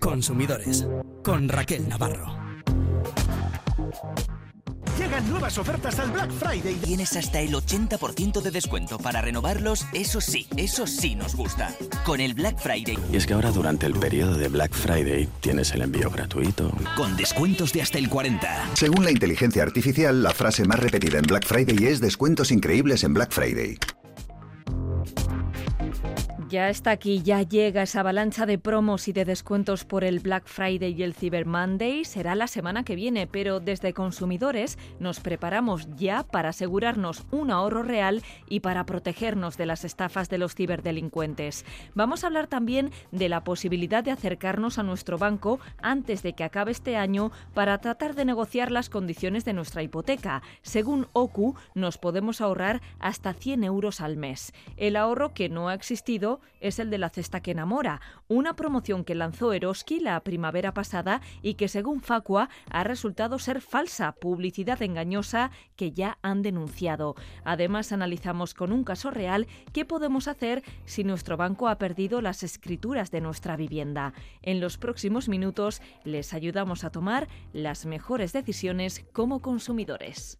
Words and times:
Consumidores 0.00 0.86
con 1.22 1.48
Raquel 1.48 1.88
Navarro. 1.88 2.48
Llegan 4.98 5.30
nuevas 5.30 5.56
ofertas 5.58 5.96
al 6.00 6.10
Black 6.10 6.32
Friday. 6.32 6.74
Tienes 6.74 7.14
hasta 7.14 7.40
el 7.40 7.52
80% 7.52 8.42
de 8.42 8.50
descuento 8.50 8.98
para 8.98 9.20
renovarlos. 9.20 9.86
Eso 9.92 10.20
sí, 10.20 10.48
eso 10.56 10.88
sí 10.88 11.14
nos 11.14 11.36
gusta. 11.36 11.72
Con 12.04 12.20
el 12.20 12.34
Black 12.34 12.58
Friday. 12.58 12.98
Y 13.12 13.16
es 13.16 13.24
que 13.24 13.34
ahora 13.34 13.52
durante 13.52 13.86
el 13.86 13.92
periodo 13.94 14.36
de 14.36 14.48
Black 14.48 14.72
Friday 14.72 15.28
tienes 15.40 15.70
el 15.72 15.82
envío 15.82 16.10
gratuito. 16.10 16.72
Con 16.96 17.16
descuentos 17.16 17.72
de 17.72 17.82
hasta 17.82 17.98
el 17.98 18.08
40. 18.08 18.70
Según 18.74 19.04
la 19.04 19.12
inteligencia 19.12 19.62
artificial, 19.62 20.20
la 20.20 20.34
frase 20.34 20.64
más 20.64 20.80
repetida 20.80 21.18
en 21.18 21.24
Black 21.24 21.46
Friday 21.46 21.86
es 21.86 22.00
descuentos 22.00 22.50
increíbles 22.50 23.04
en 23.04 23.14
Black 23.14 23.30
Friday. 23.30 23.78
Ya 26.48 26.70
está 26.70 26.92
aquí, 26.92 27.20
ya 27.22 27.42
llega 27.42 27.82
esa 27.82 28.00
avalancha 28.00 28.46
de 28.46 28.56
promos 28.56 29.06
y 29.06 29.12
de 29.12 29.26
descuentos 29.26 29.84
por 29.84 30.02
el 30.02 30.20
Black 30.20 30.46
Friday 30.46 30.94
y 30.96 31.02
el 31.02 31.12
Cyber 31.12 31.44
Monday. 31.44 32.06
Será 32.06 32.34
la 32.34 32.46
semana 32.46 32.84
que 32.84 32.96
viene, 32.96 33.26
pero 33.26 33.60
desde 33.60 33.92
consumidores 33.92 34.78
nos 34.98 35.20
preparamos 35.20 35.86
ya 35.96 36.22
para 36.22 36.48
asegurarnos 36.48 37.26
un 37.32 37.50
ahorro 37.50 37.82
real 37.82 38.22
y 38.48 38.60
para 38.60 38.86
protegernos 38.86 39.58
de 39.58 39.66
las 39.66 39.84
estafas 39.84 40.30
de 40.30 40.38
los 40.38 40.54
ciberdelincuentes. 40.54 41.66
Vamos 41.94 42.24
a 42.24 42.28
hablar 42.28 42.46
también 42.46 42.92
de 43.12 43.28
la 43.28 43.44
posibilidad 43.44 44.02
de 44.02 44.12
acercarnos 44.12 44.78
a 44.78 44.82
nuestro 44.82 45.18
banco 45.18 45.60
antes 45.82 46.22
de 46.22 46.32
que 46.32 46.44
acabe 46.44 46.70
este 46.70 46.96
año 46.96 47.30
para 47.52 47.76
tratar 47.76 48.14
de 48.14 48.24
negociar 48.24 48.70
las 48.70 48.88
condiciones 48.88 49.44
de 49.44 49.52
nuestra 49.52 49.82
hipoteca. 49.82 50.40
Según 50.62 51.08
OCU, 51.12 51.56
nos 51.74 51.98
podemos 51.98 52.40
ahorrar 52.40 52.80
hasta 53.00 53.34
100 53.34 53.64
euros 53.64 54.00
al 54.00 54.16
mes. 54.16 54.54
El 54.78 54.96
ahorro 54.96 55.34
que 55.34 55.50
no 55.50 55.68
ha 55.68 55.74
existido 55.74 56.37
es 56.60 56.78
el 56.78 56.90
de 56.90 56.98
la 56.98 57.08
cesta 57.08 57.40
que 57.40 57.52
enamora, 57.52 58.00
una 58.28 58.54
promoción 58.54 59.04
que 59.04 59.14
lanzó 59.14 59.52
Eroski 59.52 60.00
la 60.00 60.20
primavera 60.20 60.74
pasada 60.74 61.20
y 61.42 61.54
que 61.54 61.68
según 61.68 62.00
Facua 62.00 62.48
ha 62.70 62.84
resultado 62.84 63.38
ser 63.38 63.60
falsa, 63.60 64.12
publicidad 64.12 64.82
engañosa 64.82 65.50
que 65.76 65.92
ya 65.92 66.18
han 66.22 66.42
denunciado. 66.42 67.14
Además 67.44 67.92
analizamos 67.92 68.54
con 68.54 68.72
un 68.72 68.84
caso 68.84 69.10
real 69.10 69.46
qué 69.72 69.84
podemos 69.84 70.28
hacer 70.28 70.62
si 70.84 71.04
nuestro 71.04 71.36
banco 71.36 71.68
ha 71.68 71.78
perdido 71.78 72.20
las 72.20 72.42
escrituras 72.42 73.10
de 73.10 73.20
nuestra 73.20 73.56
vivienda. 73.56 74.12
En 74.42 74.60
los 74.60 74.78
próximos 74.78 75.28
minutos 75.28 75.80
les 76.04 76.34
ayudamos 76.34 76.84
a 76.84 76.90
tomar 76.90 77.28
las 77.52 77.86
mejores 77.86 78.32
decisiones 78.32 79.04
como 79.12 79.40
consumidores. 79.40 80.38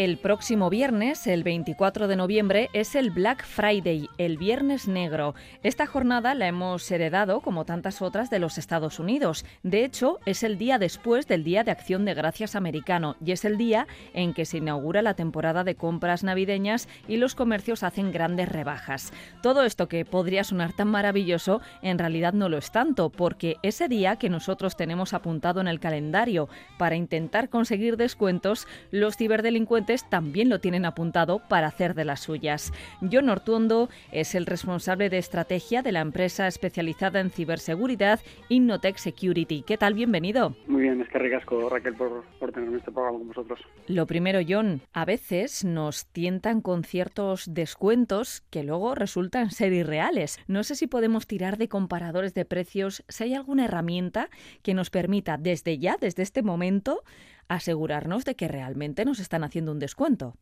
El 0.00 0.16
próximo 0.16 0.70
viernes, 0.70 1.26
el 1.26 1.44
24 1.44 2.08
de 2.08 2.16
noviembre, 2.16 2.70
es 2.72 2.94
el 2.94 3.10
Black 3.10 3.44
Friday, 3.44 4.08
el 4.16 4.38
Viernes 4.38 4.88
Negro. 4.88 5.34
Esta 5.62 5.84
jornada 5.84 6.34
la 6.34 6.48
hemos 6.48 6.90
heredado, 6.90 7.42
como 7.42 7.66
tantas 7.66 8.00
otras, 8.00 8.30
de 8.30 8.38
los 8.38 8.56
Estados 8.56 8.98
Unidos. 8.98 9.44
De 9.62 9.84
hecho, 9.84 10.18
es 10.24 10.42
el 10.42 10.56
día 10.56 10.78
después 10.78 11.26
del 11.26 11.44
Día 11.44 11.64
de 11.64 11.72
Acción 11.72 12.06
de 12.06 12.14
Gracias 12.14 12.56
americano 12.56 13.16
y 13.22 13.32
es 13.32 13.44
el 13.44 13.58
día 13.58 13.86
en 14.14 14.32
que 14.32 14.46
se 14.46 14.56
inaugura 14.56 15.02
la 15.02 15.12
temporada 15.12 15.64
de 15.64 15.74
compras 15.74 16.24
navideñas 16.24 16.88
y 17.06 17.18
los 17.18 17.34
comercios 17.34 17.82
hacen 17.82 18.10
grandes 18.10 18.48
rebajas. 18.48 19.12
Todo 19.42 19.64
esto 19.64 19.86
que 19.86 20.06
podría 20.06 20.44
sonar 20.44 20.72
tan 20.72 20.88
maravilloso, 20.88 21.60
en 21.82 21.98
realidad 21.98 22.32
no 22.32 22.48
lo 22.48 22.56
es 22.56 22.72
tanto, 22.72 23.10
porque 23.10 23.56
ese 23.62 23.86
día 23.86 24.16
que 24.16 24.30
nosotros 24.30 24.78
tenemos 24.78 25.12
apuntado 25.12 25.60
en 25.60 25.68
el 25.68 25.78
calendario 25.78 26.48
para 26.78 26.96
intentar 26.96 27.50
conseguir 27.50 27.98
descuentos, 27.98 28.66
los 28.90 29.18
ciberdelincuentes 29.18 29.89
también 30.08 30.48
lo 30.48 30.60
tienen 30.60 30.84
apuntado 30.84 31.40
para 31.48 31.66
hacer 31.66 31.94
de 31.94 32.04
las 32.04 32.20
suyas. 32.20 32.72
John 33.00 33.28
Ortuondo 33.28 33.88
es 34.12 34.34
el 34.34 34.46
responsable 34.46 35.10
de 35.10 35.18
estrategia 35.18 35.82
de 35.82 35.92
la 35.92 36.00
empresa 36.00 36.46
especializada 36.46 37.20
en 37.20 37.30
ciberseguridad 37.30 38.20
Innotech 38.48 38.96
Security. 38.98 39.62
¿Qué 39.62 39.76
tal? 39.76 39.94
Bienvenido. 39.94 40.54
Muy 40.66 40.82
bien, 40.82 41.00
es 41.00 41.08
que 41.08 41.18
ricasco 41.18 41.68
Raquel 41.68 41.94
por, 41.94 42.24
por 42.38 42.52
tenerme 42.52 42.78
este 42.78 42.92
programa 42.92 43.18
con 43.18 43.28
vosotros. 43.28 43.60
Lo 43.88 44.06
primero, 44.06 44.40
John, 44.48 44.82
a 44.92 45.04
veces 45.04 45.64
nos 45.64 46.06
tientan 46.06 46.60
con 46.60 46.84
ciertos 46.84 47.52
descuentos 47.52 48.42
que 48.50 48.62
luego 48.62 48.94
resultan 48.94 49.50
ser 49.50 49.72
irreales. 49.72 50.38
No 50.46 50.62
sé 50.62 50.74
si 50.74 50.86
podemos 50.86 51.26
tirar 51.26 51.58
de 51.58 51.68
comparadores 51.68 52.34
de 52.34 52.44
precios, 52.44 53.04
si 53.08 53.24
hay 53.24 53.34
alguna 53.34 53.64
herramienta 53.64 54.30
que 54.62 54.74
nos 54.74 54.90
permita 54.90 55.36
desde 55.36 55.78
ya, 55.78 55.96
desde 56.00 56.22
este 56.22 56.42
momento, 56.42 57.02
asegurarnos 57.50 58.24
de 58.24 58.36
que 58.36 58.48
realmente 58.48 59.04
nos 59.04 59.18
están 59.18 59.44
haciendo 59.44 59.72
un 59.72 59.80
descuento. 59.80 60.34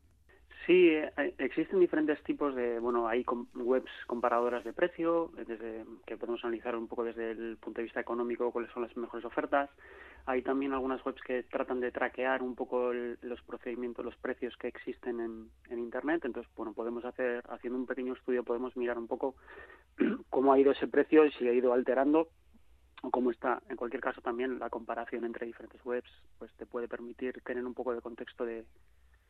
Sí, 0.67 0.91
eh, 0.91 1.35
existen 1.39 1.81
diferentes 1.81 2.23
tipos 2.25 2.55
de, 2.55 2.79
bueno, 2.79 3.09
hay 3.09 3.25
webs 3.55 3.91
comparadoras 4.07 4.63
de 4.65 4.75
precio, 4.75 5.31
desde, 5.35 5.87
que 6.07 6.19
podemos 6.19 6.45
analizar 6.45 6.77
un 6.77 6.87
poco 6.87 7.05
desde 7.05 7.31
el 7.31 7.57
punto 7.57 7.79
de 7.79 7.85
vista 7.85 8.01
económico 8.01 8.53
cuáles 8.53 8.71
son 8.73 8.83
las 8.83 8.95
mejores 8.95 9.25
ofertas. 9.25 9.71
Hay 10.27 10.43
también 10.43 10.75
algunas 10.75 11.03
webs 11.07 11.23
que 11.23 11.45
tratan 11.45 11.81
de 11.81 11.91
traquear 11.91 12.43
un 12.43 12.55
poco 12.55 12.93
los 12.93 13.41
procedimientos, 13.45 14.05
los 14.05 14.17
precios 14.17 14.55
que 14.59 14.69
existen 14.69 15.21
en, 15.21 15.49
en 15.71 15.79
Internet. 15.79 16.27
Entonces, 16.27 16.53
bueno, 16.55 16.75
podemos 16.75 17.03
hacer, 17.07 17.43
haciendo 17.49 17.79
un 17.79 17.87
pequeño 17.87 18.13
estudio, 18.13 18.45
podemos 18.45 18.77
mirar 18.77 18.99
un 18.99 19.07
poco 19.07 19.37
cómo 20.29 20.53
ha 20.53 20.59
ido 20.59 20.73
ese 20.73 20.87
precio 20.87 21.25
y 21.25 21.33
si 21.33 21.49
ha 21.49 21.55
ido 21.55 21.73
alterando 21.73 22.29
o 23.03 23.11
cómo 23.11 23.31
está, 23.31 23.63
en 23.69 23.77
cualquier 23.77 24.03
caso 24.03 24.21
también 24.21 24.59
la 24.59 24.71
comparación 24.71 25.25
entre 25.25 25.47
diferentes 25.47 25.85
webs 25.85 26.11
pues 26.39 26.53
te 26.55 26.67
puede 26.67 26.89
permitir 26.89 27.41
tener 27.43 27.65
un 27.65 27.75
poco 27.75 27.95
de 27.95 28.01
contexto 28.01 28.45
de, 28.45 28.65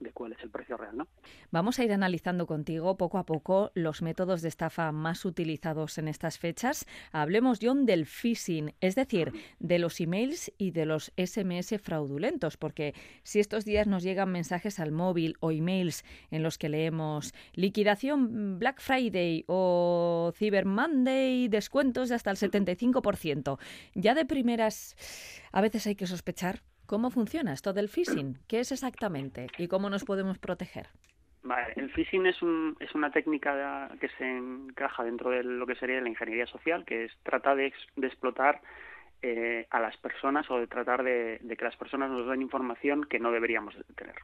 de 0.01 0.13
cuál 0.13 0.33
es 0.33 0.43
el 0.43 0.51
precio 0.51 0.77
real, 0.77 0.97
¿no? 0.97 1.09
Vamos 1.51 1.79
a 1.79 1.85
ir 1.85 1.93
analizando 1.93 2.47
contigo 2.47 2.97
poco 2.97 3.19
a 3.19 3.27
poco 3.27 3.71
los 3.75 4.03
métodos 4.03 4.43
de 4.43 4.49
estafa 4.49 4.93
más 4.93 5.25
utilizados 5.25 5.99
en 5.99 6.09
estas 6.09 6.39
fechas. 6.39 6.87
Hablemos, 7.13 7.59
John, 7.61 7.87
del 7.87 8.07
phishing, 8.07 8.75
es 8.81 8.95
decir, 8.95 9.33
de 9.59 9.79
los 9.79 10.01
emails 10.01 10.53
y 10.59 10.71
de 10.71 10.87
los 10.87 11.13
SMS 11.17 11.81
fraudulentos, 11.81 12.57
porque 12.57 12.95
si 13.23 13.41
estos 13.41 13.65
días 13.65 13.87
nos 13.87 14.03
llegan 14.03 14.31
mensajes 14.31 14.79
al 14.79 14.93
móvil 14.93 15.37
o 15.41 15.51
emails 15.51 16.05
en 16.31 16.43
los 16.43 16.59
que 16.59 16.69
leemos 16.69 17.35
liquidación 17.55 18.59
Black 18.59 18.81
Friday 18.81 19.45
o 19.47 20.33
Cyber 20.37 20.67
Monday, 20.67 21.49
descuentos 21.49 22.09
de 22.09 22.15
hasta 22.15 22.31
el 22.31 22.37
75%, 22.37 23.59
ya 23.95 24.15
de 24.15 24.25
primeras 24.25 24.97
a 25.53 25.61
veces 25.61 25.87
hay 25.87 25.95
que 25.95 26.07
sospechar 26.07 26.63
¿Cómo 26.89 27.11
funciona 27.11 27.53
esto 27.53 27.75
del 27.75 27.91
phishing? 27.91 28.39
¿Qué 28.49 28.61
es 28.61 28.73
exactamente 28.73 29.49
y 29.59 29.69
cómo 29.69 29.91
nos 29.91 30.05
podemos 30.05 30.39
proteger? 30.39 30.87
el 31.77 31.91
phishing 31.91 32.25
es, 32.25 32.41
un, 32.41 32.77
es 32.81 32.95
una 32.95 33.11
técnica 33.11 33.91
que 34.01 34.09
se 34.17 34.25
encaja 34.25 35.05
dentro 35.05 35.29
de 35.29 35.43
lo 35.43 35.67
que 35.67 35.75
sería 35.75 36.01
la 36.01 36.09
ingeniería 36.09 36.47
social, 36.47 36.87
que 36.87 37.05
es 37.05 37.13
tratar 37.25 37.57
de, 37.57 37.73
explotar 37.97 38.63
eh, 39.21 39.67
a 39.69 39.81
las 39.81 39.99
personas 39.99 40.51
o 40.51 40.59
de 40.59 40.67
tratar 40.67 41.03
de, 41.03 41.39
que 41.59 41.65
las 41.65 41.77
personas 41.77 42.11
nos 42.11 42.27
den 42.27 42.41
información 42.41 43.05
que 43.05 43.19
no 43.19 43.33
deberíamos 43.33 43.75
tener. 43.95 44.17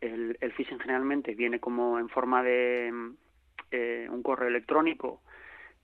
El, 0.00 0.38
el 0.40 0.52
phishing 0.52 0.78
generalmente 0.78 1.34
viene 1.34 1.58
como 1.58 1.98
en 1.98 2.08
forma 2.08 2.44
de 2.44 2.92
eh, 3.72 4.06
un 4.08 4.22
correo 4.22 4.48
electrónico 4.48 5.20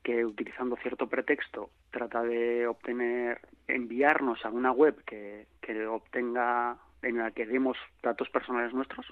que 0.02 0.24
utilizando 0.24 0.76
cierto 0.76 1.08
pretexto 1.08 1.70
trata 1.90 2.22
de 2.22 2.66
obtener, 2.66 3.40
enviarnos 3.68 4.44
a 4.44 4.50
una 4.50 4.72
web 4.72 5.02
que, 5.04 5.46
que 5.60 5.86
obtenga, 5.86 6.76
en 7.02 7.18
la 7.18 7.30
que 7.30 7.46
demos 7.46 7.76
datos 8.02 8.28
personales 8.30 8.72
nuestros. 8.72 9.06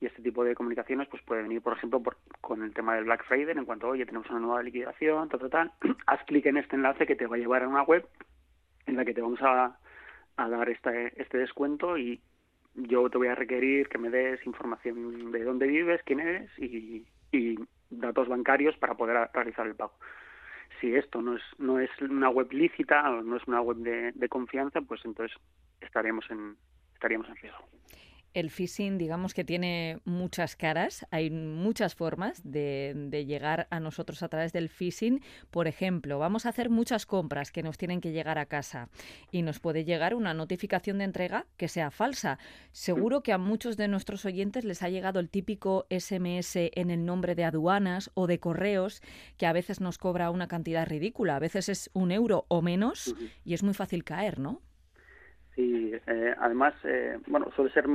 Y 0.00 0.06
este 0.06 0.22
tipo 0.22 0.44
de 0.44 0.54
comunicaciones 0.54 1.08
pues 1.08 1.22
puede 1.22 1.42
venir, 1.42 1.62
por 1.62 1.72
ejemplo, 1.72 2.02
por, 2.02 2.18
con 2.40 2.62
el 2.62 2.74
tema 2.74 2.94
del 2.94 3.04
Black 3.04 3.24
Friday, 3.26 3.56
en 3.56 3.64
cuanto, 3.64 3.88
oye, 3.88 4.04
tenemos 4.04 4.28
una 4.30 4.40
nueva 4.40 4.62
liquidación, 4.62 5.28
tal, 5.28 5.40
tal, 5.40 5.50
tal, 5.50 5.72
haz 6.06 6.22
clic 6.24 6.46
en 6.46 6.58
este 6.58 6.76
enlace 6.76 7.06
que 7.06 7.16
te 7.16 7.26
va 7.26 7.36
a 7.36 7.38
llevar 7.38 7.62
a 7.62 7.68
una 7.68 7.82
web 7.82 8.06
en 8.86 8.96
la 8.96 9.04
que 9.04 9.14
te 9.14 9.22
vamos 9.22 9.40
a, 9.42 9.78
a 10.36 10.48
dar 10.48 10.68
este, 10.68 11.20
este 11.20 11.38
descuento 11.38 11.96
y 11.96 12.20
yo 12.74 13.08
te 13.08 13.18
voy 13.18 13.28
a 13.28 13.34
requerir 13.34 13.88
que 13.88 13.98
me 13.98 14.10
des 14.10 14.44
información 14.46 15.32
de 15.32 15.42
dónde 15.42 15.66
vives, 15.66 16.02
quién 16.04 16.20
eres 16.20 16.50
y, 16.58 17.06
y 17.32 17.56
datos 17.90 18.28
bancarios 18.28 18.76
para 18.76 18.94
poder 18.94 19.30
realizar 19.32 19.66
el 19.66 19.74
pago. 19.74 19.94
Si 20.80 20.94
esto 20.94 21.22
no 21.22 21.36
es, 21.36 21.42
no 21.58 21.80
es 21.80 21.90
una 22.00 22.28
web 22.28 22.52
lícita 22.52 23.10
o 23.10 23.22
no 23.22 23.36
es 23.36 23.46
una 23.46 23.60
web 23.60 23.78
de, 23.78 24.28
confianza, 24.28 24.80
pues 24.82 25.04
entonces 25.04 25.36
estaríamos 25.80 26.30
en, 26.30 26.56
estaríamos 26.94 27.28
en 27.28 27.36
riesgo. 27.36 27.64
El 28.36 28.50
phishing, 28.50 28.98
digamos 28.98 29.32
que 29.32 29.44
tiene 29.44 30.00
muchas 30.04 30.56
caras, 30.56 31.06
hay 31.10 31.30
muchas 31.30 31.94
formas 31.94 32.42
de, 32.44 33.24
llegar 33.26 33.66
a 33.70 33.80
nosotros 33.80 34.22
a 34.22 34.28
través 34.28 34.52
del 34.52 34.68
phishing. 34.68 35.22
Por 35.50 35.66
ejemplo, 35.66 36.18
vamos 36.18 36.44
a 36.44 36.50
hacer 36.50 36.68
muchas 36.68 37.06
compras 37.06 37.50
que 37.50 37.62
nos 37.62 37.78
tienen 37.78 38.02
que 38.02 38.12
llegar 38.12 38.38
a 38.38 38.44
casa 38.44 38.90
y 39.30 39.40
nos 39.40 39.58
puede 39.58 39.86
llegar 39.86 40.14
una 40.14 40.34
notificación 40.34 40.98
de 40.98 41.04
entrega 41.04 41.46
que 41.56 41.66
sea 41.66 41.90
falsa. 41.90 42.38
Seguro 42.72 43.22
que 43.22 43.32
a 43.32 43.38
muchos 43.38 43.78
de 43.78 43.88
nuestros 43.88 44.26
oyentes 44.26 44.64
les 44.64 44.82
ha 44.82 44.90
llegado 44.90 45.18
el 45.18 45.30
típico 45.30 45.86
SMS 45.88 46.56
en 46.56 46.90
el 46.90 47.06
nombre 47.06 47.34
de 47.36 47.44
aduanas 47.44 48.10
o 48.12 48.26
de 48.26 48.38
correos 48.38 49.00
que 49.38 49.46
a 49.46 49.54
veces 49.54 49.80
nos 49.80 49.96
cobra 49.96 50.30
una 50.30 50.46
cantidad 50.46 50.86
ridícula, 50.86 51.36
a 51.36 51.40
veces 51.40 51.70
es 51.70 51.90
un 51.94 52.12
euro 52.12 52.44
o 52.48 52.60
menos 52.60 53.14
y 53.46 53.54
es 53.54 53.62
muy 53.62 53.72
fácil 53.72 54.04
caer, 54.04 54.38
¿no? 54.38 54.60
Sí, 55.56 55.90
eh, 56.06 56.34
además, 56.38 56.74
eh, 56.84 57.18
bueno, 57.26 57.50
suele 57.56 57.72
ser 57.72 57.86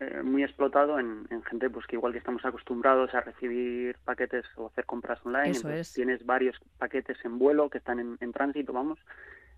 eh, 0.00 0.22
muy 0.22 0.44
explotado 0.44 1.00
en, 1.00 1.26
gente 1.44 1.68
pues 1.70 1.86
que 1.86 1.96
igual 1.96 2.12
que 2.12 2.18
estamos 2.18 2.44
acostumbrados 2.44 3.12
a 3.14 3.20
recibir 3.20 3.96
paquetes 4.04 4.44
o 4.56 4.66
hacer 4.66 4.84
compras 4.84 5.18
online, 5.24 5.58
tienes 5.92 6.24
varios 6.24 6.56
paquetes 6.78 7.16
en 7.24 7.38
vuelo 7.38 7.68
que 7.68 7.78
están 7.78 8.16
en, 8.20 8.32
tránsito, 8.32 8.72
vamos, 8.72 8.98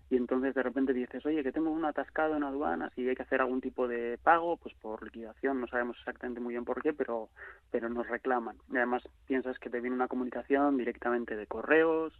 y 0.09 0.15
entonces 0.17 0.55
de 0.55 0.63
repente 0.63 0.93
dices, 0.93 1.23
oye, 1.27 1.43
que 1.43 1.51
tengo 1.51 1.69
un 1.69 1.85
atascado 1.85 2.35
en 2.35 2.43
aduanas 2.43 2.91
y 2.97 3.07
hay 3.07 3.15
que 3.15 3.21
hacer 3.21 3.39
algún 3.39 3.61
tipo 3.61 3.87
de 3.87 4.17
pago, 4.23 4.57
pues 4.57 4.73
por 4.75 5.03
liquidación, 5.03 5.61
no 5.61 5.67
sabemos 5.67 5.95
exactamente 5.99 6.39
muy 6.39 6.55
bien 6.55 6.65
por 6.65 6.81
qué, 6.81 6.91
pero, 6.91 7.29
pero 7.69 7.87
nos 7.89 8.07
reclaman. 8.07 8.57
Y 8.71 8.77
además 8.77 9.07
piensas 9.27 9.59
que 9.59 9.69
te 9.69 9.79
viene 9.79 9.95
una 9.95 10.07
comunicación 10.07 10.75
directamente 10.75 11.35
de 11.35 11.45
correos 11.45 12.13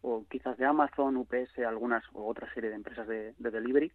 o 0.00 0.24
quizás 0.30 0.56
de 0.56 0.64
Amazon, 0.64 1.16
UPS, 1.18 1.58
algunas 1.58 2.04
o 2.14 2.26
otra 2.26 2.52
serie 2.54 2.70
de 2.70 2.76
empresas 2.76 3.06
de, 3.06 3.34
de 3.38 3.50
delivery 3.50 3.92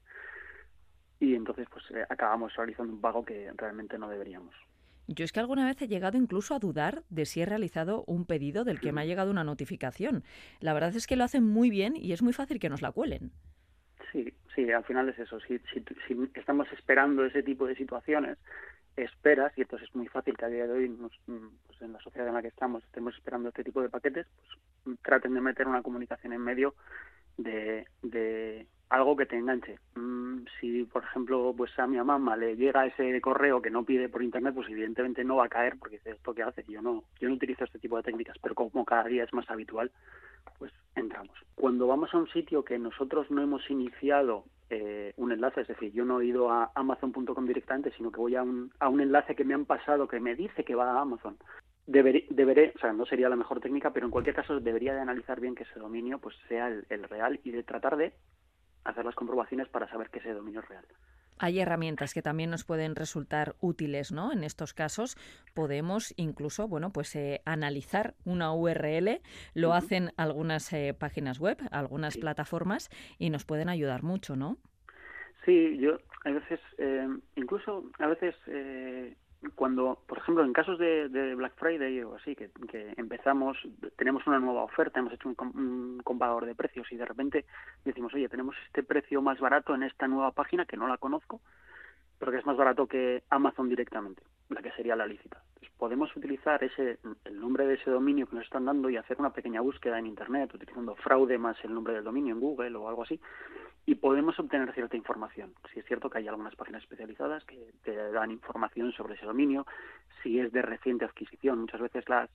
y 1.21 1.35
entonces 1.35 1.68
pues 1.71 1.85
eh, 1.91 2.03
acabamos 2.09 2.53
realizando 2.56 2.91
un 2.91 3.00
pago 3.00 3.23
que 3.23 3.51
realmente 3.56 3.97
no 3.97 4.09
deberíamos. 4.09 4.53
Yo 5.07 5.23
es 5.23 5.31
que 5.31 5.39
alguna 5.39 5.65
vez 5.65 5.81
he 5.81 5.88
llegado 5.88 6.18
incluso 6.18 6.56
a 6.56 6.59
dudar 6.59 7.03
de 7.09 7.25
si 7.25 7.41
he 7.41 7.45
realizado 7.45 8.03
un 8.07 8.25
pedido 8.25 8.63
del 8.63 8.79
que 8.79 8.91
me 8.91 9.01
ha 9.01 9.06
llegado 9.06 9.29
una 9.29 9.44
notificación. 9.44 10.23
La 10.59 10.73
verdad 10.73 10.95
es 10.95 11.06
que 11.06 11.15
lo 11.15 11.23
hacen 11.23 11.44
muy 11.44 11.69
bien 11.69 11.95
y 11.95 12.13
es 12.13 12.23
muy 12.23 12.33
fácil 12.33 12.59
que 12.59 12.69
nos 12.69 12.81
la 12.81 12.91
cuelen. 12.91 13.31
Sí, 14.12 14.33
sí, 14.56 14.71
al 14.71 14.83
final 14.83 15.09
es 15.09 15.19
eso. 15.19 15.39
Si, 15.41 15.59
si, 15.73 15.83
estamos 16.33 16.68
esperando 16.71 17.23
ese 17.25 17.44
tipo 17.44 17.68
de 17.68 17.75
situaciones, 17.75 18.38
esperas, 18.95 19.56
y 19.57 19.62
entonces 19.62 19.89
es 19.89 19.95
muy 19.95 20.07
fácil 20.07 20.35
que 20.35 20.45
a 20.45 20.50
día 20.50 20.65
de 20.65 20.73
hoy, 20.73 20.89
mm, 20.89 21.47
pues 21.68 21.81
en 21.81 21.94
la 21.94 22.00
sociedad 22.00 22.27
en 22.27 22.33
la 22.33 22.41
que 22.41 22.47
estamos, 22.47 22.83
estemos 22.85 23.15
esperando 23.15 23.50
este 23.50 23.63
tipo 23.63 23.81
de 23.81 23.89
paquetes, 23.89 24.27
pues 24.83 24.97
traten 25.03 25.33
de 25.33 25.41
meter 25.41 25.68
una 25.68 25.83
comunicación 25.83 26.33
en 26.33 26.41
medio 26.41 26.73
de, 27.38 27.85
de 28.01 28.68
algo 28.92 29.16
que 29.16 29.26
te 29.26 29.38
enganche. 29.38 29.80
Mm, 29.96 30.44
si, 30.60 30.84
por 30.84 31.04
ejemplo, 31.04 31.54
pues 31.56 31.78
a 31.80 31.88
mi 31.88 31.96
mamá 31.96 32.36
le 32.36 32.58
llega 32.58 32.86
ese 32.86 33.22
correo 33.22 33.62
que 33.62 33.70
no 33.70 33.86
pide 33.86 34.10
por 34.10 34.22
internet, 34.22 34.54
pues 34.54 34.70
evidentemente 34.70 35.24
no 35.24 35.38
va 35.38 35.46
a 35.46 35.50
caer 35.50 35.78
porque 35.80 35.96
es 35.96 36.06
esto 36.06 36.34
que 36.34 36.44
hace. 36.44 36.66
Yo 36.68 36.82
no, 36.82 37.06
yo 37.20 37.30
no 37.30 37.36
utilizo 37.36 37.64
este 37.64 37.80
tipo 37.80 37.96
de 37.96 38.04
técnicas, 38.04 38.38
pero 38.42 38.54
como 38.54 38.84
cada 38.84 39.06
día 39.06 39.24
es 39.24 39.34
más 39.34 39.50
habitual, 39.50 39.92
pues 40.60 40.74
entramos. 40.94 41.32
Cuando 41.56 41.88
vamos 41.88 42.14
a 42.14 42.18
un 42.18 42.28
sitio 42.28 42.66
que 42.66 42.78
nosotros 42.78 43.32
no 43.32 43.42
hemos 43.42 43.70
iniciado 43.70 44.44
eh, 44.70 45.14
un 45.16 45.32
enlace, 45.32 45.62
es 45.62 45.70
decir, 45.70 45.94
yo 45.94 46.04
no 46.04 46.20
he 46.20 46.26
ido 46.26 46.52
a 46.52 46.72
amazon.com 46.76 47.46
directamente, 47.46 47.94
sino 47.96 48.12
que 48.12 48.20
voy 48.20 48.36
a 48.36 48.44
un, 48.44 48.74
a 48.80 48.90
un 48.90 49.00
enlace 49.00 49.36
que 49.36 49.46
me 49.46 49.54
han 49.54 49.66
pasado 49.66 50.10
que 50.10 50.20
me 50.20 50.36
dice 50.36 50.66
que 50.66 50.76
va 50.76 50.92
a 50.92 51.02
Amazon. 51.02 51.38
Deberé, 51.88 52.26
deberé, 52.30 52.74
o 52.76 52.80
sea, 52.80 52.92
no 52.92 53.06
sería 53.06 53.30
la 53.30 53.38
mejor 53.38 53.62
técnica, 53.62 53.92
pero 53.92 54.06
en 54.06 54.12
cualquier 54.12 54.36
caso 54.36 54.60
debería 54.60 54.94
de 54.94 55.00
analizar 55.00 55.40
bien 55.40 55.56
que 55.56 55.64
ese 55.64 55.80
dominio 55.80 56.20
pues 56.20 56.36
sea 56.50 56.68
el 56.68 57.04
real 57.04 57.40
y 57.46 57.52
de 57.52 57.64
tratar 57.64 57.96
de 57.96 58.14
hacer 58.83 59.06
las 59.06 59.16
comprobaciones 59.16 59.68
para 59.69 59.89
saber 59.89 60.10
que 60.10 60.19
ese 60.19 60.33
dominio 60.33 60.62
es 60.62 60.69
real. 60.69 60.86
Hay 61.39 61.60
herramientas 61.60 62.13
que 62.13 62.22
también 62.22 62.51
nos 62.51 62.63
pueden 62.66 62.95
resultar 62.95 63.56
útiles, 63.62 64.12
¿no? 64.12 64.31
En 64.31 64.44
estos 64.44 64.75
casos 64.75 65.18
podemos 65.56 66.13
incluso, 66.16 66.68
bueno, 66.68 66.92
pues 66.92 67.16
eh, 67.16 67.42
analizar 67.45 68.13
una 68.25 68.54
URL, 68.54 69.22
lo 69.56 69.74
hacen 69.74 70.12
algunas 70.18 70.72
eh, 70.72 70.94
páginas 70.94 71.39
web, 71.39 71.57
algunas 71.72 72.18
plataformas 72.18 72.89
y 73.18 73.31
nos 73.31 73.44
pueden 73.45 73.69
ayudar 73.69 74.04
mucho, 74.04 74.36
¿no? 74.36 74.57
Sí, 75.44 75.80
yo 75.80 75.98
a 76.25 76.30
veces, 76.30 76.60
eh, 76.78 77.07
incluso 77.36 77.86
a 77.98 78.06
veces 78.06 78.36
cuando, 79.56 80.00
por 80.08 80.20
ejemplo, 80.20 80.44
en 80.44 80.54
casos 80.54 80.78
de, 80.78 81.08
Black 81.36 81.54
Friday 81.56 82.02
o 82.04 82.16
así, 82.16 82.36
que, 82.36 82.52
empezamos, 82.98 83.58
tenemos 83.98 84.26
una 84.28 84.40
nueva 84.40 84.64
oferta, 84.64 85.00
hemos 85.00 85.14
hecho 85.14 85.30
un, 85.30 86.02
comparador 86.04 86.46
de 86.46 86.56
precios 86.56 86.92
y 86.92 86.98
de 86.98 87.06
repente 87.06 87.46
decimos, 87.84 88.14
oye, 88.14 88.30
tenemos 88.30 88.56
este 88.68 88.84
precio 88.84 89.22
más 89.22 89.40
barato 89.40 89.74
en 89.74 89.84
esta 89.84 90.08
nueva 90.08 90.32
página 90.32 90.66
que 90.66 90.78
no 90.78 90.88
la 90.88 90.98
conozco, 90.98 91.42
pero 92.20 92.32
que 92.32 92.38
es 92.38 92.46
más 92.46 92.58
barato 92.58 92.86
que 92.86 93.24
Amazon 93.30 93.68
directamente, 93.68 94.22
la 94.50 94.62
que 94.62 94.72
sería 94.72 94.96
la 94.96 95.08
lícita. 95.08 95.42
podemos 95.78 96.16
utilizar 96.16 96.64
ese 96.64 97.00
el 97.26 97.40
nombre 97.40 97.66
de 97.66 97.74
ese 97.74 97.90
dominio 97.90 98.28
que 98.28 98.36
nos 98.36 98.46
están 98.46 98.66
dando 98.66 98.92
y 98.92 98.98
hacer 98.98 99.18
una 99.20 99.34
pequeña 99.34 99.62
búsqueda 99.62 99.98
en 99.98 100.06
Internet 100.06 100.54
utilizando 100.54 100.96
fraude 100.96 101.40
más 101.40 101.58
el 101.64 101.74
nombre 101.74 101.96
del 101.96 102.04
dominio 102.04 102.36
en 102.36 102.40
Google 102.40 102.76
o 102.76 102.88
algo 102.88 103.02
así 103.02 103.20
y 103.86 103.95
podemos 103.95 104.39
obtener 104.39 104.74
cierta 104.74 104.95
información. 104.95 105.54
Si 105.74 105.80
es 105.80 105.86
cierto 105.86 106.10
que 106.10 106.19
hay 106.19 106.28
algunas 106.28 106.56
páginas 106.56 106.83
especializadas 106.83 107.44
que 107.45 107.74
te 107.83 107.95
dan 108.12 108.31
información 108.31 108.92
sobre 108.92 109.16
ese 109.16 109.25
dominio, 109.25 109.66
si 110.22 110.39
es 110.39 110.51
de 110.51 110.62
reciente 110.62 111.06
adquisición, 111.06 111.62
muchas 111.62 111.81
veces 111.81 112.07
las 112.07 112.30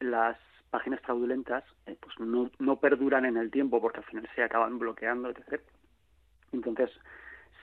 las 0.00 0.38
páginas 0.70 1.00
fraudulentas 1.00 1.64
eh, 1.86 1.96
pues 2.00 2.18
no, 2.20 2.50
no 2.58 2.76
perduran 2.76 3.24
en 3.26 3.36
el 3.36 3.50
tiempo 3.50 3.80
porque 3.80 3.98
al 3.98 4.04
final 4.04 4.28
se 4.34 4.42
acaban 4.42 4.78
bloqueando, 4.78 5.30
etc. 5.30 5.60
Entonces, 6.52 6.90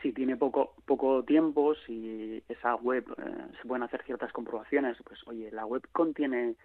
si 0.02 0.12
tiene 0.12 0.38
poco 0.38 0.74
poco 0.86 1.24
tiempo, 1.24 1.74
si 1.76 2.44
esa 2.48 2.76
web 2.76 3.06
eh, 3.18 3.56
se 3.60 3.68
pueden 3.68 3.84
hacer 3.84 4.04
ciertas 4.04 4.32
comprobaciones, 4.32 4.98
pues 5.04 5.20
oye, 5.28 5.52
la 5.52 5.66
web 5.66 5.88
contiene 5.92 6.56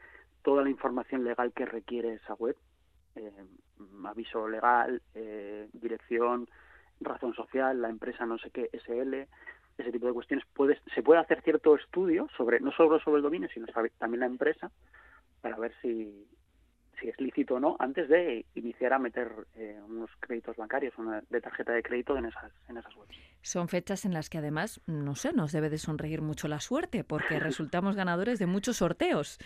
toda 0.43 0.63
la 0.63 0.71
información 0.71 1.25
legal 1.25 1.53
que 1.53 1.65
requiere 1.65 2.15
esa 2.15 2.35
web, 2.35 2.57
eh, 3.17 3.45
aviso 4.05 4.49
legal, 4.49 5.03
eh, 5.15 5.69
dirección, 5.73 6.49
razón 7.01 7.35
social, 7.35 7.81
la 7.81 7.89
empresa 7.89 8.27
no 8.27 8.39
sé 8.39 8.51
qué, 8.51 8.71
SL, 8.73 9.27
ese 9.79 9.93
tipo 9.93 10.07
de 10.07 10.13
cuestiones. 10.13 10.47
Puede, 10.53 10.79
se 10.95 11.03
puede 11.03 11.21
hacer 11.21 11.43
cierto 11.43 11.75
estudio 11.77 12.29
sobre 12.37 12.61
no 12.61 12.73
solo 12.73 13.01
sobre 13.01 13.19
el 13.19 13.23
dominio, 13.23 13.49
sino 13.53 13.67
también 13.99 14.21
la 14.21 14.27
empresa 14.27 14.71
para 15.41 15.57
ver 15.57 15.73
si, 15.83 16.27
si 17.01 17.09
es 17.09 17.21
lícito 17.21 17.57
o 17.57 17.61
no 17.61 17.77
antes 17.79 18.09
de 18.09 18.47
iniciar 18.55 18.93
a 18.93 18.99
meter 18.99 19.31
eh, 19.57 19.79
unos 19.89 20.11
créditos 20.21 20.57
bancarios, 20.57 20.97
una 20.99 21.23
de 21.29 21.41
tarjeta 21.41 21.73
de 21.73 21.83
crédito 21.83 22.17
en 22.17 22.27
esas, 22.27 22.53
en 22.69 22.77
esas 22.77 22.95
webs. 22.97 23.17
Son 23.43 23.69
fechas 23.69 24.05
en 24.05 24.15
las 24.15 24.31
que 24.31 24.39
además, 24.39 24.81
no 24.87 25.17
sé, 25.17 25.33
nos 25.33 25.53
debe 25.53 25.69
de 25.69 25.79
sonreír 25.79 26.23
mucho 26.23 26.49
la 26.49 26.61
suerte 26.61 27.03
porque 27.03 27.41
resultamos 27.41 27.97
ganadores 27.97 28.39
de 28.39 28.47
muchos 28.47 28.77
sorteos. 28.77 29.39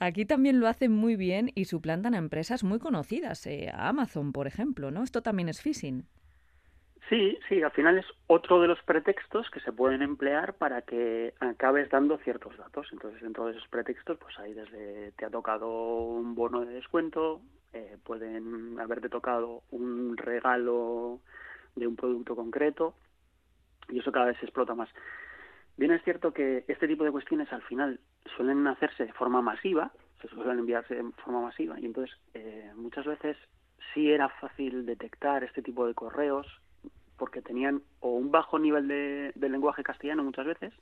Aquí 0.00 0.24
también 0.24 0.60
lo 0.60 0.66
hacen 0.66 0.92
muy 0.92 1.14
bien 1.14 1.50
y 1.54 1.66
suplantan 1.66 2.14
a 2.14 2.18
empresas 2.18 2.64
muy 2.64 2.78
conocidas, 2.78 3.46
eh, 3.46 3.70
Amazon, 3.74 4.32
por 4.32 4.46
ejemplo, 4.46 4.90
¿no? 4.90 5.02
Esto 5.02 5.22
también 5.22 5.50
es 5.50 5.60
phishing. 5.60 6.06
Sí, 7.10 7.38
sí, 7.48 7.62
al 7.62 7.72
final 7.72 7.98
es 7.98 8.06
otro 8.26 8.62
de 8.62 8.68
los 8.68 8.80
pretextos 8.84 9.50
que 9.50 9.60
se 9.60 9.72
pueden 9.72 10.00
emplear 10.00 10.54
para 10.54 10.80
que 10.82 11.34
acabes 11.40 11.90
dando 11.90 12.16
ciertos 12.18 12.56
datos. 12.56 12.88
Entonces, 12.92 13.20
dentro 13.20 13.44
de 13.44 13.52
esos 13.52 13.68
pretextos, 13.68 14.16
pues 14.16 14.38
ahí 14.38 14.54
desde 14.54 15.12
te 15.12 15.26
ha 15.26 15.30
tocado 15.30 15.68
un 15.68 16.34
bono 16.34 16.64
de 16.64 16.72
descuento, 16.72 17.42
eh, 17.74 17.98
pueden 18.02 18.80
haberte 18.80 19.10
tocado 19.10 19.64
un 19.70 20.16
regalo 20.16 21.20
de 21.76 21.86
un 21.86 21.96
producto 21.96 22.34
concreto 22.34 22.94
y 23.90 23.98
eso 23.98 24.12
cada 24.12 24.26
vez 24.26 24.38
se 24.38 24.46
explota 24.46 24.74
más. 24.74 24.88
Bien 25.76 25.92
es 25.92 26.02
cierto 26.04 26.32
que 26.32 26.64
este 26.68 26.86
tipo 26.86 27.04
de 27.04 27.10
cuestiones 27.10 27.52
al 27.52 27.62
final 27.62 28.00
suelen 28.36 28.66
hacerse 28.66 29.06
de 29.06 29.12
forma 29.12 29.40
masiva, 29.40 29.92
se 30.20 30.28
suelen 30.28 30.58
enviarse 30.58 30.94
de 30.94 31.10
forma 31.24 31.40
masiva 31.40 31.80
y 31.80 31.86
entonces 31.86 32.16
eh, 32.34 32.70
muchas 32.76 33.06
veces 33.06 33.36
sí 33.94 34.10
era 34.10 34.28
fácil 34.28 34.84
detectar 34.86 35.42
este 35.44 35.62
tipo 35.62 35.86
de 35.86 35.94
correos 35.94 36.46
porque 37.20 37.42
tenían 37.42 37.82
o 38.00 38.12
un 38.12 38.30
bajo 38.30 38.58
nivel 38.58 38.88
de, 38.88 39.34
lenguaje 39.36 39.82
castellano 39.82 40.24
muchas 40.24 40.46
veces, 40.46 40.72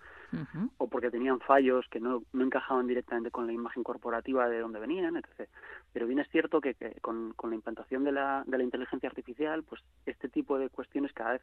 o 0.77 0.89
porque 0.89 1.11
tenían 1.11 1.41
fallos 1.41 1.85
que 1.91 1.99
no, 1.99 2.23
no, 2.33 2.45
encajaban 2.45 2.87
directamente 2.87 3.33
con 3.33 3.49
la 3.49 3.53
imagen 3.53 3.83
corporativa 3.83 4.49
de 4.49 4.61
donde 4.61 4.79
venían, 4.79 5.17
etc. 5.17 5.49
Pero 5.93 6.07
bien 6.07 6.21
es 6.21 6.29
cierto 6.31 6.61
que, 6.61 6.77
con, 7.01 7.33
con, 7.33 7.51
la 7.51 7.57
implantación 7.57 8.05
de 8.05 8.13
la, 8.13 8.45
de 8.47 8.57
la 8.57 8.63
inteligencia 8.63 9.09
artificial, 9.09 9.65
pues 9.65 9.83
este 10.07 10.29
tipo 10.29 10.61
de 10.61 10.69
cuestiones 10.69 11.13
cada 11.13 11.33
vez, 11.33 11.43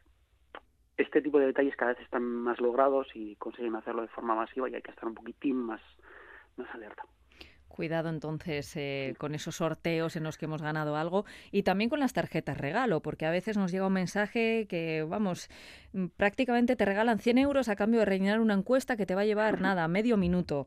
este 0.96 1.20
tipo 1.20 1.38
de 1.38 1.46
detalles 1.46 1.76
cada 1.76 1.92
vez 1.92 2.00
están 2.02 2.22
más 2.22 2.60
logrados 2.60 3.08
y 3.14 3.36
consiguen 3.36 3.76
hacerlo 3.76 4.02
de 4.02 4.08
forma 4.08 4.34
masiva 4.34 4.68
y 4.68 4.74
hay 4.74 4.82
que 4.82 4.90
estar 4.90 5.06
un 5.06 5.14
poquitín 5.14 5.56
más, 5.56 5.80
más 6.56 6.68
alerta. 6.74 7.02
Cuidado 7.68 8.08
entonces 8.08 8.74
eh, 8.76 9.14
con 9.18 9.34
esos 9.34 9.56
sorteos 9.56 10.16
en 10.16 10.22
los 10.22 10.38
que 10.38 10.46
hemos 10.46 10.62
ganado 10.62 10.96
algo 10.96 11.26
y 11.52 11.62
también 11.62 11.90
con 11.90 12.00
las 12.00 12.14
tarjetas 12.14 12.56
regalo, 12.56 13.02
porque 13.02 13.26
a 13.26 13.30
veces 13.30 13.58
nos 13.58 13.70
llega 13.70 13.86
un 13.86 13.92
mensaje 13.92 14.66
que, 14.66 15.02
vamos, 15.06 15.50
mm, 15.92 16.06
prácticamente 16.16 16.74
te 16.74 16.86
regalan 16.86 17.18
100 17.18 17.36
euros 17.36 17.68
a 17.68 17.76
cambio 17.76 18.00
de 18.00 18.06
rellenar 18.06 18.40
una 18.40 18.54
encuesta 18.54 18.96
que 18.96 19.04
te 19.04 19.14
va 19.14 19.22
a 19.22 19.26
llevar 19.26 19.60
nada, 19.60 19.86
medio 19.88 20.16
minuto. 20.16 20.66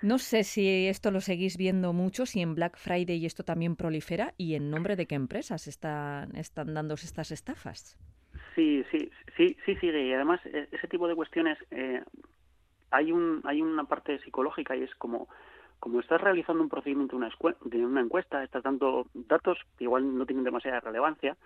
No 0.00 0.16
sé 0.16 0.44
si 0.44 0.86
esto 0.86 1.10
lo 1.10 1.20
seguís 1.20 1.58
viendo 1.58 1.92
mucho, 1.92 2.24
si 2.24 2.40
en 2.40 2.54
Black 2.54 2.78
Friday 2.78 3.26
esto 3.26 3.44
también 3.44 3.76
prolifera 3.76 4.32
y 4.38 4.54
en 4.54 4.70
nombre 4.70 4.96
de 4.96 5.06
qué 5.06 5.16
empresas 5.16 5.66
están, 5.66 6.34
están 6.36 6.72
dándose 6.72 7.04
estas 7.04 7.32
estafas. 7.32 7.98
Sí, 8.54 8.84
sí, 8.90 9.10
sí, 9.36 9.56
sí 9.64 9.76
sigue 9.76 10.06
y 10.06 10.12
además 10.12 10.40
e, 10.46 10.68
ese 10.72 10.88
tipo 10.88 11.06
de 11.06 11.14
cuestiones 11.14 11.58
eh, 11.70 12.02
hay 12.90 13.12
un 13.12 13.40
hay 13.44 13.62
una 13.62 13.84
parte 13.84 14.18
psicológica 14.20 14.76
y 14.76 14.82
es 14.82 14.94
como 14.96 15.28
como 15.80 16.00
estás 16.00 16.20
realizando 16.20 16.62
un 16.62 16.68
procedimiento 16.68 17.16
una 17.16 17.30
de 17.64 17.84
una 17.84 18.02
encuesta, 18.02 18.44
estás 18.44 18.62
dando 18.62 19.06
datos 19.14 19.58
que 19.78 19.84
igual 19.84 20.16
no 20.16 20.26
tienen 20.26 20.44
demasiada 20.44 20.80
relevancia, 20.80 21.36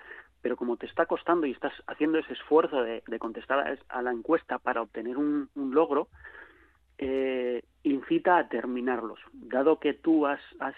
pero 0.43 0.57
como 0.57 0.77
te 0.77 0.87
está 0.87 1.07
costando 1.07 1.47
y 1.47 1.53
estás 1.53 1.73
haciendo 1.87 2.19
ese 2.19 2.33
esfuerzo 2.33 2.83
de, 2.83 3.03
contestar 3.21 3.79
a, 3.89 4.03
la 4.03 4.11
encuesta 4.11 4.59
para 4.59 4.83
obtener 4.83 5.17
un, 5.17 5.49
logro, 5.55 6.09
eh, 6.99 7.63
incita 7.85 8.39
a 8.39 8.49
terminarlos. 8.49 9.21
Dado 9.33 9.79
que 9.79 9.95
tú 9.95 10.27
has, 10.27 10.41
has 10.59 10.75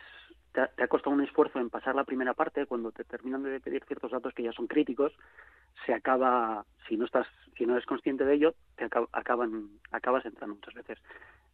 te, 0.64 0.82
ha, 0.82 0.88
costado 0.88 1.14
un 1.14 1.22
esfuerzo 1.22 1.58
en 1.58 1.68
pasar 1.68 1.94
la 1.94 2.04
primera 2.04 2.32
parte, 2.32 2.66
cuando 2.66 2.90
te 2.90 3.04
terminan 3.04 3.42
de 3.42 3.60
pedir 3.60 3.84
ciertos 3.84 4.10
datos 4.10 4.32
que 4.32 4.42
ya 4.42 4.52
son 4.52 4.66
críticos, 4.66 5.12
se 5.84 5.92
acaba, 5.92 6.64
si 6.88 6.96
no 6.96 7.04
estás, 7.04 7.26
si 7.56 7.66
no 7.66 7.74
eres 7.74 7.84
consciente 7.84 8.24
de 8.24 8.34
ello, 8.34 8.54
te 8.76 8.88
acaban, 9.12 9.68
acabas 9.92 10.24
entrando 10.24 10.54
muchas 10.54 10.74
veces. 10.74 10.98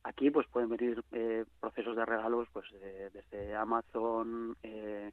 Aquí 0.05 0.31
pues 0.31 0.47
pueden 0.49 0.69
venir 0.69 1.03
eh, 1.13 1.45
procesos 1.61 1.97
de 1.97 2.05
regalos 2.05 2.49
pues 2.53 2.67
desde 3.13 3.55
Amazon, 3.55 4.57
eh, 4.63 5.11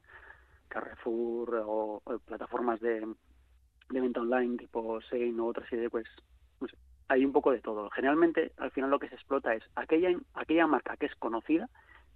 Carrefour 0.68 1.64
o, 1.66 2.02
plataformas 2.24 2.80
de, 2.80 3.00
de, 3.88 4.00
venta 4.00 4.20
online 4.20 4.56
tipo 4.56 5.00
Sein 5.02 5.38
o 5.40 5.46
otra 5.46 5.68
serie, 5.68 5.90
pues 5.90 6.06
hay 7.08 7.24
un 7.24 7.32
poco 7.32 7.50
de 7.50 7.60
todo. 7.60 7.90
Generalmente 7.90 8.52
al 8.56 8.70
final 8.70 8.90
lo 8.90 9.00
que 9.00 9.08
se 9.08 9.16
explota 9.16 9.52
es 9.54 9.64
aquella 9.74 10.16
aquella 10.34 10.66
marca 10.68 10.96
que 10.96 11.06
es 11.06 11.14
conocida 11.16 11.68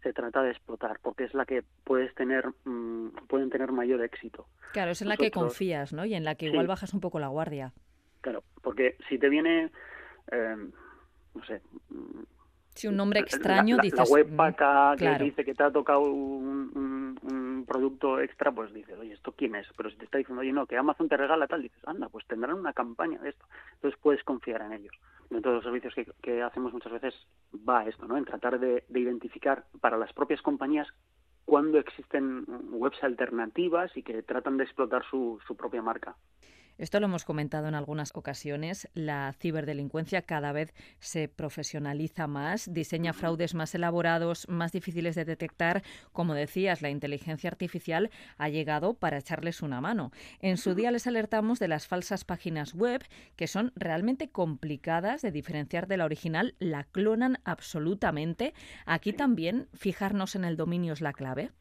se 0.04 0.12
trata 0.12 0.42
de 0.42 0.50
explotar 0.50 1.00
porque 1.02 1.24
es 1.24 1.34
la 1.34 1.44
que 1.44 1.64
puedes 1.82 2.14
tener 2.14 2.46
mm, 2.64 3.08
pueden 3.26 3.50
tener 3.50 3.72
mayor 3.72 4.00
éxito. 4.02 4.46
Claro, 4.72 4.92
es 4.92 5.02
en 5.02 5.08
la 5.08 5.16
que 5.16 5.32
confías, 5.32 5.92
¿no? 5.92 6.04
Y 6.04 6.14
en 6.14 6.22
la 6.22 6.36
que 6.36 6.46
igual 6.46 6.68
bajas 6.68 6.94
un 6.94 7.00
poco 7.00 7.18
la 7.18 7.28
guardia. 7.28 7.72
Claro, 8.20 8.44
porque 8.62 8.96
si 9.08 9.18
te 9.18 9.28
viene 9.28 9.72
eh, 10.30 10.56
no 11.34 11.44
sé, 11.44 11.60
si 12.74 12.88
un 12.88 12.96
nombre 12.96 13.20
extraño, 13.20 13.76
la, 13.76 13.82
dices... 13.82 13.98
La 14.00 14.12
web 14.12 14.28
mm, 14.30 14.96
que 14.98 15.24
dice 15.24 15.44
que 15.44 15.54
te 15.54 15.62
ha 15.62 15.70
tocado 15.70 16.00
un, 16.00 17.18
un, 17.22 17.64
producto 17.66 18.20
extra, 18.20 18.52
pues 18.52 18.74
dices, 18.74 18.96
oye, 18.98 19.14
¿esto 19.14 19.32
quién 19.32 19.54
es? 19.54 19.66
Pero 19.76 19.90
si 19.90 19.96
te 19.96 20.04
está 20.04 20.18
diciendo, 20.18 20.42
oye, 20.42 20.52
no, 20.52 20.66
que 20.66 20.76
Amazon 20.76 21.08
te 21.08 21.16
regala 21.16 21.46
tal, 21.46 21.62
dices, 21.62 21.80
anda, 21.86 22.08
pues 22.08 22.26
tendrán 22.26 22.56
una 22.56 22.72
campaña 22.72 23.18
de 23.20 23.30
esto. 23.30 23.46
Entonces 23.74 23.98
puedes 24.02 24.22
confiar 24.24 24.60
en 24.62 24.72
ellos. 24.72 24.94
En 25.34 25.42
todos 25.42 25.56
los 25.56 25.64
servicios 25.64 25.94
que, 26.22 26.42
hacemos 26.42 26.72
muchas 26.72 26.92
veces 26.92 27.14
va 27.68 27.86
esto, 27.86 28.06
¿no? 28.06 28.16
En 28.16 28.24
tratar 28.24 28.58
de, 28.60 28.84
de 28.88 29.00
identificar 29.00 29.64
para 29.80 29.96
las 29.96 30.12
propias 30.12 30.40
compañías 30.42 30.88
cuándo 31.44 31.78
existen 31.78 32.44
webs 32.70 33.02
alternativas 33.02 33.96
y 33.96 34.02
que 34.02 34.22
tratan 34.22 34.56
de 34.56 34.64
explotar 34.64 35.04
su 35.10 35.38
propia 35.58 35.82
marca. 35.82 36.16
Esto 36.76 36.98
lo 36.98 37.06
hemos 37.06 37.24
comentado 37.24 37.68
en 37.68 37.74
algunas 37.76 38.10
ocasiones. 38.14 38.88
La 38.94 39.32
ciberdelincuencia 39.38 40.22
cada 40.22 40.50
vez 40.50 40.74
se 40.98 41.28
profesionaliza 41.28 42.26
más, 42.26 42.72
diseña 42.72 43.12
fraudes 43.12 43.54
más 43.54 43.74
elaborados, 43.76 44.48
más 44.48 44.72
difíciles 44.72 45.14
de 45.14 45.24
detectar. 45.24 45.84
Como 46.12 46.34
decías, 46.34 46.82
la 46.82 46.90
inteligencia 46.90 47.48
artificial 47.48 48.10
ha 48.38 48.48
llegado 48.48 48.94
para 48.94 49.18
echarles 49.18 49.62
una 49.62 49.80
mano. 49.80 50.10
En 50.40 50.56
su 50.56 50.74
día 50.74 50.90
les 50.90 51.06
alertamos 51.06 51.60
de 51.60 51.68
las 51.68 51.86
falsas 51.86 52.24
páginas 52.24 52.74
web, 52.74 53.04
que 53.36 53.46
son 53.46 53.72
realmente 53.76 54.30
complicadas 54.30 55.22
de 55.22 55.30
diferenciar 55.30 55.86
de 55.86 55.96
la 55.96 56.06
original, 56.06 56.56
la 56.58 56.82
clonan 56.82 57.38
absolutamente. 57.44 58.52
Aquí 58.84 59.12
también 59.12 59.68
fijarnos 59.74 60.34
en 60.34 60.44
el 60.44 60.56
dominio 60.56 60.92
es 60.92 61.00
la 61.00 61.12
clave. 61.12 61.52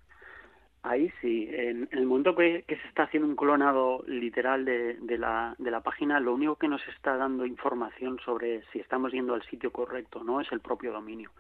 Ahí 0.84 1.12
sí, 1.22 1.48
en, 1.50 1.88
el 1.92 2.06
momento 2.06 2.36
que, 2.36 2.66
se 2.68 2.88
está 2.90 3.04
haciendo 3.04 3.30
un 3.30 3.38
clonado 3.38 4.04
literal 4.06 4.66
de, 4.66 5.18
la, 5.18 5.56
de 5.58 5.72
la 5.72 5.80
página, 5.80 6.20
lo 6.20 6.34
único 6.34 6.58
que 6.58 6.68
nos 6.68 6.86
está 6.90 7.16
dando 7.16 7.46
información 7.46 8.20
sobre 8.20 8.64
si 8.72 8.80
estamos 8.80 9.14
yendo 9.14 9.34
al 9.34 9.44
sitio 9.44 9.72
correcto 9.72 10.26
no 10.26 10.42
es 10.42 10.52
el 10.52 10.60
propio 10.60 10.92
dominio. 10.92 11.32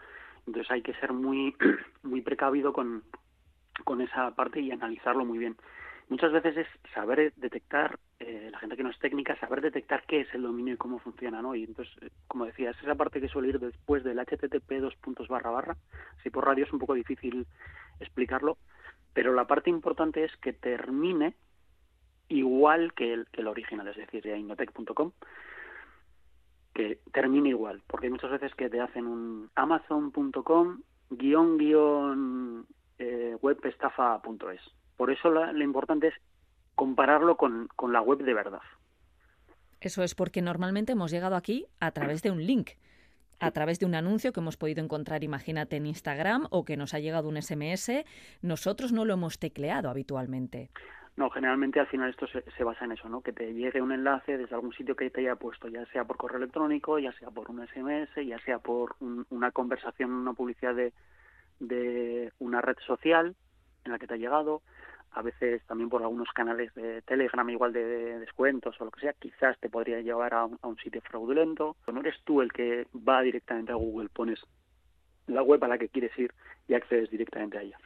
Entonces 0.47 0.71
hay 0.71 0.81
que 0.81 0.93
ser 0.93 1.11
muy, 1.11 1.55
muy 2.03 2.21
precavido 2.21 2.71
con, 2.71 3.03
con 3.83 3.99
esa 3.99 4.31
parte 4.31 4.61
y 4.61 4.71
analizarlo 4.71 5.25
muy 5.25 5.39
bien. 5.39 5.57
Muchas 6.07 6.31
veces 6.31 6.55
es 6.55 6.67
saber 6.93 7.33
detectar, 7.35 7.99
eh, 8.19 8.49
la 8.49 8.59
gente 8.59 8.77
que 8.77 8.83
no 8.83 8.91
es 8.91 8.99
técnica, 8.99 9.37
saber 9.39 9.59
detectar 9.59 10.03
qué 10.05 10.21
es 10.21 10.33
el 10.33 10.43
dominio 10.43 10.75
y 10.75 10.77
cómo 10.77 10.99
funciona, 10.99 11.41
¿no? 11.41 11.53
Y 11.55 11.63
entonces, 11.63 11.93
eh, 12.01 12.09
como 12.27 12.45
decía, 12.45 12.71
es 12.71 12.81
esa 12.81 12.95
parte 12.95 13.19
que 13.19 13.27
suele 13.27 13.49
ir 13.49 13.59
después 13.59 14.03
del 14.05 14.19
HTTP 14.19 14.71
dos 14.79 14.95
puntos 14.95 15.27
barra 15.27 15.49
barra. 15.49 15.77
Si 16.21 16.29
por 16.29 16.45
radio 16.45 16.63
es 16.63 16.71
un 16.71 16.79
poco 16.79 16.93
difícil 16.93 17.45
explicarlo, 17.99 18.57
pero 19.13 19.33
la 19.33 19.45
parte 19.45 19.69
importante 19.69 20.23
es 20.23 20.35
que 20.37 20.53
termine 20.53 21.35
igual 22.29 22.93
que 22.93 23.13
el, 23.13 23.47
original, 23.47 23.87
es 23.87 23.97
decir, 23.97 24.23
de 24.23 24.37
innotech.com, 24.37 25.11
que 26.73 26.99
termine 27.11 27.49
igual, 27.49 27.83
porque 27.87 28.07
hay 28.07 28.11
muchas 28.11 28.31
veces 28.31 28.53
que 28.55 28.69
te 28.69 28.81
hacen 28.81 29.05
un 29.05 29.49
amazon.com 29.55 30.81
guion 31.11 31.57
guion 31.57 32.65
eh, 32.97 33.37
webestafa.es. 33.41 34.61
Por 34.97 35.11
eso 35.11 35.29
lo 35.29 35.63
importante 35.63 36.07
es 36.07 36.13
compararlo 36.75 37.37
con, 37.37 37.67
con 37.75 37.93
la 37.93 38.01
web 38.01 38.19
de 38.19 38.33
verdad. 38.33 38.61
Eso 39.79 40.01
es 40.01 40.15
porque 40.15 40.41
normalmente 40.41 40.93
hemos 40.93 41.11
llegado 41.11 41.35
aquí 41.35 41.67
a 41.79 41.91
través 41.91 42.23
de 42.23 42.31
un 42.31 42.43
link 42.43 42.71
a 43.43 43.51
través 43.51 43.79
de 43.79 43.85
un 43.85 43.95
anuncio 43.95 44.31
que 44.31 44.39
hemos 44.39 44.57
podido 44.57 44.83
encontrar, 44.83 45.23
imagínate, 45.23 45.75
en 45.75 45.85
Instagram 45.85 46.47
o 46.49 46.63
que 46.65 46.77
nos 46.77 46.93
ha 46.93 46.99
llegado 46.99 47.29
un 47.29 47.41
SMS, 47.41 48.05
nosotros 48.41 48.91
no 48.91 49.05
lo 49.05 49.13
hemos 49.13 49.39
tecleado 49.39 49.89
habitualmente. 49.89 50.69
No, 51.15 51.29
generalmente 51.29 51.79
al 51.79 51.87
final 51.87 52.09
esto 52.09 52.25
se, 52.27 52.63
basa 52.63 52.85
en 52.85 52.93
eso, 52.93 53.07
¿no? 53.07 53.21
Que 53.21 53.33
te 53.33 53.53
llegue 53.53 53.81
un 53.81 53.91
enlace 53.91 54.37
desde 54.37 54.55
algún 54.55 54.73
sitio 54.73 54.95
que 54.95 55.11
te 55.11 55.21
haya 55.21 55.35
puesto, 55.35 55.67
ya 55.67 55.85
sea 55.87 56.05
por 56.05 56.17
correo 56.17 56.37
electrónico, 56.37 56.97
ya 56.97 57.11
sea 57.13 57.29
por 57.29 57.51
un 57.51 57.67
SMS, 57.67 58.09
ya 58.25 58.39
sea 58.39 58.57
por 58.59 58.95
una 59.29 59.51
conversación, 59.51 60.11
una 60.11 60.33
publicidad 60.33 60.73
de 61.59 62.31
una 62.39 62.61
red 62.61 62.77
social 62.87 63.35
en 63.85 63.91
la 63.91 63.99
que 63.99 64.07
te 64.07 64.15
ha 64.15 64.17
llegado, 64.17 64.61
a 65.13 65.21
veces 65.21 65.61
también 65.67 65.89
por 65.89 66.01
algunos 66.01 66.29
canales 66.29 66.73
de 66.75 67.01
Telegram 67.03 67.49
igual 67.49 67.73
de, 67.73 68.19
descuentos 68.19 68.79
o 68.79 68.85
lo 68.85 68.91
que 68.91 69.01
sea, 69.01 69.13
quizás 69.13 69.57
te 69.59 69.69
podría 69.69 70.01
llevar 70.01 70.33
a 70.33 70.45
un, 70.45 70.57
a 70.61 70.67
un 70.67 70.77
sitio 70.77 71.01
fraudulento. 71.01 71.75
No 71.91 71.99
eres 71.99 72.15
tú 72.23 72.41
el 72.41 72.51
que 72.51 72.87
va 72.95 73.21
directamente 73.21 73.71
a 73.71 73.75
Google, 73.75 74.09
pones 74.09 74.39
la 75.27 75.43
web 75.43 75.63
a 75.63 75.67
la 75.67 75.77
que 75.77 75.89
quieres 75.89 76.17
ir 76.17 76.33
y 76.67 76.73
accedes 76.73 77.09
directamente 77.09 77.57
a 77.57 77.61
ella 77.61 77.77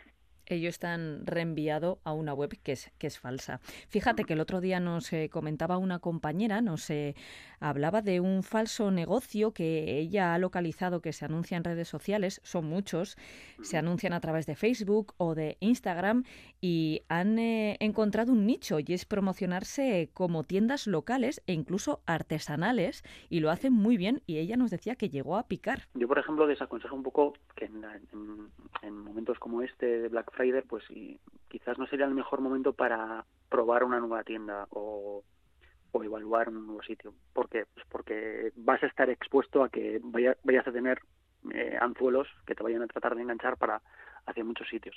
ellos 0.48 0.70
están 0.70 1.26
reenviado 1.26 2.00
a 2.04 2.14
una 2.14 2.34
web 2.34 2.58
que 2.64 2.74
es, 2.74 2.92
que 2.98 3.08
es 3.08 3.20
falsa. 3.20 3.60
Fíjate 3.90 4.24
que 4.24 4.34
el 4.34 4.40
otro 4.40 4.62
día 4.62 4.80
nos 4.80 5.12
eh, 5.14 5.30
comentaba 5.30 5.78
una 5.78 6.00
compañera, 6.00 6.62
nos 6.62 6.90
eh, 6.90 7.16
hablaba 7.60 8.02
de 8.02 8.20
un 8.20 8.44
falso 8.44 8.92
negocio 8.92 9.54
que 9.54 9.98
ella 10.00 10.34
ha 10.34 10.40
localizado 10.40 11.02
que 11.02 11.14
se 11.14 11.26
anuncia 11.26 11.58
en 11.58 11.64
redes 11.64 11.88
sociales, 11.88 12.42
son 12.44 12.66
muchos, 12.66 13.18
se 13.62 13.78
anuncian 13.78 14.14
a 14.14 14.20
través 14.20 14.46
de 14.46 14.56
Facebook 14.56 15.14
o 15.18 15.36
de 15.36 15.58
Instagram 15.60 16.24
y 16.62 17.02
han 17.10 17.40
eh, 17.40 17.78
encontrado 17.80 18.32
un 18.32 18.46
nicho 18.46 18.80
y 18.80 18.86
es 18.94 19.06
promocionarse 19.06 20.10
como 20.14 20.44
tiendas 20.44 20.88
locales 20.88 21.42
e 21.48 21.54
incluso 21.54 22.02
artesanales 22.06 23.04
y 23.30 23.40
lo 23.40 23.50
hacen 23.50 23.74
muy 23.74 23.98
bien 23.98 24.22
y 24.26 24.38
ella 24.38 24.58
nos 24.58 24.72
decía 24.72 24.96
que 24.96 25.10
llegó 25.10 25.38
a 25.38 25.48
picar. 25.48 25.88
Yo, 25.94 26.08
por 26.08 26.20
ejemplo, 26.20 26.48
desaconsejo 26.48 26.96
un 26.96 27.04
poco 27.04 27.34
que 27.56 27.66
en, 27.66 27.84
en 28.82 28.98
momentos 28.98 29.40
como 29.40 29.62
este 29.62 30.00
de 30.00 30.10
Black 30.10 30.32
Friday, 30.38 30.62
pues 30.62 30.84
quizás 31.50 31.78
no 31.78 31.88
sería 31.88 32.06
el 32.06 32.14
mejor 32.14 32.42
momento 32.42 32.72
para 32.74 33.26
probar 33.50 33.84
una 33.84 34.00
nueva 34.00 34.24
tienda 34.24 34.68
o, 34.70 35.24
o 35.92 36.04
evaluar 36.04 36.50
un 36.50 36.68
nuevo 36.68 36.84
sitio. 36.84 37.14
¿Por 37.34 37.50
qué? 37.50 37.66
Pues 37.74 37.86
porque 37.90 38.52
vas 38.56 38.82
a 38.84 38.88
estar 38.88 39.10
expuesto 39.10 39.64
a 39.64 39.70
que 39.70 40.00
vayas 40.04 40.68
a 40.68 40.72
tener 40.72 41.02
eh, 41.54 41.78
anzuelos 41.80 42.28
que 42.46 42.56
te 42.56 42.64
vayan 42.64 42.84
a 42.84 42.88
tratar 42.88 43.16
de 43.16 43.24
enganchar 43.24 43.58
para 43.58 43.82
hacia 44.26 44.44
muchos 44.44 44.68
sitios. 44.70 44.96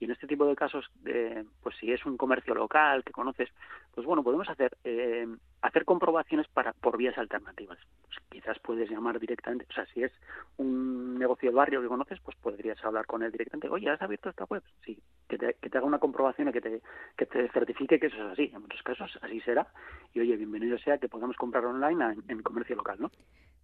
Y 0.00 0.06
en 0.06 0.12
este 0.12 0.26
tipo 0.26 0.46
de 0.46 0.56
casos, 0.56 0.90
eh, 1.04 1.44
pues 1.62 1.76
si 1.76 1.92
es 1.92 2.04
un 2.06 2.16
comercio 2.16 2.54
local 2.54 3.04
que 3.04 3.12
conoces, 3.12 3.50
pues 3.94 4.06
bueno, 4.06 4.24
podemos 4.24 4.48
hacer 4.48 4.76
eh, 4.82 5.28
hacer 5.60 5.84
comprobaciones 5.84 6.48
para 6.48 6.72
por 6.72 6.96
vías 6.96 7.18
alternativas. 7.18 7.78
Pues 8.02 8.16
quizás 8.30 8.58
puedes 8.60 8.90
llamar 8.90 9.20
directamente, 9.20 9.66
o 9.68 9.72
sea, 9.74 9.84
si 9.92 10.02
es 10.02 10.12
un 10.56 11.18
negocio 11.18 11.50
de 11.50 11.56
barrio 11.56 11.82
que 11.82 11.88
conoces, 11.88 12.18
pues 12.20 12.34
podrías 12.38 12.82
hablar 12.82 13.04
con 13.04 13.22
él 13.22 13.30
directamente. 13.30 13.68
Oye, 13.68 13.90
¿has 13.90 14.00
abierto 14.00 14.30
esta 14.30 14.44
web? 14.44 14.62
Sí, 14.86 14.98
que 15.28 15.36
te, 15.36 15.54
que 15.60 15.68
te 15.68 15.76
haga 15.76 15.86
una 15.86 15.98
comprobación 15.98 16.48
y 16.48 16.52
que 16.52 16.62
te, 16.62 16.80
que 17.16 17.26
te 17.26 17.48
certifique 17.50 18.00
que 18.00 18.06
eso 18.06 18.16
es 18.16 18.32
así. 18.32 18.50
En 18.54 18.62
muchos 18.62 18.82
casos 18.82 19.18
así 19.20 19.40
será. 19.42 19.66
Y 20.14 20.20
oye, 20.20 20.36
bienvenido 20.36 20.78
sea 20.78 20.96
que 20.96 21.08
podamos 21.08 21.36
comprar 21.36 21.66
online 21.66 22.04
en, 22.04 22.24
en 22.28 22.42
comercio 22.42 22.74
local, 22.74 22.96
¿no? 23.00 23.10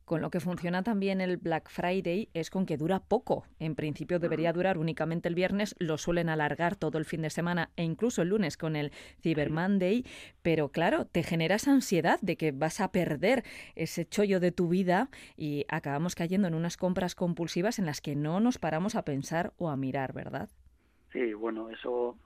Con 0.07 0.23
lo 0.23 0.31
que 0.31 0.39
funciona 0.39 0.85
también 0.85 1.21
el 1.21 1.37
Black 1.37 1.69
Friday 1.69 2.29
es 2.33 2.49
con 2.49 2.65
que 2.65 2.77
dura 2.77 3.01
poco. 3.01 3.45
En 3.59 3.75
principio 3.75 4.21
debería 4.21 4.53
durar 4.53 4.79
únicamente 4.79 5.29
el 5.29 5.35
viernes, 5.35 5.75
lo 5.81 5.99
suelen 5.99 6.26
alargar 6.29 6.77
todo 6.77 6.99
el 6.99 7.05
fin 7.05 7.23
de 7.23 7.31
semana 7.31 7.71
e 7.77 7.85
incluso 7.85 8.23
el 8.23 8.29
lunes 8.29 8.57
con 8.57 8.77
el 8.77 8.91
Cyber 9.21 9.51
Monday, 9.51 10.05
pero 10.43 10.69
claro, 10.71 11.07
te 11.07 11.23
generas 11.23 11.69
ansiedad 11.69 12.19
de 12.21 12.37
que 12.37 12.53
vas 12.53 12.81
a 12.81 12.93
perder 12.93 13.45
ese 13.75 14.07
chollo 14.07 14.41
de 14.41 14.53
tu 14.53 14.69
vida 14.69 15.09
y 15.37 15.65
acabamos 15.69 16.15
cayendo 16.15 16.49
en 16.49 16.55
unas 16.55 16.77
compras 16.77 17.15
compulsivas 17.15 17.79
en 17.79 17.87
las 17.87 18.01
que 18.01 18.17
no 18.17 18.41
nos 18.41 18.59
paramos 18.59 18.95
a 18.95 19.05
pensar 19.05 19.53
o 19.59 19.71
a 19.71 19.77
mirar, 19.77 20.13
¿verdad? 20.13 20.49
Sí, 21.13 21.33
bueno, 21.35 21.71
eso 21.71 22.17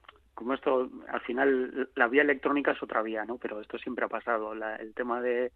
como 0.41 0.55
esto, 0.55 0.89
al 1.09 1.21
final, 1.21 1.91
la 1.95 2.09
vía 2.09 2.23
electrónica 2.23 2.73
es 2.73 2.83
otra 2.83 3.03
vía, 3.03 3.27
¿no? 3.27 3.37
Pero 3.37 3.61
esto 3.61 3.77
siempre 3.77 4.07
ha 4.07 4.09
pasado. 4.09 4.55
el 4.55 4.95
tema 4.95 5.21
de 5.21 5.53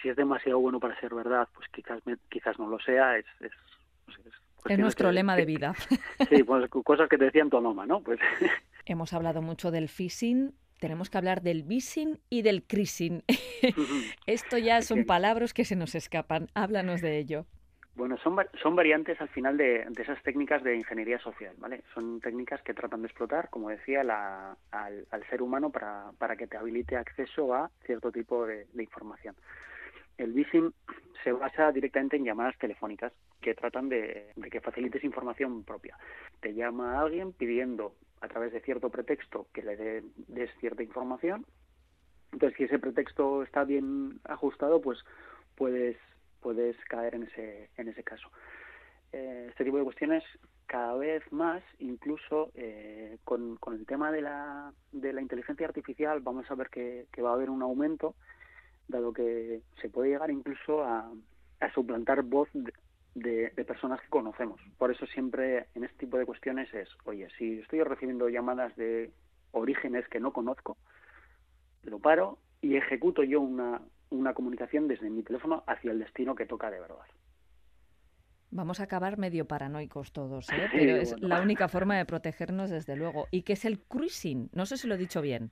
si 0.00 0.10
es 0.10 0.16
demasiado 0.16 0.60
bueno 0.60 0.78
para 0.78 0.98
ser 1.00 1.12
verdad, 1.12 1.48
pues 1.54 1.66
quizás 1.70 2.00
quizás 2.28 2.56
no 2.56 2.68
lo 2.68 2.78
sea, 2.78 3.18
es... 3.18 3.26
es, 3.40 3.52
es 4.24 4.47
nuestro 4.78 5.12
lema 5.12 5.36
de 5.36 5.44
vida. 5.44 5.74
Sí, 6.28 6.42
pues 6.42 6.68
cosas 6.68 7.08
que 7.08 7.16
te 7.16 7.26
decían 7.26 7.50
tu 7.50 7.60
mamá, 7.60 7.86
¿no? 7.86 8.00
Pues... 8.00 8.18
Hemos 8.86 9.12
hablado 9.12 9.42
mucho 9.42 9.70
del 9.70 9.88
phishing, 9.88 10.52
tenemos 10.78 11.10
que 11.10 11.18
hablar 11.18 11.42
del 11.42 11.62
bising 11.62 12.20
y 12.30 12.42
del 12.42 12.62
crising. 12.62 13.22
Esto 14.26 14.58
ya 14.58 14.80
son 14.82 15.04
palabras 15.04 15.52
que 15.52 15.64
se 15.64 15.76
nos 15.76 15.94
escapan. 15.94 16.48
Háblanos 16.54 17.00
de 17.00 17.18
ello. 17.18 17.46
Bueno, 17.96 18.16
son, 18.18 18.36
son 18.62 18.76
variantes 18.76 19.20
al 19.20 19.28
final 19.28 19.56
de, 19.56 19.84
esas 19.98 20.22
técnicas 20.22 20.62
de 20.62 20.76
ingeniería 20.76 21.18
social, 21.18 21.52
¿vale? 21.58 21.82
Son 21.94 22.20
técnicas 22.20 22.62
que 22.62 22.72
tratan 22.72 23.02
de 23.02 23.08
explotar, 23.08 23.50
como 23.50 23.70
decía, 23.70 24.02
al, 24.70 25.24
ser 25.28 25.42
humano 25.42 25.70
para, 25.70 26.12
para, 26.16 26.36
que 26.36 26.46
te 26.46 26.56
habilite 26.56 26.96
acceso 26.96 27.52
a 27.52 27.68
cierto 27.84 28.12
tipo 28.12 28.46
de, 28.46 28.68
información. 28.78 29.34
El 30.18 30.34
phishing 30.34 30.72
se 31.24 31.32
basa 31.32 31.72
directamente 31.72 32.16
en 32.16 32.24
llamadas 32.24 32.58
telefónicas 32.58 33.12
que 33.40 33.54
tratan 33.54 33.88
de, 33.88 34.32
de, 34.36 34.50
que 34.50 34.60
facilites 34.60 35.04
información 35.04 35.64
propia. 35.64 35.96
Te 36.40 36.54
llama 36.54 37.00
alguien 37.00 37.32
pidiendo 37.32 37.94
a 38.20 38.28
través 38.28 38.52
de 38.52 38.60
cierto 38.60 38.90
pretexto 38.90 39.46
que 39.52 39.62
le 39.62 40.02
des 40.28 40.50
cierta 40.60 40.82
información. 40.82 41.46
Entonces, 42.32 42.56
si 42.58 42.64
ese 42.64 42.78
pretexto 42.78 43.42
está 43.42 43.64
bien 43.64 44.20
ajustado, 44.24 44.80
pues 44.80 44.98
puedes 45.56 45.96
puedes 46.40 46.76
caer 46.86 47.14
en 47.14 47.24
ese, 47.24 47.70
en 47.76 47.88
ese 47.88 48.02
caso. 48.02 48.30
Eh, 49.12 49.46
este 49.50 49.64
tipo 49.64 49.78
de 49.78 49.84
cuestiones 49.84 50.22
cada 50.66 50.94
vez 50.96 51.22
más, 51.32 51.62
incluso 51.78 52.50
eh, 52.54 53.18
con, 53.24 53.56
con, 53.56 53.74
el 53.74 53.86
tema 53.86 54.12
de 54.12 54.20
la, 54.20 54.72
de 54.92 55.12
la 55.12 55.22
inteligencia 55.22 55.66
artificial, 55.66 56.20
vamos 56.20 56.50
a 56.50 56.54
ver 56.54 56.68
que, 56.68 57.06
va 57.22 57.30
a 57.30 57.34
haber 57.34 57.48
un 57.48 57.62
aumento, 57.62 58.14
dado 58.88 59.12
que 59.12 59.62
se 59.80 59.88
puede 59.88 60.10
llegar 60.10 60.30
incluso 60.30 60.82
a, 60.82 61.10
a 61.60 61.72
suplantar 61.72 62.22
voz 62.22 62.48
de, 62.52 62.72
de, 63.14 63.64
personas 63.64 64.00
que 64.00 64.08
conocemos. 64.08 64.60
Por 64.78 64.90
eso 64.90 65.06
siempre 65.06 65.66
en 65.74 65.84
este 65.84 65.98
tipo 65.98 66.18
de 66.18 66.26
cuestiones 66.26 66.72
es, 66.74 66.88
oye, 67.04 67.28
si 67.38 67.60
estoy 67.60 67.82
recibiendo 67.82 68.28
llamadas 68.28 68.74
de 68.76 69.10
orígenes 69.52 70.06
que 70.08 70.20
no 70.20 70.32
conozco, 70.32 70.76
lo 71.84 71.98
paro 71.98 72.38
y 72.60 72.76
ejecuto 72.76 73.22
yo 73.22 73.40
una, 73.40 73.80
una 74.10 74.34
comunicación 74.34 74.88
desde 74.88 75.10
mi 75.10 75.22
teléfono 75.22 75.64
hacia 75.66 75.90
el 75.90 75.98
destino 75.98 76.34
que 76.34 76.46
toca 76.46 76.70
de 76.70 76.80
verdad. 76.80 77.06
Vamos 78.50 78.80
a 78.80 78.84
acabar 78.84 79.18
medio 79.18 79.46
paranoicos 79.46 80.12
todos, 80.12 80.48
¿eh? 80.50 80.68
pero 80.72 80.96
es 80.96 81.20
la 81.20 81.42
única 81.42 81.68
forma 81.68 81.98
de 81.98 82.06
protegernos 82.06 82.70
desde 82.70 82.96
luego. 82.96 83.26
¿Y 83.30 83.42
qué 83.42 83.52
es 83.52 83.66
el 83.66 83.78
cruising? 83.78 84.48
No 84.52 84.64
sé 84.64 84.78
si 84.78 84.88
lo 84.88 84.94
he 84.94 84.98
dicho 84.98 85.20
bien. 85.20 85.50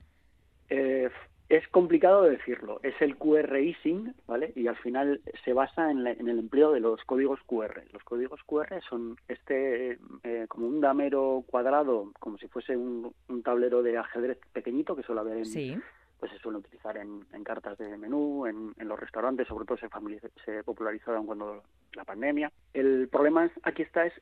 Eh, 0.69 1.07
es 1.49 1.67
complicado 1.69 2.23
decirlo. 2.23 2.79
Es 2.83 2.93
el 3.01 3.15
QR 3.15 3.55
easing, 3.57 4.13
¿vale? 4.27 4.51
Y 4.55 4.67
al 4.67 4.75
final 4.77 5.21
se 5.45 5.53
basa 5.53 5.89
en, 5.91 6.05
el 6.05 6.39
empleo 6.39 6.71
de 6.71 6.79
los 6.79 7.03
códigos 7.05 7.39
QR. 7.45 7.83
Los 7.93 8.03
códigos 8.03 8.41
QR 8.43 8.81
son 8.89 9.17
este 9.27 9.97
eh, 10.23 10.45
como 10.47 10.67
un 10.67 10.81
damero 10.81 11.43
cuadrado, 11.47 12.11
como 12.19 12.37
si 12.37 12.47
fuese 12.47 12.75
un, 12.75 13.13
tablero 13.43 13.81
de 13.81 13.97
ajedrez 13.97 14.39
pequeñito 14.51 14.95
que 14.95 15.03
suele 15.03 15.21
haber 15.21 15.37
en, 15.37 15.45
sí 15.45 15.77
pues 16.19 16.31
se 16.31 16.39
suele 16.39 16.57
utilizar 16.57 16.97
en, 16.97 17.25
cartas 17.43 17.77
de 17.77 17.95
menú, 17.95 18.47
en, 18.47 18.73
los 18.79 18.99
restaurantes, 18.99 19.47
sobre 19.47 19.65
todo 19.65 19.77
se, 19.77 19.87
se 20.43 20.63
popularizaron 20.63 21.27
cuando 21.27 21.61
la 21.93 22.05
pandemia. 22.05 22.51
El 22.73 23.07
problema 23.07 23.51
aquí 23.63 23.83
está 23.83 24.07
es 24.07 24.13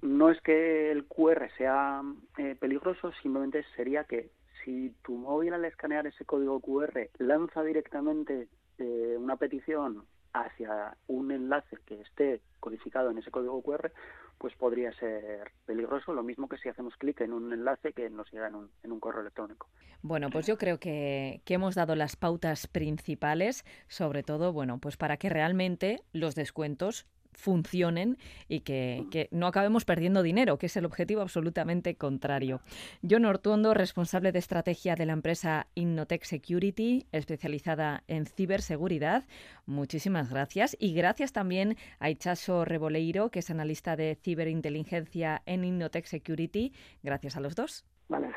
no 0.00 0.30
es 0.30 0.40
que 0.42 0.90
el 0.90 1.06
QR 1.06 1.48
sea 1.56 2.02
eh, 2.36 2.56
peligroso, 2.58 3.12
simplemente 3.22 3.64
sería 3.74 4.04
que 4.04 4.30
si 4.64 4.94
tu 5.02 5.16
móvil 5.16 5.54
al 5.54 5.64
escanear 5.64 6.06
ese 6.06 6.24
código 6.24 6.60
QR 6.60 7.10
lanza 7.18 7.62
directamente 7.62 8.48
eh, 8.78 9.16
una 9.18 9.36
petición 9.36 10.04
hacia 10.32 10.96
un 11.06 11.30
enlace 11.30 11.76
que 11.86 12.00
esté 12.00 12.40
codificado 12.58 13.10
en 13.10 13.18
ese 13.18 13.30
código 13.30 13.62
QR, 13.62 13.92
pues 14.38 14.54
podría 14.56 14.92
ser 14.94 15.52
peligroso, 15.64 16.12
lo 16.12 16.24
mismo 16.24 16.48
que 16.48 16.58
si 16.58 16.68
hacemos 16.68 16.96
clic 16.96 17.20
en 17.20 17.32
un 17.32 17.52
enlace 17.52 17.92
que 17.92 18.10
nos 18.10 18.30
llega 18.32 18.48
en 18.48 18.56
un, 18.56 18.70
en 18.82 18.90
un 18.90 18.98
correo 18.98 19.20
electrónico. 19.20 19.68
Bueno, 20.02 20.28
pues 20.30 20.46
yo 20.46 20.58
creo 20.58 20.78
que, 20.78 21.40
que, 21.44 21.54
hemos 21.54 21.76
dado 21.76 21.94
las 21.94 22.16
pautas 22.16 22.66
principales, 22.66 23.64
sobre 23.86 24.24
todo, 24.24 24.52
bueno, 24.52 24.78
pues 24.78 24.96
para 24.96 25.16
que 25.18 25.28
realmente 25.28 26.02
los 26.12 26.34
descuentos 26.34 27.06
funcionen 27.34 28.18
y 28.48 28.60
que, 28.60 29.28
no 29.30 29.46
acabemos 29.46 29.84
perdiendo 29.84 30.22
dinero, 30.22 30.58
que 30.58 30.66
es 30.66 30.76
el 30.76 30.84
objetivo 30.84 31.20
absolutamente 31.20 31.96
contrario. 31.96 32.60
John 33.08 33.24
Ortuondo, 33.24 33.74
responsable 33.74 34.32
de 34.32 34.38
estrategia 34.38 34.94
de 34.94 35.06
la 35.06 35.12
empresa 35.12 35.66
Innotech 35.74 36.24
Security, 36.24 37.06
especializada 37.12 38.02
en 38.08 38.26
ciberseguridad. 38.26 39.24
Muchísimas 39.66 40.30
gracias. 40.30 40.76
Y 40.78 40.94
gracias 40.94 41.32
también 41.32 41.76
a 41.98 42.10
Ichaso 42.10 42.64
Reboleiro, 42.64 43.30
que 43.30 43.40
es 43.40 43.50
analista 43.50 43.96
de 43.96 44.14
ciberinteligencia 44.14 45.42
en 45.46 45.64
Innotech 45.64 46.06
Security. 46.06 46.72
Gracias 47.02 47.36
a 47.36 47.40
los 47.40 47.54
dos. 47.54 47.84
Vale, 48.08 48.28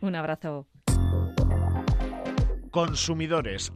Un 0.00 0.14
abrazo. 0.14 0.66
Consumidores 2.70 3.72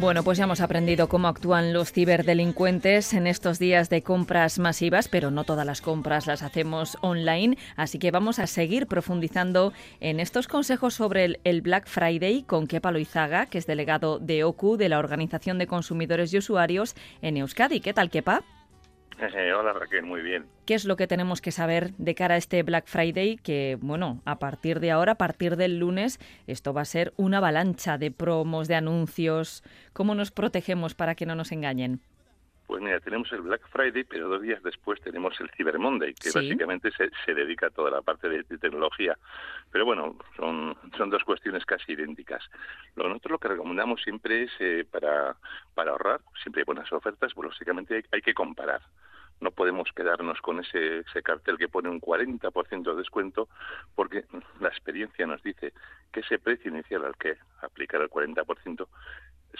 Bueno, 0.00 0.22
pues 0.22 0.38
ya 0.38 0.44
hemos 0.44 0.60
aprendido 0.60 1.08
cómo 1.08 1.26
actúan 1.26 1.72
los 1.72 1.90
ciberdelincuentes 1.92 3.14
en 3.14 3.26
estos 3.26 3.58
días 3.58 3.90
de 3.90 4.02
compras 4.02 4.60
masivas, 4.60 5.08
pero 5.08 5.32
no 5.32 5.42
todas 5.42 5.66
las 5.66 5.80
compras 5.80 6.28
las 6.28 6.44
hacemos 6.44 6.96
online, 7.00 7.58
así 7.74 7.98
que 7.98 8.12
vamos 8.12 8.38
a 8.38 8.46
seguir 8.46 8.86
profundizando 8.86 9.72
en 9.98 10.20
estos 10.20 10.46
consejos 10.46 10.94
sobre 10.94 11.40
el, 11.42 11.62
Black 11.62 11.88
Friday 11.88 12.44
con 12.44 12.68
Kepa 12.68 12.92
Loizaga, 12.92 13.46
que 13.46 13.58
es 13.58 13.66
delegado 13.66 14.20
de 14.20 14.44
OCU, 14.44 14.76
de 14.76 14.88
la 14.88 15.00
Organización 15.00 15.58
de 15.58 15.66
Consumidores 15.66 16.32
y 16.32 16.38
Usuarios 16.38 16.94
en 17.20 17.36
Euskadi. 17.36 17.80
¿Qué 17.80 17.92
tal, 17.92 18.08
Kepa? 18.08 18.44
hola 19.58 19.72
Raquel, 19.72 20.04
muy 20.04 20.22
bien. 20.22 20.46
¿Qué 20.66 20.74
es 20.74 20.84
lo 20.84 20.96
que 20.96 21.06
tenemos 21.06 21.40
que 21.40 21.50
saber 21.50 21.92
de 21.98 22.14
cara 22.14 22.34
a 22.34 22.38
este 22.38 22.62
Black 22.62 22.86
Friday? 22.86 23.36
Que, 23.36 23.76
bueno, 23.80 24.22
a 24.24 24.38
partir 24.38 24.80
de 24.80 24.90
ahora, 24.90 25.12
a 25.12 25.18
partir 25.18 25.56
del 25.56 25.78
lunes, 25.78 26.18
esto 26.46 26.72
va 26.72 26.82
a 26.82 26.86
ser 26.86 27.12
una 27.16 27.38
avalancha 27.38 27.98
de 27.98 28.10
promos, 28.10 28.68
de 28.68 28.76
anuncios. 28.76 29.64
¿Cómo 29.92 30.14
nos 30.14 30.30
protegemos 30.30 30.94
para 30.94 31.14
que 31.14 31.26
no 31.26 31.34
nos 31.34 31.52
engañen? 31.52 32.00
Pues 32.66 32.82
mira, 32.82 33.00
tenemos 33.00 33.32
el 33.32 33.40
Black 33.40 33.66
Friday, 33.70 34.04
pero 34.04 34.28
dos 34.28 34.42
días 34.42 34.62
después 34.62 35.00
tenemos 35.00 35.40
el 35.40 35.50
Cyber 35.56 35.78
Monday, 35.78 36.12
que 36.12 36.30
básicamente 36.30 36.90
se, 36.90 37.08
se, 37.24 37.32
dedica 37.32 37.68
a 37.68 37.70
toda 37.70 37.90
la 37.90 38.02
parte 38.02 38.28
de, 38.28 38.44
tecnología. 38.44 39.16
Pero 39.72 39.86
bueno, 39.86 40.18
son, 40.36 40.76
son 40.94 41.08
dos 41.08 41.24
cuestiones 41.24 41.64
casi 41.64 41.92
idénticas. 41.92 42.44
Lo 42.94 43.08
nosotros 43.08 43.32
lo 43.32 43.38
que 43.38 43.48
recomendamos 43.48 44.02
siempre 44.02 44.42
es, 44.42 44.50
eh, 44.60 44.84
para, 44.88 45.34
para 45.74 45.92
ahorrar, 45.92 46.20
siempre 46.42 46.60
hay 46.60 46.66
buenas 46.66 46.92
ofertas, 46.92 47.32
pues 47.32 47.46
lógicamente 47.46 48.04
hay 48.12 48.20
que 48.20 48.34
comparar 48.34 48.82
no 49.40 49.50
podemos 49.50 49.90
quedarnos 49.94 50.40
con 50.40 50.60
ese, 50.60 50.98
ese 51.00 51.22
cartel 51.22 51.58
que 51.58 51.68
pone 51.68 51.88
un 51.88 52.00
40% 52.00 52.82
de 52.82 52.96
descuento, 52.96 53.48
porque 53.94 54.24
la 54.60 54.68
experiencia 54.68 55.26
nos 55.26 55.42
dice 55.42 55.72
que 56.12 56.20
ese 56.20 56.38
precio 56.38 56.70
inicial 56.70 57.04
al 57.04 57.16
que 57.16 57.36
aplicar 57.62 58.00
el 58.00 58.10
40% 58.10 58.86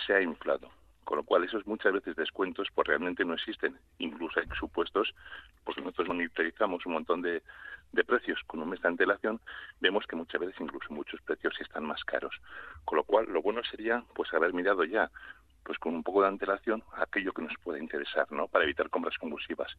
se 0.07 0.15
ha 0.15 0.21
inflado. 0.21 0.71
Con 1.05 1.17
lo 1.17 1.25
cual, 1.25 1.45
esos 1.45 1.67
muchas 1.67 1.93
veces 1.95 2.17
descuentos 2.17 2.69
pues 2.75 2.87
realmente 2.87 3.25
no 3.25 3.33
existen. 3.33 3.79
Incluso 3.99 4.41
hay 4.41 4.47
supuestos, 4.59 5.15
porque 5.65 5.81
nosotros 5.81 6.09
monitorizamos 6.09 6.85
un 6.85 6.93
montón 6.93 7.23
de, 7.23 7.43
de 7.93 8.05
precios 8.05 8.39
con 8.47 8.61
un 8.61 8.69
mes 8.69 8.83
de 8.83 8.89
antelación, 8.89 9.41
vemos 9.81 10.07
que 10.07 10.17
muchas 10.17 10.39
veces 10.39 10.61
incluso 10.61 10.93
muchos 10.93 11.21
precios 11.23 11.59
están 11.61 11.87
más 11.87 12.05
caros. 12.05 12.39
Con 12.85 12.97
lo 12.97 13.05
cual, 13.05 13.25
lo 13.31 13.41
bueno 13.41 13.63
sería 13.65 14.05
pues 14.15 14.33
haber 14.35 14.53
mirado 14.53 14.85
ya 14.85 15.11
pues 15.69 15.79
con 15.79 15.95
un 15.95 16.03
poco 16.03 16.23
de 16.23 16.29
antelación 16.29 16.83
aquello 16.97 17.35
que 17.35 17.43
nos 17.43 17.53
pueda 17.63 17.79
interesar, 17.79 18.27
¿no? 18.33 18.49
Para 18.49 18.65
evitar 18.65 18.89
compras 18.89 19.19
compulsivas. 19.19 19.71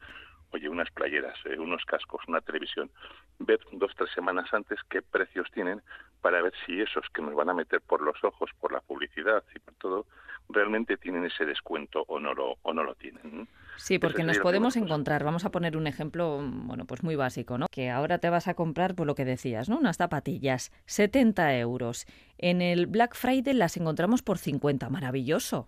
Oye, 0.51 0.69
unas 0.69 0.91
playeras, 0.91 1.35
eh, 1.45 1.57
unos 1.57 1.83
cascos, 1.83 2.21
una 2.27 2.41
televisión. 2.41 2.91
Ver 3.39 3.59
dos, 3.71 3.91
tres 3.97 4.11
semanas 4.13 4.53
antes 4.53 4.77
qué 4.87 5.01
precios 5.01 5.47
tienen 5.51 5.81
para 6.21 6.43
ver 6.43 6.53
si 6.63 6.79
esos 6.79 7.09
que 7.11 7.23
nos 7.23 7.33
van 7.33 7.49
a 7.49 7.55
meter 7.55 7.81
por 7.81 8.01
los 8.01 8.23
ojos, 8.23 8.51
por 8.59 8.71
la 8.71 8.81
publicidad 8.81 9.43
y 9.55 9.57
por 9.57 9.73
todo, 9.75 10.05
realmente 10.47 10.95
tienen 10.97 11.25
ese 11.25 11.43
descuento 11.45 12.03
o 12.07 12.19
no 12.19 12.35
lo, 12.35 12.57
o 12.61 12.71
no 12.71 12.83
lo 12.83 12.93
tienen. 12.93 13.47
Sí, 13.77 13.97
porque 13.97 14.23
nos 14.23 14.39
podemos 14.39 14.75
encontrar, 14.75 15.23
vamos 15.23 15.45
a 15.45 15.51
poner 15.51 15.77
un 15.77 15.87
ejemplo, 15.87 16.39
bueno, 16.43 16.85
pues 16.85 17.01
muy 17.01 17.15
básico, 17.15 17.57
¿no? 17.57 17.67
Que 17.71 17.89
ahora 17.89 18.17
te 18.17 18.29
vas 18.29 18.47
a 18.47 18.53
comprar, 18.53 18.93
por 18.93 19.07
lo 19.07 19.15
que 19.15 19.25
decías, 19.25 19.69
¿no? 19.69 19.77
Unas 19.77 19.97
zapatillas, 19.97 20.71
70 20.85 21.57
euros. 21.57 22.05
En 22.41 22.61
el 22.61 22.87
Black 22.87 23.15
Friday 23.15 23.53
las 23.53 23.75
encontramos 23.75 24.21
por 24.21 24.37
50, 24.37 24.89
maravilloso. 24.89 25.67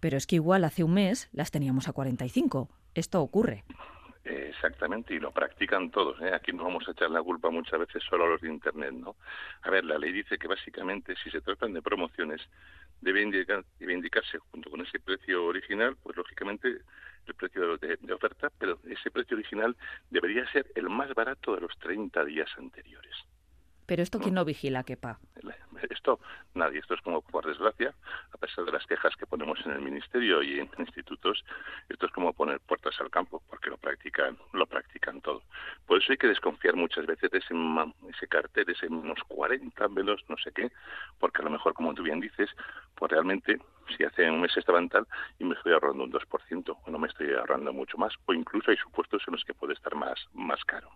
Pero 0.00 0.16
es 0.16 0.26
que 0.26 0.36
igual 0.36 0.64
hace 0.64 0.82
un 0.82 0.94
mes 0.94 1.28
las 1.32 1.50
teníamos 1.50 1.88
a 1.88 1.92
45. 1.92 2.70
Esto 2.94 3.20
ocurre. 3.20 3.64
Exactamente, 4.24 5.14
y 5.14 5.20
lo 5.20 5.30
practican 5.30 5.90
todos. 5.90 6.20
¿eh? 6.22 6.34
Aquí 6.34 6.52
no 6.52 6.64
vamos 6.64 6.88
a 6.88 6.92
echar 6.92 7.10
la 7.10 7.22
culpa 7.22 7.50
muchas 7.50 7.78
veces 7.78 8.02
solo 8.08 8.24
a 8.24 8.28
los 8.28 8.40
de 8.40 8.48
Internet, 8.48 8.92
¿no? 8.92 9.16
A 9.60 9.70
ver, 9.70 9.84
la 9.84 9.98
ley 9.98 10.10
dice 10.10 10.38
que 10.38 10.48
básicamente 10.48 11.14
si 11.22 11.30
se 11.30 11.42
tratan 11.42 11.74
de 11.74 11.82
promociones 11.82 12.40
debe, 13.02 13.22
indicar, 13.22 13.62
debe 13.78 13.92
indicarse 13.92 14.38
junto 14.38 14.70
con 14.70 14.80
ese 14.80 14.98
precio 14.98 15.44
original, 15.44 15.96
pues 16.02 16.16
lógicamente 16.16 16.78
el 17.26 17.34
precio 17.34 17.76
de, 17.76 17.98
de, 18.00 18.12
oferta, 18.14 18.50
pero 18.58 18.78
ese 18.88 19.10
precio 19.10 19.36
original 19.36 19.76
debería 20.10 20.50
ser 20.50 20.66
el 20.74 20.88
más 20.88 21.12
barato 21.14 21.54
de 21.54 21.60
los 21.60 21.78
30 21.78 22.24
días 22.24 22.48
anteriores. 22.56 23.14
Pero 23.86 24.02
esto 24.02 24.18
quién 24.18 24.34
no 24.34 24.44
vigila, 24.44 24.82
quepa. 24.82 25.18
Esto 25.90 26.18
nadie, 26.54 26.80
esto 26.80 26.94
es 26.94 27.00
como 27.02 27.20
por 27.20 27.46
desgracia, 27.46 27.94
a 28.32 28.38
pesar 28.38 28.64
de 28.64 28.72
las 28.72 28.86
quejas 28.86 29.14
que 29.16 29.26
ponemos 29.26 29.58
en 29.64 29.72
el 29.72 29.80
ministerio 29.80 30.42
y 30.42 30.60
en 30.60 30.70
institutos, 30.78 31.44
esto 31.88 32.06
es 32.06 32.12
como 32.12 32.32
poner 32.32 32.60
puertas 32.60 32.98
al 33.00 33.10
campo, 33.10 33.42
porque 33.48 33.70
lo 33.70 33.76
practican, 33.76 34.36
lo 34.52 34.66
practican 34.66 35.20
todo. 35.20 35.42
Por 35.86 36.02
eso 36.02 36.12
hay 36.12 36.18
que 36.18 36.28
desconfiar 36.28 36.74
muchas 36.74 37.06
veces 37.06 37.30
de 37.30 37.38
ese, 37.38 37.54
ese 38.08 38.26
cartel, 38.26 38.68
ese 38.68 38.88
menos 38.88 39.18
40, 39.28 39.88
menos 39.88 40.24
no 40.28 40.36
sé 40.38 40.50
qué, 40.52 40.72
porque 41.18 41.42
a 41.42 41.44
lo 41.44 41.50
mejor, 41.50 41.74
como 41.74 41.94
tú 41.94 42.02
bien 42.02 42.20
dices, 42.20 42.50
pues 42.94 43.12
realmente 43.12 43.60
si 43.96 44.04
hace 44.04 44.30
un 44.30 44.40
mes 44.40 44.56
estaban 44.56 44.88
tal 44.88 45.06
y 45.38 45.44
me 45.44 45.54
estoy 45.54 45.72
ahorrando 45.72 46.04
un 46.04 46.12
2% 46.12 46.76
o 46.84 46.90
no 46.90 46.98
me 46.98 47.08
estoy 47.08 47.32
ahorrando 47.34 47.72
mucho 47.72 47.98
más, 47.98 48.14
o 48.26 48.32
incluso 48.32 48.70
hay 48.70 48.76
supuestos 48.76 49.22
en 49.26 49.32
los 49.32 49.44
que 49.44 49.54
puede 49.54 49.74
estar 49.74 49.94
más, 49.94 50.18
más 50.32 50.64
caro. 50.64 50.90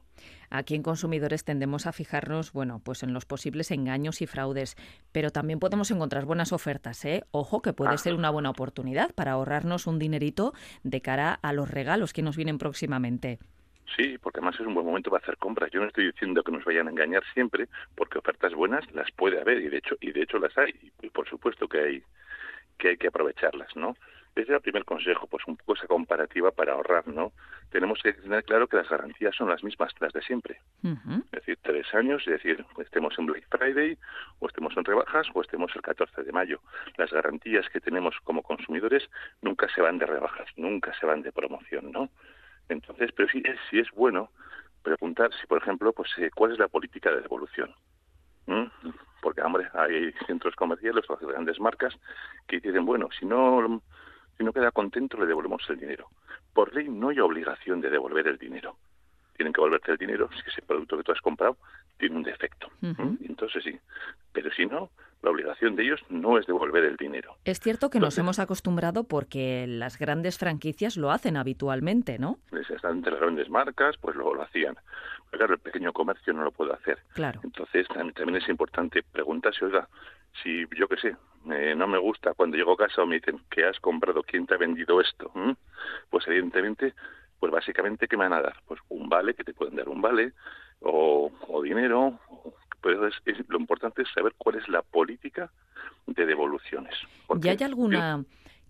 Aquí 0.51 0.75
en 0.75 0.83
consumidores 0.83 1.45
tendemos 1.45 1.87
a 1.87 1.93
fijarnos, 1.93 2.53
bueno, 2.53 2.81
pues 2.85 3.03
en 3.03 3.13
los 3.13 3.25
posibles 3.25 3.71
engaños 3.71 4.21
y 4.23 4.27
fraudes, 4.27 4.77
pero 5.13 5.31
también 5.31 5.61
podemos 5.61 5.91
encontrar 5.91 6.25
buenas 6.25 6.53
ofertas, 6.53 7.05
¿eh? 7.05 7.25
Ojo 7.31 7.63
que 7.63 7.73
puede 7.73 7.97
ser 7.99 8.15
una 8.15 8.31
buena 8.31 8.51
oportunidad 8.51 9.15
para 9.15 9.33
ahorrarnos 9.33 9.87
un 9.87 9.99
dinerito 9.99 10.53
de 10.83 11.01
cara 11.01 11.39
a 11.43 11.53
los 11.53 11.71
regalos 11.71 12.13
que 12.13 12.23
nos 12.23 12.37
vienen 12.37 12.59
próximamente. 12.59 13.39
Sí, 13.97 14.19
porque 14.19 14.39
además 14.39 14.55
es 14.61 14.67
un 14.67 14.75
buen 14.75 14.87
momento 14.87 15.11
para 15.11 15.23
hacer 15.23 15.37
compras. 15.37 15.71
Yo 15.73 15.81
no 15.81 15.87
estoy 15.87 16.07
diciendo 16.07 16.43
que 16.43 16.53
nos 16.53 16.65
vayan 16.65 16.87
a 16.87 16.91
engañar 16.91 17.23
siempre, 17.35 17.69
porque 17.97 18.19
ofertas 18.19 18.55
buenas 18.55 18.85
las 18.93 19.11
puede 19.13 19.41
haber 19.41 19.61
y 19.61 19.69
de 19.69 19.79
hecho 19.79 19.97
y 20.01 20.13
de 20.13 20.23
hecho 20.23 20.39
las 20.39 20.57
hay. 20.57 20.73
Y 21.03 21.11
por 21.11 21.29
supuesto 21.29 21.69
que 21.69 21.81
hay 21.81 22.03
que 22.81 22.89
hay 22.89 22.97
que 22.97 23.09
aprovecharlas, 23.09 23.77
¿no? 23.77 23.95
Ese 24.35 24.43
es 24.43 24.57
el 24.57 24.61
primer 24.61 24.85
consejo, 24.85 25.27
pues 25.27 25.45
un 25.47 25.57
poco 25.57 25.75
esa 25.75 25.87
comparativa 25.87 26.53
para 26.53 26.73
ahorrar, 26.73 27.07
¿no? 27.09 27.33
Tenemos 27.71 28.01
que 28.03 28.13
tener 28.13 28.45
claro 28.45 28.69
que 28.69 28.77
las 28.77 28.89
garantías 28.89 29.35
son 29.35 29.49
las 29.49 29.63
mismas, 29.63 29.93
las 30.01 30.13
de 30.13 30.23
siempre. 30.23 30.61
Es 30.83 31.31
decir, 31.31 31.59
tres 31.63 31.93
años, 31.95 32.23
es 32.27 32.35
decir, 32.35 32.65
estemos 32.79 33.19
en 33.19 33.27
Black 33.27 33.45
Friday, 33.51 33.99
o 34.39 34.47
estemos 34.47 34.77
en 34.77 34.85
rebajas, 34.85 35.27
o 35.35 35.43
estemos 35.43 35.71
el 35.75 35.83
14 35.83 36.23
de 36.23 36.33
mayo. 36.33 36.61
Las 36.97 37.11
garantías 37.11 37.69
que 37.71 37.81
tenemos 37.81 38.15
como 38.23 38.43
consumidores 38.43 39.11
nunca 39.43 39.69
se 39.75 39.83
van 39.83 39.99
de 39.99 40.07
rebajas, 40.07 40.49
nunca 40.57 40.93
se 40.99 41.07
van 41.07 41.23
de 41.23 41.33
promoción, 41.33 41.91
¿no? 41.91 42.09
Entonces, 42.69 43.11
pero 43.13 43.29
sí 43.29 43.43
es, 43.45 43.59
sí 43.69 43.81
es 43.81 43.91
bueno 43.91 44.31
preguntar 44.83 45.31
si, 45.41 45.47
por 45.47 45.59
ejemplo, 45.59 45.93
pues 45.93 46.11
eh, 46.19 46.31
cuál 46.35 46.53
es 46.53 46.59
la 46.59 46.69
política 46.69 47.11
de 47.11 47.21
devolución. 47.21 47.75
¿Mm? 48.47 48.65
Porque, 49.21 49.43
hombre, 49.43 49.69
hay 49.75 50.13
centros 50.27 50.55
comerciales 50.57 51.05
o 51.09 51.17
grandes 51.17 51.61
marcas 51.61 51.95
que 52.47 52.61
dicen, 52.61 52.85
bueno, 52.85 53.09
si 53.19 53.27
no 53.27 53.83
si 54.41 54.45
no 54.45 54.55
queda 54.55 54.71
contento, 54.71 55.19
le 55.19 55.27
devolvemos 55.27 55.63
el 55.69 55.79
dinero. 55.79 56.09
Por 56.55 56.75
ley 56.75 56.89
no 56.89 57.11
hay 57.11 57.21
obligación 57.21 57.83
de 57.83 57.91
devolver 57.91 58.27
el 58.27 58.39
dinero. 58.39 58.77
Tienen 59.37 59.53
que 59.53 59.61
devolverte 59.61 59.93
el 59.93 59.99
dinero 59.99 60.31
si 60.33 60.49
ese 60.49 60.63
producto 60.63 60.97
que 60.97 61.03
tú 61.03 61.13
has 61.13 61.21
comprado 61.21 61.59
tiene 61.99 62.17
un 62.17 62.23
defecto. 62.23 62.69
Entonces 62.81 63.63
sí. 63.63 63.79
Pero 64.33 64.51
si 64.53 64.65
no, 64.65 64.89
la 65.23 65.31
obligación 65.31 65.77
de 65.77 65.85
ellos 65.85 66.01
no 66.09 66.39
es 66.39 66.47
devolver 66.47 66.85
el 66.85 66.97
dinero. 66.97 67.37
Es 67.45 67.61
cierto 67.61 67.91
que 67.91 68.01
nos 68.01 68.17
hemos 68.19 68.39
acostumbrado 68.39 69.05
porque 69.05 69.67
las 69.67 69.99
grandes 69.99 70.39
franquicias 70.39 70.97
lo 70.97 71.11
hacen 71.11 71.37
habitualmente, 71.37 72.19
¿no? 72.19 72.39
Entre 72.53 73.13
las 73.13 73.21
grandes 73.21 73.49
marcas, 73.51 73.97
pues 73.99 74.17
lo, 74.17 74.35
lo 74.35 74.43
hacían. 74.43 74.77
Pero 75.31 75.39
claro, 75.39 75.55
el 75.55 75.61
pequeño 75.61 75.93
comercio 75.93 76.33
no 76.33 76.43
lo 76.43 76.51
puede 76.51 76.73
hacer. 76.73 76.99
Claro. 77.13 77.41
Entonces 77.45 77.87
también, 77.89 78.37
es 78.37 78.49
importante 78.49 79.03
preguntarse, 79.03 79.65
oiga, 79.65 79.89
si 80.43 80.65
yo 80.77 80.89
qué 80.89 80.97
sé, 80.97 81.17
eh, 81.53 81.75
no 81.77 81.87
me 81.87 81.99
gusta 81.99 82.35
cuando 82.35 82.57
llego 82.57 82.73
a 82.73 82.77
casa 82.77 83.03
o 83.03 83.07
me 83.07 83.17
dicen 83.17 83.41
que 83.51 83.65
has 83.65 83.79
comprado, 83.81 84.23
quién 84.23 84.47
te 84.47 84.55
ha 84.55 84.59
vendido 84.59 85.01
esto, 85.01 85.31
pues 86.09 86.27
evidentemente, 86.27 86.95
pues 87.39 87.53
básicamente, 87.53 88.09
¿qué 88.09 88.17
me 88.17 88.25
van 88.25 88.39
a 88.39 88.43
dar? 88.43 88.57
Pues 88.67 88.81
un 88.89 89.09
vale, 89.09 89.35
que 89.35 89.45
te 89.45 89.55
pueden 89.55 89.77
dar 89.77 89.89
un 89.89 90.01
vale, 90.01 90.33
o, 90.81 91.31
o 91.49 91.63
dinero, 91.63 92.19
pero 92.81 93.07
es, 93.07 93.15
lo 93.49 93.59
importante 93.59 94.03
es 94.03 94.09
saber 94.15 94.35
cuál 94.39 94.57
es 94.57 94.69
la 94.69 94.83
política 94.83 95.51
de 96.07 96.27
devoluciones. 96.27 96.95
¿Y 97.43 97.49
hay 97.49 97.59
alguna 97.63 98.25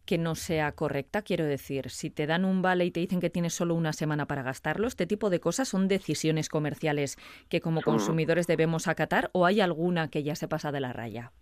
que 0.04 0.18
no 0.18 0.34
sea 0.34 0.72
correcta? 0.72 1.22
Quiero 1.22 1.44
decir, 1.44 1.90
si 1.90 2.10
te 2.10 2.26
dan 2.26 2.44
un 2.44 2.62
vale 2.62 2.84
y 2.84 2.90
te 2.90 3.00
dicen 3.00 3.20
que 3.20 3.30
tienes 3.30 3.54
solo 3.54 3.74
una 3.74 3.92
semana 3.92 4.26
para 4.26 4.42
gastarlo, 4.42 4.86
¿este 4.86 5.06
tipo 5.06 5.30
de 5.30 5.40
cosas 5.40 5.68
son 5.68 5.88
decisiones 5.88 6.48
comerciales 6.48 7.16
que 7.48 7.60
como 7.60 7.82
consumidores 7.82 8.46
debemos 8.46 8.88
acatar 8.88 9.30
o 9.32 9.46
hay 9.46 9.60
alguna 9.60 10.08
que 10.08 10.22
ya 10.22 10.34
se 10.34 10.48
pasa 10.48 10.72
de 10.72 10.80
la 10.80 10.92
raya? 10.92 11.32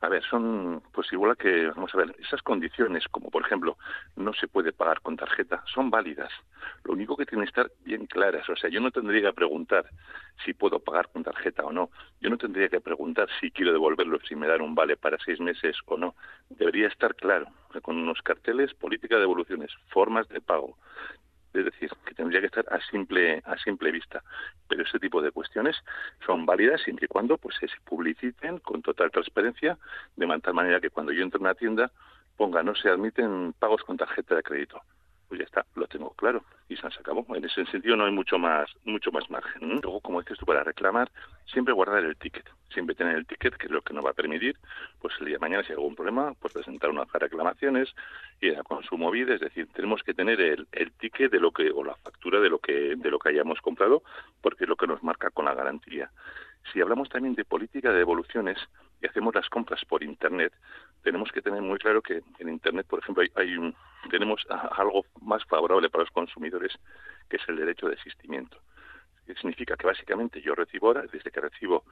A 0.00 0.08
ver, 0.08 0.22
son, 0.22 0.80
pues 0.92 1.12
igual 1.12 1.36
que, 1.36 1.66
vamos 1.74 1.92
a 1.92 1.98
ver, 1.98 2.14
esas 2.20 2.40
condiciones, 2.42 3.08
como 3.08 3.30
por 3.30 3.42
ejemplo, 3.44 3.76
no 4.14 4.32
se 4.32 4.46
puede 4.46 4.72
pagar 4.72 5.00
con 5.00 5.16
tarjeta, 5.16 5.64
son 5.74 5.90
válidas. 5.90 6.30
Lo 6.84 6.92
único 6.92 7.16
que 7.16 7.26
tienen 7.26 7.46
que 7.46 7.50
estar 7.50 7.72
bien 7.84 8.06
claras. 8.06 8.48
O 8.48 8.54
sea, 8.54 8.70
yo 8.70 8.80
no 8.80 8.92
tendría 8.92 9.22
que 9.22 9.32
preguntar 9.32 9.86
si 10.44 10.54
puedo 10.54 10.78
pagar 10.78 11.08
con 11.08 11.24
tarjeta 11.24 11.64
o 11.64 11.72
no. 11.72 11.90
Yo 12.20 12.30
no 12.30 12.38
tendría 12.38 12.68
que 12.68 12.80
preguntar 12.80 13.28
si 13.40 13.50
quiero 13.50 13.72
devolverlo, 13.72 14.20
si 14.20 14.36
me 14.36 14.46
dan 14.46 14.60
un 14.60 14.76
vale 14.76 14.96
para 14.96 15.18
seis 15.18 15.40
meses 15.40 15.76
o 15.86 15.96
no. 15.96 16.14
Debería 16.48 16.86
estar 16.86 17.16
claro, 17.16 17.46
con 17.82 17.96
unos 17.96 18.22
carteles, 18.22 18.74
política 18.74 19.16
de 19.16 19.22
devoluciones, 19.22 19.72
formas 19.88 20.28
de 20.28 20.40
pago, 20.40 20.76
es 21.54 21.64
decir, 21.64 21.90
que 22.04 22.14
tendría 22.14 22.40
que 22.40 22.46
estar 22.46 22.64
a 22.70 22.80
simple 22.90 23.42
a 23.44 23.56
simple 23.58 23.90
vista. 23.90 24.22
Pero 24.68 24.82
ese 24.82 24.98
tipo 24.98 25.22
de 25.22 25.32
cuestiones 25.32 25.76
son 26.24 26.46
válidas 26.46 26.82
siempre 26.82 27.06
y 27.06 27.08
cuando 27.08 27.38
pues 27.38 27.56
se 27.56 27.68
publiciten 27.84 28.58
con 28.58 28.82
total 28.82 29.10
transparencia, 29.10 29.78
de 30.16 30.40
tal 30.40 30.54
manera 30.54 30.80
que 30.80 30.90
cuando 30.90 31.12
yo 31.12 31.22
entro 31.22 31.38
en 31.38 31.46
una 31.46 31.54
tienda 31.54 31.90
ponga 32.36 32.62
no 32.62 32.74
se 32.74 32.88
admiten 32.88 33.52
pagos 33.58 33.82
con 33.82 33.96
tarjeta 33.96 34.36
de 34.36 34.42
crédito 34.42 34.82
pues 35.28 35.40
ya 35.40 35.44
está, 35.44 35.66
lo 35.74 35.86
tengo 35.86 36.10
claro 36.14 36.42
y 36.68 36.76
se 36.76 36.86
acabó. 36.86 37.24
En 37.34 37.44
ese 37.44 37.64
sentido 37.66 37.96
no 37.96 38.04
hay 38.04 38.12
mucho 38.12 38.38
más 38.38 38.68
mucho 38.84 39.10
más 39.12 39.28
margen. 39.30 39.80
Luego, 39.82 40.00
como 40.00 40.20
dices 40.20 40.38
tú, 40.38 40.46
para 40.46 40.62
reclamar, 40.62 41.10
siempre 41.46 41.74
guardar 41.74 42.04
el 42.04 42.16
ticket, 42.16 42.44
siempre 42.72 42.94
tener 42.94 43.16
el 43.16 43.26
ticket, 43.26 43.54
que 43.56 43.66
es 43.66 43.72
lo 43.72 43.82
que 43.82 43.94
nos 43.94 44.04
va 44.04 44.10
a 44.10 44.14
permitir, 44.14 44.56
pues 45.00 45.14
el 45.20 45.26
día 45.26 45.36
de 45.36 45.40
mañana 45.40 45.62
si 45.62 45.72
hay 45.72 45.76
algún 45.76 45.94
problema, 45.94 46.34
pues 46.40 46.52
presentar 46.52 46.90
unas 46.90 47.10
reclamaciones 47.12 47.94
y 48.40 48.54
a 48.54 48.62
consumo 48.62 49.10
vida, 49.10 49.34
es 49.34 49.40
decir, 49.40 49.68
tenemos 49.74 50.02
que 50.02 50.14
tener 50.14 50.40
el, 50.40 50.66
el 50.72 50.92
ticket 50.92 51.30
de 51.30 51.40
lo 51.40 51.52
que 51.52 51.70
o 51.70 51.84
la 51.84 51.94
factura 51.96 52.40
de 52.40 52.48
lo 52.48 52.58
que 52.58 52.94
de 52.96 53.10
lo 53.10 53.18
que 53.18 53.30
hayamos 53.30 53.60
comprado, 53.60 54.02
porque 54.40 54.64
es 54.64 54.68
lo 54.68 54.76
que 54.76 54.86
nos 54.86 55.02
marca 55.02 55.30
con 55.30 55.44
la 55.44 55.54
garantía. 55.54 56.10
Si 56.72 56.80
hablamos 56.80 57.08
también 57.08 57.34
de 57.34 57.44
política 57.44 57.90
de 57.90 57.98
devoluciones 57.98 58.58
y 59.00 59.06
hacemos 59.06 59.34
las 59.34 59.48
compras 59.48 59.84
por 59.86 60.02
Internet, 60.02 60.52
tenemos 61.08 61.32
que 61.32 61.40
tener 61.40 61.62
muy 61.62 61.78
claro 61.78 62.02
que 62.02 62.22
en 62.38 62.50
Internet, 62.50 62.86
por 62.86 62.98
ejemplo, 62.98 63.24
hay, 63.34 63.56
un, 63.56 63.74
tenemos 64.10 64.46
algo 64.76 65.06
más 65.22 65.42
favorable 65.46 65.88
para 65.88 66.04
los 66.04 66.12
consumidores, 66.12 66.72
que 67.30 67.38
es 67.38 67.42
el 67.48 67.56
derecho 67.56 67.88
de 67.88 67.94
asistimiento. 67.94 68.58
Que 69.26 69.34
significa 69.36 69.74
que 69.74 69.86
básicamente 69.86 70.42
yo 70.42 70.54
recibo 70.54 70.88
ahora, 70.88 71.04
desde 71.10 71.30
que 71.30 71.40
recibo 71.40 71.82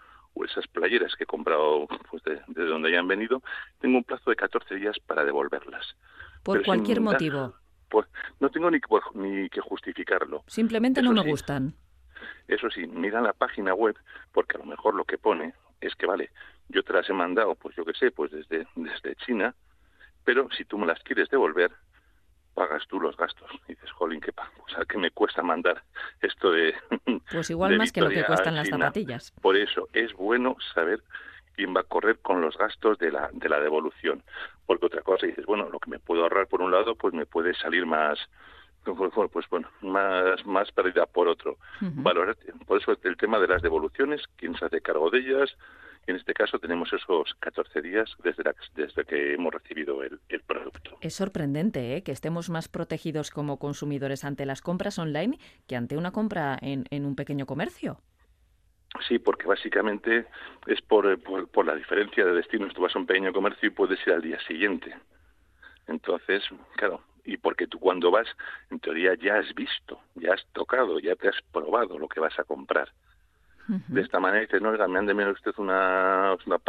esas 0.45 0.67
playeras 0.67 1.15
que 1.17 1.25
he 1.25 1.27
comprado 1.27 1.87
pues 2.11 2.23
de, 2.25 2.43
donde 2.67 2.89
hayan 2.89 3.09
venido, 3.09 3.43
tengo 3.81 3.97
un 3.97 4.05
plazo 4.05 4.29
de 4.29 4.37
14 4.37 4.75
días 4.75 4.99
para 5.07 5.25
devolverlas. 5.25 5.97
Por 6.43 6.63
cualquier 6.63 7.01
motivo. 7.01 7.55
Pues 7.89 8.07
no 8.39 8.51
tengo 8.51 8.71
ni, 8.71 8.81
ni 9.15 9.49
que 9.49 9.63
justificarlo. 9.63 10.45
Simplemente 10.47 11.01
no 11.01 11.15
me 11.15 11.23
gustan. 11.23 11.73
Eso 12.49 12.69
sí, 12.69 12.87
mira 12.87 13.23
la 13.23 13.33
página 13.33 13.73
web, 13.73 13.97
porque 14.33 14.59
a 14.59 14.61
lo 14.61 14.67
mejor 14.67 14.95
lo 14.95 15.05
que 15.05 15.17
pone 15.17 15.55
es 15.81 15.95
que, 15.95 16.07
vale, 16.07 16.31
yo 16.69 16.83
te 16.83 16.93
las 16.93 17.09
he 17.09 17.13
mandado, 17.13 17.55
pues 17.55 17.77
yo 17.77 17.85
qué 17.85 17.93
sé, 17.95 18.11
pues 18.11 18.31
desde, 18.31 18.67
desde 18.75 19.15
China, 19.17 19.55
pero 20.25 20.49
si 20.51 20.65
tú 20.65 20.79
me 20.79 20.87
las 20.87 21.01
quieres 21.03 21.29
devolver, 21.29 21.71
pagas 22.55 22.87
tú 22.89 22.99
los 22.99 23.17
gastos. 23.17 23.49
Y 23.69 23.75
dices, 23.75 23.91
jolín, 23.93 24.21
¿qué, 24.21 24.31
o 24.31 24.69
sea, 24.69 24.85
¿qué 24.89 24.99
me 24.99 25.11
cuesta 25.11 25.43
mandar 25.43 25.83
esto 26.21 26.51
de... 26.51 26.75
Pues 27.31 27.51
igual 27.51 27.77
más 27.77 27.93
que 27.93 28.01
lo 28.01 28.09
que 28.09 28.25
cuestan 28.25 28.55
las 28.55 28.69
zapatillas. 28.69 29.33
Por 29.43 29.57
eso 29.57 29.89
es 29.93 30.13
bueno 30.15 30.57
saber 30.75 31.03
quién 31.55 31.75
va 31.75 31.81
a 31.81 31.85
correr 31.85 32.19
con 32.21 32.41
los 32.41 32.57
gastos 32.57 32.99
de 32.99 33.11
la, 33.11 33.31
de 33.33 33.49
la 33.49 33.61
devolución. 33.61 34.23
Porque 34.65 34.87
otra 34.87 35.03
cosa, 35.03 35.27
dices, 35.27 35.45
bueno, 35.45 35.69
lo 35.71 35.79
que 35.79 35.91
me 35.91 35.99
puedo 35.99 36.23
ahorrar 36.23 36.47
por 36.47 36.63
un 36.63 36.71
lado, 36.71 36.95
pues 36.95 37.15
me 37.15 37.27
puede 37.27 37.55
salir 37.55 37.85
más, 37.85 38.19
pues 38.95 39.49
bueno, 39.51 39.69
más, 39.83 40.45
más 40.47 40.71
pérdida 40.73 41.07
por 41.07 41.29
otro. 41.29 41.57
Valorar, 41.81 42.37
por 42.67 42.81
eso 42.81 42.97
el 43.03 43.17
tema 43.17 43.39
de 43.39 43.49
las 43.49 43.63
devoluciones, 43.63 44.23
quién 44.37 44.57
se 44.57 44.65
hace 44.65 44.81
cargo 44.81 45.11
de 45.11 45.19
ellas, 45.19 45.57
en 46.07 46.17
este 46.17 46.35
caso 46.35 46.59
tenemos 46.59 46.93
esos 46.93 47.35
14 47.41 47.83
días 47.83 48.09
desde, 48.23 48.45
desde 48.75 49.05
que 49.05 49.35
hemos 49.35 49.53
recibido 49.53 50.03
el, 50.03 50.21
el 50.29 50.41
producto. 50.43 50.97
Es 51.01 51.15
sorprendente 51.15 51.97
¿eh? 51.97 52.03
que 52.03 52.13
estemos 52.13 52.49
más 52.49 52.69
protegidos 52.69 53.31
como 53.31 53.59
consumidores 53.59 54.25
ante 54.25 54.47
las 54.47 54.63
compras 54.63 54.99
online 54.99 55.39
que 55.67 55.75
ante 55.75 55.97
una 55.97 56.13
compra 56.13 56.59
en, 56.63 56.85
en 56.91 57.07
un 57.07 57.17
pequeño 57.17 57.47
comercio. 57.47 58.01
Sí, 59.09 59.19
porque 59.19 59.47
básicamente 59.47 60.27
es 60.67 60.81
por, 60.83 61.21
por, 61.51 61.67
la 61.67 61.75
diferencia 61.75 62.25
de 62.25 62.33
destinos. 62.33 62.73
Tú 62.73 62.83
vas 62.83 62.95
a 62.95 62.99
un 62.99 63.07
pequeño 63.07 63.33
comercio 63.33 63.69
y 63.69 63.71
puedes 63.71 63.99
ir 64.07 64.13
al 64.13 64.23
día 64.23 64.39
siguiente. 64.47 64.95
Entonces, 65.87 66.43
claro, 66.77 67.03
y 67.27 67.37
porque 67.37 67.67
tú 67.67 67.79
cuando 67.79 68.11
vas, 68.11 68.27
en 68.71 68.79
teoría 68.79 69.15
ya 69.15 69.39
has 69.39 69.55
visto, 69.55 70.01
ya 70.15 70.35
has 70.35 70.47
tocado, 70.53 70.99
ya 71.01 71.15
te 71.17 71.29
has 71.29 71.37
probado 71.53 71.99
lo 71.99 72.09
que 72.09 72.21
vas 72.21 72.39
a 72.39 72.45
comprar. 72.45 72.91
De 73.89 74.01
esta 74.01 74.21
manera 74.21 74.43
dices, 74.43 74.63
no, 74.63 74.69
oiga, 74.69 74.87
mándeme 74.87 75.29
usted 75.29 75.53
una, 75.59 76.37
una, 76.47 76.61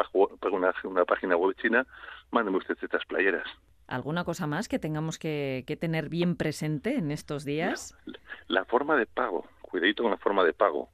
una, 0.52 0.74
una 0.84 1.06
página 1.06 1.38
web 1.38 1.56
china, 1.62 1.86
mándeme 2.32 2.58
usted 2.58 2.76
estas 2.82 3.06
playeras. 3.06 3.46
¿Alguna 3.86 4.24
cosa 4.24 4.48
más 4.48 4.68
que 4.68 4.80
tengamos 4.80 5.20
que, 5.20 5.64
que 5.68 5.78
tener 5.78 6.10
bien 6.10 6.36
presente 6.36 6.96
en 6.96 7.12
estos 7.12 7.46
días? 7.46 7.96
La, 8.06 8.20
la 8.48 8.66
forma 8.66 8.96
de 8.96 9.06
pago, 9.06 9.46
cuidadito 9.62 10.02
con 10.02 10.12
la 10.12 10.18
forma 10.18 10.44
de 10.44 10.54
pago 10.54 10.90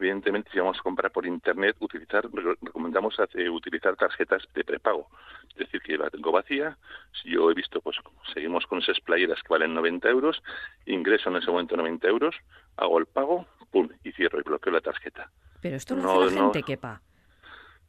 evidentemente 0.00 0.50
si 0.50 0.58
vamos 0.58 0.78
a 0.78 0.82
comprar 0.82 1.12
por 1.12 1.26
internet 1.26 1.76
utilizar 1.80 2.24
recomendamos 2.62 3.14
utilizar 3.52 3.96
tarjetas 3.96 4.42
de 4.54 4.64
prepago. 4.64 5.08
Es 5.50 5.56
decir 5.56 5.82
que 5.82 5.98
la 5.98 6.10
tengo 6.10 6.32
vacía 6.32 6.76
si 7.12 7.30
yo 7.30 7.50
he 7.50 7.54
visto 7.54 7.80
pues 7.80 7.96
seguimos 8.32 8.66
con 8.66 8.78
esas 8.78 8.98
playeras 9.00 9.40
que 9.42 9.48
valen 9.48 9.74
90 9.74 10.08
euros 10.08 10.42
ingreso 10.86 11.28
en 11.28 11.36
ese 11.36 11.50
momento 11.50 11.76
90 11.76 12.08
euros 12.08 12.34
hago 12.76 12.98
el 12.98 13.06
pago 13.06 13.46
pum 13.70 13.88
y 14.02 14.12
cierro 14.12 14.40
y 14.40 14.42
bloqueo 14.42 14.72
la 14.72 14.80
tarjeta. 14.80 15.30
Pero 15.60 15.76
esto 15.76 15.94
lo 15.94 16.02
no, 16.02 16.22
hace 16.22 16.34
la 16.34 16.40
gente 16.42 16.62
quepa 16.62 17.02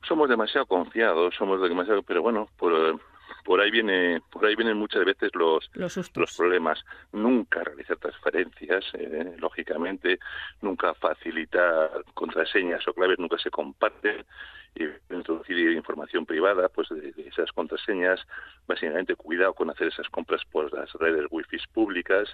somos 0.04 0.30
demasiado 0.30 0.66
confiados 0.66 1.36
somos 1.36 1.62
demasiado 1.62 2.04
pero 2.04 2.22
bueno 2.22 2.48
por 2.58 3.00
por 3.44 3.62
ahí 3.62 3.72
viene 3.72 4.22
por 4.32 4.46
ahí 4.46 4.56
vienen 4.56 4.78
muchas 4.78 5.04
veces 5.06 5.32
los 5.34 5.70
los, 5.74 6.12
problemas. 6.38 6.84
Nunca 7.12 7.64
realizar 7.64 7.98
transferencias 7.98 8.86
eh, 8.94 9.36
lógicamente 9.38 10.20
nunca 10.62 10.94
facilitar 10.94 11.90
contraseñas 12.14 12.88
o 12.88 12.94
claves 12.94 13.20
nunca 13.20 13.38
se 13.38 13.50
comparten. 13.50 14.26
Y 14.74 14.86
introducir 15.14 15.72
información 15.72 16.26
privada 16.26 16.70
pues 16.70 16.88
de, 16.90 17.14
esas 17.28 17.52
contraseñas 17.52 18.26
básicamente 18.68 19.16
cuidado 19.16 19.54
con 19.54 19.70
hacer 19.70 19.88
esas 19.88 20.08
compras 20.08 20.42
por 20.50 20.72
las 20.74 20.92
redes 20.94 21.26
wifi 21.30 21.58
públicas. 21.74 22.30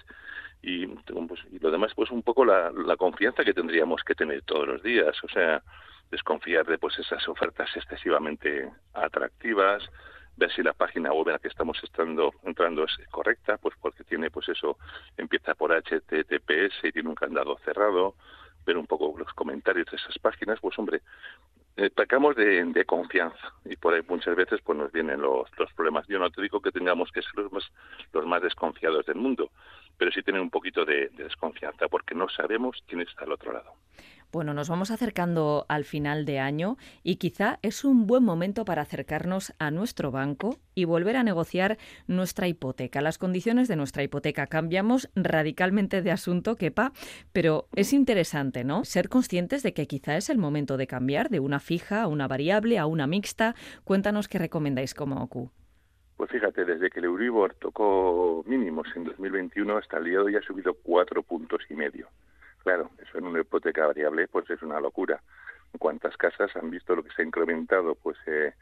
Y, 0.62 0.86
pues, 0.86 1.40
y 1.50 1.58
lo 1.58 1.70
demás 1.70 1.92
pues 1.94 2.10
un 2.10 2.22
poco 2.22 2.44
la, 2.44 2.70
la 2.70 2.96
confianza 2.96 3.44
que 3.44 3.54
tendríamos 3.54 4.02
que 4.04 4.14
tener 4.14 4.42
todos 4.42 4.68
los 4.68 4.82
días. 4.82 5.16
O 5.24 5.28
sea 5.28 5.62
desconfiar 6.10 6.66
de 6.66 6.78
pues 6.78 6.98
esas 6.98 7.26
ofertas 7.28 7.68
excesivamente 7.76 8.70
atractivas 8.94 9.82
ver 10.38 10.52
si 10.52 10.62
la 10.62 10.72
página 10.72 11.12
web 11.12 11.28
en 11.28 11.32
la 11.34 11.38
que 11.40 11.48
estamos 11.48 11.78
entrando, 11.82 12.32
entrando 12.44 12.84
es 12.84 12.96
correcta, 13.10 13.58
pues 13.58 13.74
porque 13.80 14.04
tiene, 14.04 14.30
pues 14.30 14.48
eso, 14.48 14.78
empieza 15.16 15.54
por 15.54 15.72
HTTPS 15.72 16.84
y 16.84 16.92
tiene 16.92 17.08
un 17.08 17.16
candado 17.16 17.58
cerrado, 17.64 18.14
ver 18.64 18.76
un 18.76 18.86
poco 18.86 19.14
los 19.18 19.32
comentarios 19.34 19.86
de 19.90 19.96
esas 19.96 20.16
páginas, 20.18 20.60
pues 20.60 20.78
hombre, 20.78 21.00
eh, 21.76 21.90
pecamos 21.90 22.36
de, 22.36 22.64
de, 22.64 22.84
confianza 22.84 23.52
y 23.64 23.76
por 23.76 23.94
ahí 23.94 24.02
muchas 24.08 24.36
veces 24.36 24.60
pues 24.62 24.78
nos 24.78 24.92
vienen 24.92 25.20
los, 25.20 25.48
los 25.58 25.72
problemas. 25.72 26.06
Yo 26.06 26.18
no 26.18 26.30
te 26.30 26.42
digo 26.42 26.60
que 26.60 26.70
tengamos 26.70 27.10
que 27.10 27.22
ser 27.22 27.34
los 27.36 27.52
más, 27.52 27.64
los 28.12 28.26
más 28.26 28.42
desconfiados 28.42 29.06
del 29.06 29.16
mundo, 29.16 29.50
pero 29.96 30.10
sí 30.12 30.22
tener 30.22 30.40
un 30.40 30.50
poquito 30.50 30.84
de, 30.84 31.08
de 31.10 31.24
desconfianza 31.24 31.88
porque 31.88 32.14
no 32.14 32.28
sabemos 32.28 32.82
quién 32.86 33.00
está 33.00 33.24
al 33.24 33.32
otro 33.32 33.52
lado. 33.52 33.72
Bueno, 34.30 34.52
nos 34.52 34.68
vamos 34.68 34.90
acercando 34.90 35.64
al 35.70 35.84
final 35.84 36.26
de 36.26 36.38
año 36.38 36.76
y 37.02 37.16
quizá 37.16 37.58
es 37.62 37.82
un 37.82 38.06
buen 38.06 38.22
momento 38.24 38.66
para 38.66 38.82
acercarnos 38.82 39.54
a 39.58 39.70
nuestro 39.70 40.10
banco 40.10 40.58
y 40.74 40.84
volver 40.84 41.16
a 41.16 41.22
negociar 41.22 41.78
nuestra 42.06 42.46
hipoteca. 42.46 43.00
Las 43.00 43.16
condiciones 43.16 43.68
de 43.68 43.76
nuestra 43.76 44.02
hipoteca 44.02 44.46
cambiamos 44.46 45.08
radicalmente 45.14 46.02
de 46.02 46.10
asunto, 46.10 46.56
quepa, 46.56 46.92
pero 47.32 47.68
es 47.74 47.94
interesante, 47.94 48.64
¿no? 48.64 48.84
Ser 48.84 49.08
conscientes 49.08 49.62
de 49.62 49.72
que 49.72 49.86
quizá 49.86 50.18
es 50.18 50.28
el 50.28 50.36
momento 50.36 50.76
de 50.76 50.86
cambiar 50.86 51.30
de 51.30 51.40
una 51.40 51.58
fija 51.58 52.02
a 52.02 52.06
una 52.06 52.28
variable 52.28 52.78
a 52.78 52.84
una 52.84 53.06
mixta. 53.06 53.54
Cuéntanos 53.84 54.28
qué 54.28 54.38
recomendáis 54.38 54.92
como 54.92 55.22
OCU. 55.22 55.50
Pues 56.18 56.30
fíjate, 56.30 56.66
desde 56.66 56.90
que 56.90 56.98
el 56.98 57.06
Euribor 57.06 57.54
tocó 57.54 58.44
mínimos 58.46 58.88
en 58.94 59.04
2021 59.04 59.78
hasta 59.78 59.96
el 59.96 60.04
día 60.04 60.18
de 60.18 60.24
hoy 60.24 60.36
ha 60.36 60.42
subido 60.42 60.74
cuatro 60.74 61.22
puntos 61.22 61.62
y 61.70 61.74
medio. 61.74 62.08
Claro, 62.62 62.90
eso 62.98 63.18
en 63.18 63.26
una 63.26 63.40
hipoteca 63.40 63.86
variable 63.86 64.28
pues 64.28 64.48
es 64.50 64.62
una 64.62 64.80
locura. 64.80 65.20
¿Cuántas 65.78 66.16
casas 66.16 66.54
han 66.56 66.70
visto 66.70 66.96
lo 66.96 67.02
que 67.02 67.10
se 67.10 67.22
ha 67.22 67.26
incrementado 67.26 67.94
pues 67.94 68.16
eh, 68.26 68.54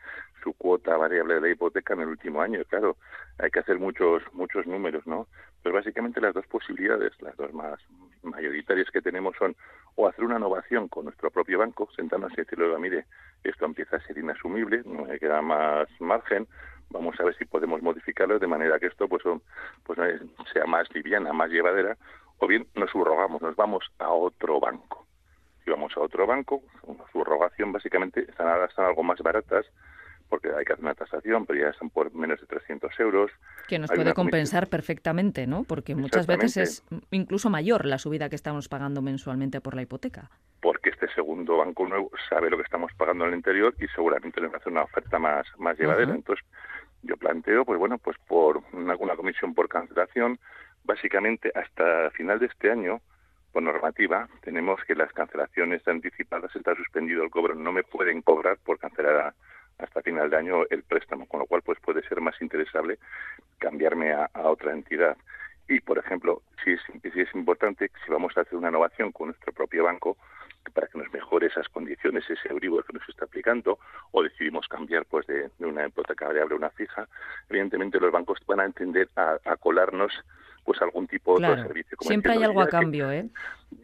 su 0.42 0.52
cuota 0.54 0.96
variable 0.96 1.34
de 1.34 1.40
la 1.40 1.48
hipoteca 1.50 1.94
en 1.94 2.00
el 2.00 2.08
último 2.08 2.40
año? 2.42 2.64
Claro, 2.68 2.96
hay 3.38 3.50
que 3.50 3.60
hacer 3.60 3.78
muchos 3.78 4.22
muchos 4.32 4.66
números, 4.66 5.06
¿no? 5.06 5.28
Pues 5.62 5.72
básicamente 5.72 6.20
las 6.20 6.34
dos 6.34 6.46
posibilidades, 6.46 7.12
las 7.22 7.36
dos 7.36 7.52
más 7.52 7.78
mayoritarias 8.22 8.90
que 8.90 9.00
tenemos 9.00 9.36
son 9.38 9.54
o 9.94 10.08
hacer 10.08 10.24
una 10.24 10.36
innovación 10.36 10.88
con 10.88 11.04
nuestro 11.04 11.30
propio 11.30 11.58
banco, 11.58 11.88
sentarnos 11.94 12.32
y 12.32 12.36
decirle, 12.36 12.76
mire, 12.78 13.06
esto 13.44 13.64
empieza 13.64 13.96
a 13.96 14.00
ser 14.00 14.18
inasumible, 14.18 14.82
no 14.84 15.04
me 15.04 15.18
queda 15.18 15.40
más 15.42 15.88
margen, 16.00 16.46
vamos 16.90 17.18
a 17.18 17.24
ver 17.24 17.36
si 17.36 17.44
podemos 17.44 17.82
modificarlo 17.82 18.38
de 18.38 18.46
manera 18.46 18.78
que 18.78 18.86
esto 18.86 19.08
pues, 19.08 19.22
pues 19.84 19.98
sea 20.52 20.66
más 20.66 20.92
liviana, 20.94 21.32
más 21.32 21.50
llevadera, 21.50 21.96
o 22.38 22.46
bien 22.46 22.66
nos 22.74 22.90
subrogamos, 22.90 23.42
nos 23.42 23.56
vamos 23.56 23.84
a 23.98 24.10
otro 24.10 24.60
banco. 24.60 25.06
Si 25.64 25.70
vamos 25.70 25.92
a 25.96 26.00
otro 26.00 26.26
banco, 26.26 26.62
una 26.84 27.04
subrogación 27.12 27.72
básicamente 27.72 28.20
están, 28.20 28.62
están 28.64 28.86
algo 28.86 29.02
más 29.02 29.18
baratas 29.20 29.66
porque 30.28 30.48
hay 30.48 30.64
que 30.64 30.72
hacer 30.72 30.84
una 30.84 30.94
tasación, 30.94 31.46
pero 31.46 31.60
ya 31.60 31.68
están 31.70 31.90
por 31.90 32.12
menos 32.14 32.40
de 32.40 32.46
300 32.46 32.98
euros. 33.00 33.30
Que 33.68 33.78
nos 33.78 33.90
puede 33.90 34.12
compensar 34.14 34.68
perfectamente, 34.68 35.46
¿no? 35.46 35.64
Porque 35.64 35.94
muchas 35.94 36.26
veces 36.26 36.56
es 36.56 36.84
incluso 37.10 37.50
mayor 37.50 37.86
la 37.86 37.98
subida 37.98 38.28
que 38.28 38.36
estamos 38.36 38.68
pagando 38.68 39.02
mensualmente 39.02 39.60
por 39.60 39.74
la 39.74 39.82
hipoteca. 39.82 40.30
Porque 40.60 40.90
este 40.90 41.08
segundo 41.14 41.58
banco 41.58 41.86
nuevo 41.86 42.10
sabe 42.28 42.50
lo 42.50 42.56
que 42.56 42.64
estamos 42.64 42.92
pagando 42.94 43.24
en 43.24 43.30
el 43.30 43.36
interior 43.36 43.74
y 43.78 43.86
seguramente 43.88 44.40
nos 44.40 44.50
va 44.50 44.54
a 44.54 44.58
hacer 44.58 44.72
una 44.72 44.82
oferta 44.82 45.18
más, 45.18 45.46
más 45.58 45.78
llevadera. 45.78 46.14
Entonces, 46.14 46.44
yo 47.02 47.16
planteo, 47.16 47.64
pues 47.64 47.78
bueno, 47.78 47.98
pues 47.98 48.16
por 48.26 48.62
una, 48.72 48.96
una 48.96 49.16
comisión 49.16 49.54
por 49.54 49.68
cancelación, 49.68 50.38
básicamente 50.86 51.52
hasta 51.54 52.10
final 52.12 52.38
de 52.38 52.46
este 52.46 52.70
año, 52.70 53.00
por 53.52 53.62
normativa, 53.62 54.28
tenemos 54.42 54.82
que 54.84 54.94
las 54.94 55.12
cancelaciones 55.12 55.86
anticipadas 55.88 56.54
está 56.54 56.74
suspendido 56.74 57.24
el 57.24 57.30
cobro. 57.30 57.54
No 57.54 57.72
me 57.72 57.82
pueden 57.82 58.22
cobrar 58.22 58.58
por 58.58 58.78
cancelar 58.78 59.34
hasta 59.78 60.02
final 60.02 60.30
de 60.30 60.36
año 60.36 60.62
el 60.70 60.82
préstamo, 60.82 61.26
con 61.26 61.40
lo 61.40 61.46
cual 61.46 61.62
pues 61.62 61.80
puede 61.80 62.06
ser 62.06 62.20
más 62.20 62.40
interesable 62.40 62.98
cambiarme 63.58 64.12
a, 64.12 64.28
otra 64.34 64.72
entidad. 64.72 65.16
Y, 65.68 65.80
por 65.80 65.98
ejemplo, 65.98 66.42
si 66.62 66.72
es, 66.72 67.34
importante, 67.34 67.90
si 68.04 68.12
vamos 68.12 68.36
a 68.36 68.42
hacer 68.42 68.56
una 68.56 68.68
innovación 68.68 69.10
con 69.10 69.28
nuestro 69.28 69.52
propio 69.52 69.84
banco, 69.84 70.16
para 70.74 70.88
que 70.88 70.98
nos 70.98 71.10
mejore 71.12 71.46
esas 71.46 71.68
condiciones, 71.70 72.28
ese 72.28 72.48
Euribor 72.50 72.84
que 72.84 72.92
nos 72.92 73.08
está 73.08 73.24
aplicando, 73.24 73.78
o 74.10 74.22
decidimos 74.22 74.68
cambiar 74.68 75.06
pues 75.06 75.26
de, 75.26 75.48
una 75.60 75.86
hipoteca 75.86 76.26
variable 76.26 76.54
a 76.54 76.58
una 76.58 76.70
fija, 76.70 77.08
evidentemente 77.48 77.98
los 78.00 78.12
bancos 78.12 78.38
van 78.46 78.60
a 78.60 78.64
entender 78.64 79.08
a 79.16 79.56
colarnos 79.56 80.12
pues 80.66 80.82
algún 80.82 81.06
tipo 81.06 81.38
de 81.38 81.46
servicio. 81.46 81.96
Siempre 82.00 82.32
hay 82.32 82.42
algo 82.42 82.60
a 82.60 82.68
cambio, 82.68 83.10
¿eh? 83.10 83.28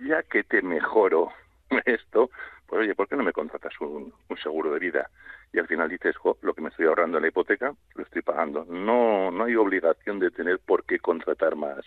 Ya 0.07 0.23
que 0.25 0.43
te 0.43 0.61
mejoro 0.61 1.31
esto, 1.87 2.29
pues 2.67 2.83
oye, 2.83 2.95
¿por 2.95 3.09
qué 3.09 3.17
no 3.17 3.23
me 3.23 3.33
contratas 3.33 3.73
un, 3.81 4.13
seguro 4.43 4.73
de 4.73 4.81
vida? 4.81 5.09
Y 5.53 5.61
al 5.61 5.69
final 5.69 5.89
dices, 5.89 6.17
lo 6.43 6.55
que 6.55 6.61
me 6.61 6.71
estoy 6.71 6.87
ahorrando 6.87 7.19
en 7.19 7.23
la 7.23 7.29
hipoteca, 7.29 7.73
lo 7.95 8.03
estoy 8.03 8.23
pagando. 8.23 8.65
No, 8.65 9.31
no 9.31 9.45
hay 9.45 9.55
obligación 9.55 10.19
de 10.19 10.31
tener 10.31 10.59
por 10.59 10.85
qué 10.85 10.99
contratar 10.99 11.57
más 11.57 11.81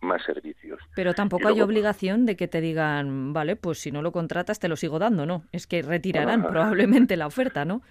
más 0.00 0.22
servicios. 0.24 0.80
Pero 0.96 1.12
tampoco 1.12 1.48
hay 1.48 1.60
obligación 1.60 2.24
de 2.24 2.34
que 2.34 2.48
te 2.48 2.62
digan, 2.62 3.34
vale, 3.34 3.56
pues 3.56 3.82
si 3.82 3.92
no 3.92 4.00
lo 4.00 4.12
contratas 4.12 4.58
te 4.58 4.66
lo 4.66 4.76
sigo 4.76 4.98
dando, 4.98 5.26
¿no? 5.26 5.44
Es 5.52 5.66
que 5.66 5.82
retirarán 5.82 6.42
probablemente 6.42 7.18
la 7.18 7.26
oferta, 7.26 7.66
¿no? 7.66 7.82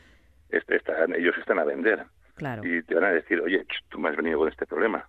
Están, 0.50 1.14
ellos 1.14 1.36
están 1.38 1.60
a 1.60 1.66
vender. 1.66 2.08
Claro. 2.34 2.64
Y 2.66 2.82
te 2.82 2.96
van 2.96 3.04
a 3.04 3.12
decir, 3.12 3.40
oye, 3.40 3.64
tú 3.90 4.00
me 4.00 4.10
has 4.10 4.16
venido 4.16 4.40
con 4.40 4.50
este 4.50 4.66
problema 4.66 5.08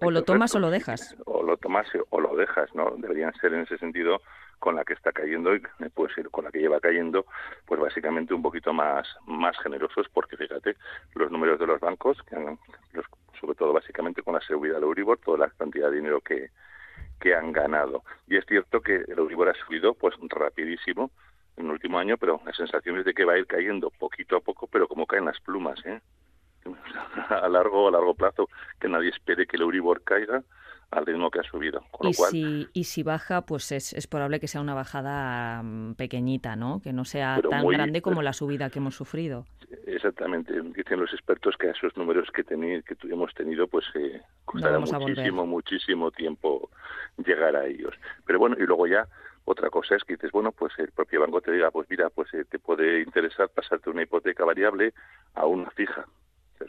o 0.00 0.10
lo 0.10 0.22
tomas 0.22 0.54
o 0.54 0.58
lo 0.58 0.70
dejas. 0.70 1.16
O 1.26 1.42
lo 1.42 1.56
tomas 1.56 1.86
o 2.10 2.20
lo 2.20 2.36
dejas, 2.36 2.74
¿no? 2.74 2.94
Deberían 2.96 3.32
ser 3.34 3.54
en 3.54 3.60
ese 3.60 3.78
sentido 3.78 4.20
con 4.58 4.76
la 4.76 4.84
que 4.84 4.92
está 4.92 5.12
cayendo 5.12 5.54
y 5.54 5.60
puede 5.94 6.14
ser 6.14 6.30
con 6.30 6.44
la 6.44 6.50
que 6.50 6.60
lleva 6.60 6.80
cayendo, 6.80 7.26
pues 7.66 7.80
básicamente 7.80 8.32
un 8.32 8.42
poquito 8.42 8.72
más 8.72 9.08
más 9.26 9.58
generosos 9.58 10.06
porque 10.12 10.36
fíjate 10.36 10.76
los 11.14 11.30
números 11.32 11.58
de 11.58 11.66
los 11.66 11.80
bancos, 11.80 12.18
que 12.22 12.36
han, 12.36 12.58
sobre 13.40 13.56
todo 13.56 13.72
básicamente 13.72 14.22
con 14.22 14.34
la 14.34 14.40
seguridad 14.40 14.76
del 14.76 14.84
Euribor, 14.84 15.18
toda 15.18 15.38
la 15.38 15.50
cantidad 15.50 15.90
de 15.90 15.96
dinero 15.96 16.20
que, 16.20 16.50
que 17.20 17.34
han 17.34 17.52
ganado. 17.52 18.04
Y 18.28 18.36
es 18.36 18.44
cierto 18.46 18.80
que 18.80 18.96
el 18.96 19.18
Euribor 19.18 19.48
ha 19.48 19.54
subido 19.66 19.94
pues 19.94 20.14
rapidísimo, 20.28 21.10
en 21.56 21.66
el 21.66 21.72
último 21.72 21.98
año, 21.98 22.16
pero 22.16 22.40
la 22.44 22.52
sensación 22.52 22.98
es 22.98 23.04
de 23.04 23.14
que 23.14 23.24
va 23.24 23.34
a 23.34 23.38
ir 23.38 23.46
cayendo 23.46 23.90
poquito 23.90 24.36
a 24.36 24.40
poco, 24.40 24.66
pero 24.66 24.88
como 24.88 25.06
caen 25.06 25.26
las 25.26 25.40
plumas, 25.40 25.84
¿eh? 25.84 26.00
a 27.30 27.48
largo 27.48 27.88
a 27.88 27.90
largo 27.90 28.14
plazo, 28.14 28.48
que 28.80 28.88
nadie 28.88 29.10
espere 29.10 29.46
que 29.46 29.56
el 29.56 29.62
Euribor 29.62 30.02
caiga 30.02 30.42
al 30.92 31.06
ritmo 31.06 31.30
que 31.30 31.40
ha 31.40 31.42
subido. 31.42 31.82
y, 32.02 32.12
si, 32.12 32.68
y 32.74 32.84
si 32.84 33.02
baja, 33.02 33.40
pues 33.42 33.72
es, 33.72 33.94
es 33.94 34.06
probable 34.06 34.40
que 34.40 34.46
sea 34.46 34.60
una 34.60 34.74
bajada 34.74 35.62
mm, 35.62 35.94
pequeñita, 35.94 36.54
¿no? 36.54 36.80
Que 36.82 36.92
no 36.92 37.04
sea 37.06 37.40
tan 37.48 37.66
grande 37.66 38.02
como 38.02 38.20
la 38.22 38.34
subida 38.34 38.68
que 38.68 38.78
hemos 38.78 38.94
sufrido. 38.94 39.46
Exactamente. 39.86 40.52
Dicen 40.60 41.00
los 41.00 41.12
expertos 41.14 41.56
que 41.56 41.68
a 41.68 41.70
esos 41.70 41.96
números 41.96 42.28
que, 42.30 42.44
teni 42.44 42.82
que 42.82 42.94
hemos 43.04 43.32
tenido, 43.34 43.66
pues 43.68 43.86
eh, 43.94 44.20
costará 44.44 44.78
muchísimo, 44.78 45.46
muchísimo 45.46 46.10
tiempo 46.10 46.68
llegar 47.16 47.56
a 47.56 47.64
ellos. 47.64 47.94
Pero 48.26 48.38
bueno, 48.38 48.56
y 48.58 48.66
luego 48.66 48.86
ya 48.86 49.08
otra 49.46 49.70
cosa 49.70 49.96
es 49.96 50.04
que 50.04 50.14
dices, 50.14 50.30
bueno, 50.30 50.52
pues 50.52 50.72
el 50.78 50.92
propio 50.92 51.20
banco 51.20 51.40
te 51.40 51.52
diga, 51.52 51.70
pues 51.70 51.88
mira, 51.88 52.10
pues 52.10 52.32
eh, 52.34 52.44
te 52.44 52.58
puede 52.58 53.00
interesar 53.00 53.48
pasarte 53.48 53.88
una 53.88 54.02
hipoteca 54.02 54.44
variable 54.44 54.92
a 55.34 55.46
una 55.46 55.70
fija 55.70 56.06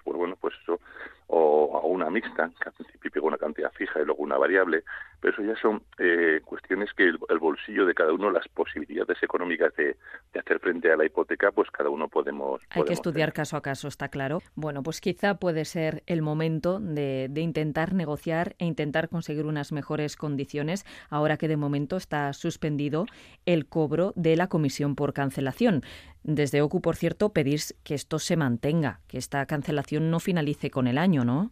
pues 0.04 0.18
bueno, 0.18 0.38
pues 0.40 0.54
eso, 0.62 0.80
o 1.28 1.78
a 1.78 1.86
una 1.86 2.10
mixta, 2.10 2.52
que 2.60 2.70
al 2.70 2.74
principio 2.74 3.12
pega 3.12 3.26
una 3.26 3.38
cantidad 3.38 3.72
fija 3.74 4.02
y 4.02 4.06
luego 4.06 4.24
una 4.24 4.38
variable, 4.38 4.84
pero 5.20 5.34
eso 5.34 5.44
ya 5.44 5.60
son 5.62 5.82
eh, 5.98 6.42
cuestiones 6.44 6.94
que 6.94 7.04
el, 7.04 7.18
bolsillo 7.40 7.86
de 7.86 7.94
cada 7.94 8.14
uno, 8.14 8.30
las 8.30 8.48
posibilidades 8.50 9.22
económicas 9.22 9.74
de, 9.76 9.96
hacer 10.38 10.60
frente 10.60 10.92
a 10.92 10.98
la 10.98 11.06
hipoteca, 11.06 11.52
pues 11.52 11.70
cada 11.72 11.90
uno 11.90 12.08
podemos. 12.08 12.62
Hay 12.70 12.84
que 12.84 12.94
estudiar 12.94 13.34
caso 13.34 13.58
a 13.58 13.62
caso, 13.62 13.88
está 13.88 14.10
claro. 14.10 14.42
Bueno, 14.56 14.84
pues 14.84 15.00
quizá 15.00 15.36
puede 15.36 15.66
ser 15.66 16.04
el 16.08 16.22
momento 16.22 16.80
de, 16.80 17.28
de 17.30 17.42
intentar 17.42 17.94
negociar 17.94 18.56
e 18.60 18.66
intentar 18.66 19.10
conseguir 19.10 19.46
unas 19.46 19.72
mejores 19.72 20.18
condiciones, 20.18 20.86
ahora 21.10 21.38
que 21.38 21.48
de 21.48 21.58
momento 21.58 21.98
está 21.98 22.34
suspendido 22.34 23.06
el 23.46 23.66
cobro 23.68 24.14
de 24.16 24.36
la 24.36 24.48
comisión 24.48 24.96
por 24.96 25.14
cancelación. 25.14 25.84
Desde 26.24 26.62
OCU, 26.62 26.82
por 26.82 26.96
cierto, 26.96 27.34
pedís 27.34 27.76
que 27.84 27.96
esto 27.96 28.18
se 28.18 28.38
mantenga, 28.38 29.02
que 29.08 29.18
esta 29.18 29.46
cancelación 29.46 30.10
no 30.10 30.20
finalice 30.20 30.72
con 30.72 30.88
el 30.88 30.98
año, 30.98 31.26
¿no? 31.26 31.52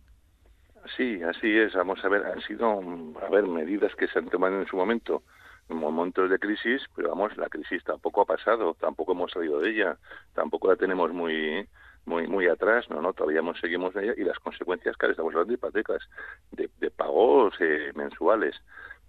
Sí, 0.95 1.21
así 1.23 1.57
es. 1.57 1.73
Vamos 1.73 2.03
a 2.03 2.09
ver, 2.09 2.25
han 2.25 2.41
sido, 2.41 2.79
a 3.21 3.29
ver, 3.29 3.45
medidas 3.47 3.93
que 3.95 4.07
se 4.07 4.19
han 4.19 4.29
tomado 4.29 4.59
en 4.59 4.67
su 4.67 4.77
momento, 4.77 5.23
en 5.69 5.77
momentos 5.77 6.29
de 6.29 6.39
crisis, 6.39 6.81
pero 6.95 7.09
vamos, 7.09 7.35
la 7.37 7.49
crisis 7.49 7.83
tampoco 7.83 8.21
ha 8.21 8.25
pasado, 8.25 8.75
tampoco 8.79 9.11
hemos 9.11 9.31
salido 9.31 9.59
de 9.59 9.71
ella, 9.71 9.97
tampoco 10.33 10.69
la 10.69 10.75
tenemos 10.75 11.11
muy 11.13 11.67
muy 12.03 12.25
muy 12.25 12.47
atrás, 12.47 12.89
no, 12.89 12.99
no, 12.99 13.13
todavía 13.13 13.41
seguimos 13.61 13.95
en 13.95 14.05
ella 14.05 14.13
y 14.17 14.23
las 14.23 14.39
consecuencias 14.39 14.97
que 14.97 15.05
estamos 15.05 15.33
hablando 15.33 15.49
de 15.49 15.53
hipotecas, 15.53 16.01
de, 16.51 16.67
de 16.79 16.89
pagos 16.89 17.53
eh, 17.59 17.91
mensuales, 17.93 18.55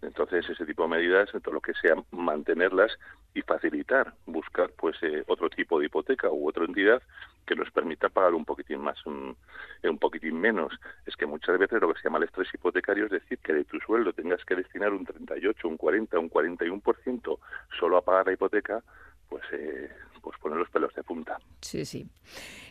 entonces, 0.02 0.48
ese 0.50 0.66
tipo 0.66 0.82
de 0.82 0.88
medidas, 0.88 1.30
todo 1.42 1.54
lo 1.54 1.60
que 1.60 1.74
sea 1.74 1.94
mantenerlas 2.10 2.98
y 3.34 3.42
facilitar, 3.42 4.12
buscar 4.26 4.70
pues 4.76 4.96
eh, 5.02 5.22
otro 5.28 5.48
tipo 5.48 5.78
de 5.78 5.86
hipoteca 5.86 6.28
u 6.28 6.48
otra 6.48 6.64
entidad 6.64 7.00
que 7.46 7.54
nos 7.54 7.70
permita 7.70 8.08
pagar 8.08 8.34
un 8.34 8.44
poquitín 8.44 8.80
más, 8.80 9.04
un, 9.06 9.36
eh, 9.82 9.88
un 9.88 9.98
poquitín 9.98 10.40
menos. 10.40 10.72
Es 11.06 11.16
que 11.16 11.24
muchas 11.24 11.56
veces 11.56 11.80
lo 11.80 11.92
que 11.92 12.00
se 12.00 12.08
llama 12.08 12.18
el 12.18 12.24
estrés 12.24 12.48
hipotecario 12.52 13.06
es 13.06 13.12
decir 13.12 13.38
que 13.38 13.52
de 13.52 13.64
tu 13.64 13.78
sueldo 13.78 14.12
tengas 14.12 14.44
que 14.44 14.56
destinar 14.56 14.92
un 14.92 15.04
38, 15.04 15.68
un 15.68 15.76
40, 15.76 16.18
un 16.18 16.30
41% 16.30 17.38
solo 17.78 17.96
a 17.96 18.02
pagar 18.02 18.26
la 18.26 18.32
hipoteca, 18.32 18.82
pues, 19.28 19.44
eh, 19.52 19.88
pues 20.20 20.36
poner 20.38 20.58
los 20.58 20.70
pelos 20.70 20.92
de 20.94 21.04
punta. 21.04 21.38
Sí, 21.60 21.84
sí. 21.84 22.08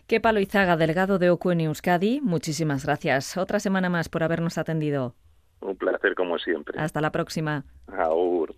Qué 0.05 0.19
palo 0.19 0.41
Izaga, 0.41 0.75
delegado 0.75 1.17
de 1.17 1.29
OCU 1.29 1.51
en 1.51 1.61
Euskadi, 1.61 2.19
muchísimas 2.21 2.85
gracias. 2.85 3.37
Otra 3.37 3.61
semana 3.61 3.89
más 3.89 4.09
por 4.09 4.23
habernos 4.23 4.57
atendido. 4.57 5.15
Un 5.61 5.75
placer 5.75 6.15
como 6.15 6.37
siempre. 6.39 6.79
Hasta 6.79 7.01
la 7.01 7.11
próxima. 7.11 7.65
Aur. 7.87 8.55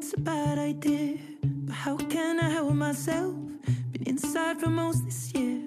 it's 0.00 0.14
a 0.14 0.20
bad 0.20 0.58
idea, 0.58 1.18
but 1.42 1.74
how 1.74 1.94
can 1.94 2.40
I 2.40 2.48
help 2.48 2.72
myself? 2.72 3.34
Been 3.92 4.04
inside 4.06 4.58
for 4.58 4.70
most 4.70 5.04
this 5.04 5.30
year, 5.34 5.60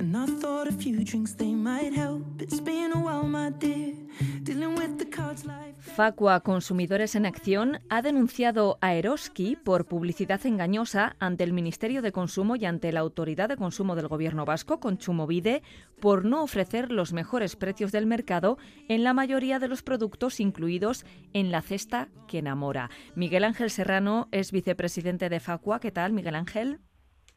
and 0.00 0.16
I 0.16 0.24
thought 0.40 0.66
a 0.66 0.72
few 0.72 1.04
drinks 1.04 1.36
they 1.36 1.52
might 1.52 1.94
help. 1.94 2.22
It's 2.40 2.60
been 2.60 2.92
a 2.92 2.98
while, 2.98 3.24
my 3.24 3.50
dear, 3.50 3.94
dealing 4.42 4.74
with 4.74 4.98
the 4.98 5.08
cards 5.08 5.44
like. 5.44 5.74
Facua 5.78 6.40
Consumidores 6.40 7.14
en 7.14 7.26
Acción 7.26 7.80
ha 7.90 8.00
denunciado 8.00 8.78
a 8.80 8.94
Eroski 8.94 9.56
por 9.56 9.86
publicidad 9.86 10.44
engañosa 10.46 11.16
ante 11.18 11.44
el 11.44 11.52
Ministerio 11.52 12.00
de 12.00 12.12
Consumo 12.12 12.56
y 12.56 12.64
ante 12.64 12.92
la 12.92 13.00
Autoridad 13.00 13.48
de 13.50 13.56
Consumo 13.56 13.94
del 13.94 14.08
Gobierno 14.08 14.46
vasco, 14.46 14.80
Consumovide, 14.80 15.62
por 16.00 16.24
no 16.24 16.42
ofrecer 16.42 16.90
los 16.90 17.12
mejores 17.12 17.56
precios 17.56 17.92
del 17.92 18.06
mercado 18.06 18.56
en 18.88 19.04
la 19.04 19.12
mayoría 19.12 19.58
de 19.58 19.68
los 19.68 19.82
productos 19.82 20.40
incluidos 20.40 21.04
en 21.34 21.50
la 21.50 21.60
cesta 21.60 22.08
que 22.26 22.38
enamora. 22.38 22.88
Miguel 23.14 23.44
Ángel 23.44 23.70
Serrano 23.70 24.28
es 24.32 24.50
vicepresidente 24.50 25.28
de 25.28 25.40
Facua. 25.40 25.80
¿Qué 25.80 25.90
tal, 25.90 26.12
Miguel 26.12 26.36
Ángel? 26.36 26.78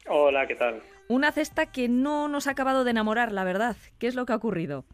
Hola, 0.08 0.46
¿qué 0.46 0.54
tal? 0.54 0.82
Una 1.08 1.32
cesta 1.32 1.70
que 1.70 1.88
no 1.88 2.28
nos 2.28 2.46
ha 2.46 2.52
acabado 2.52 2.84
de 2.84 2.92
enamorar, 2.92 3.32
la 3.32 3.44
verdad. 3.44 3.76
¿Qué 3.98 4.06
es 4.06 4.14
lo 4.14 4.26
que 4.26 4.32
ha 4.32 4.36
ocurrido? 4.36 4.84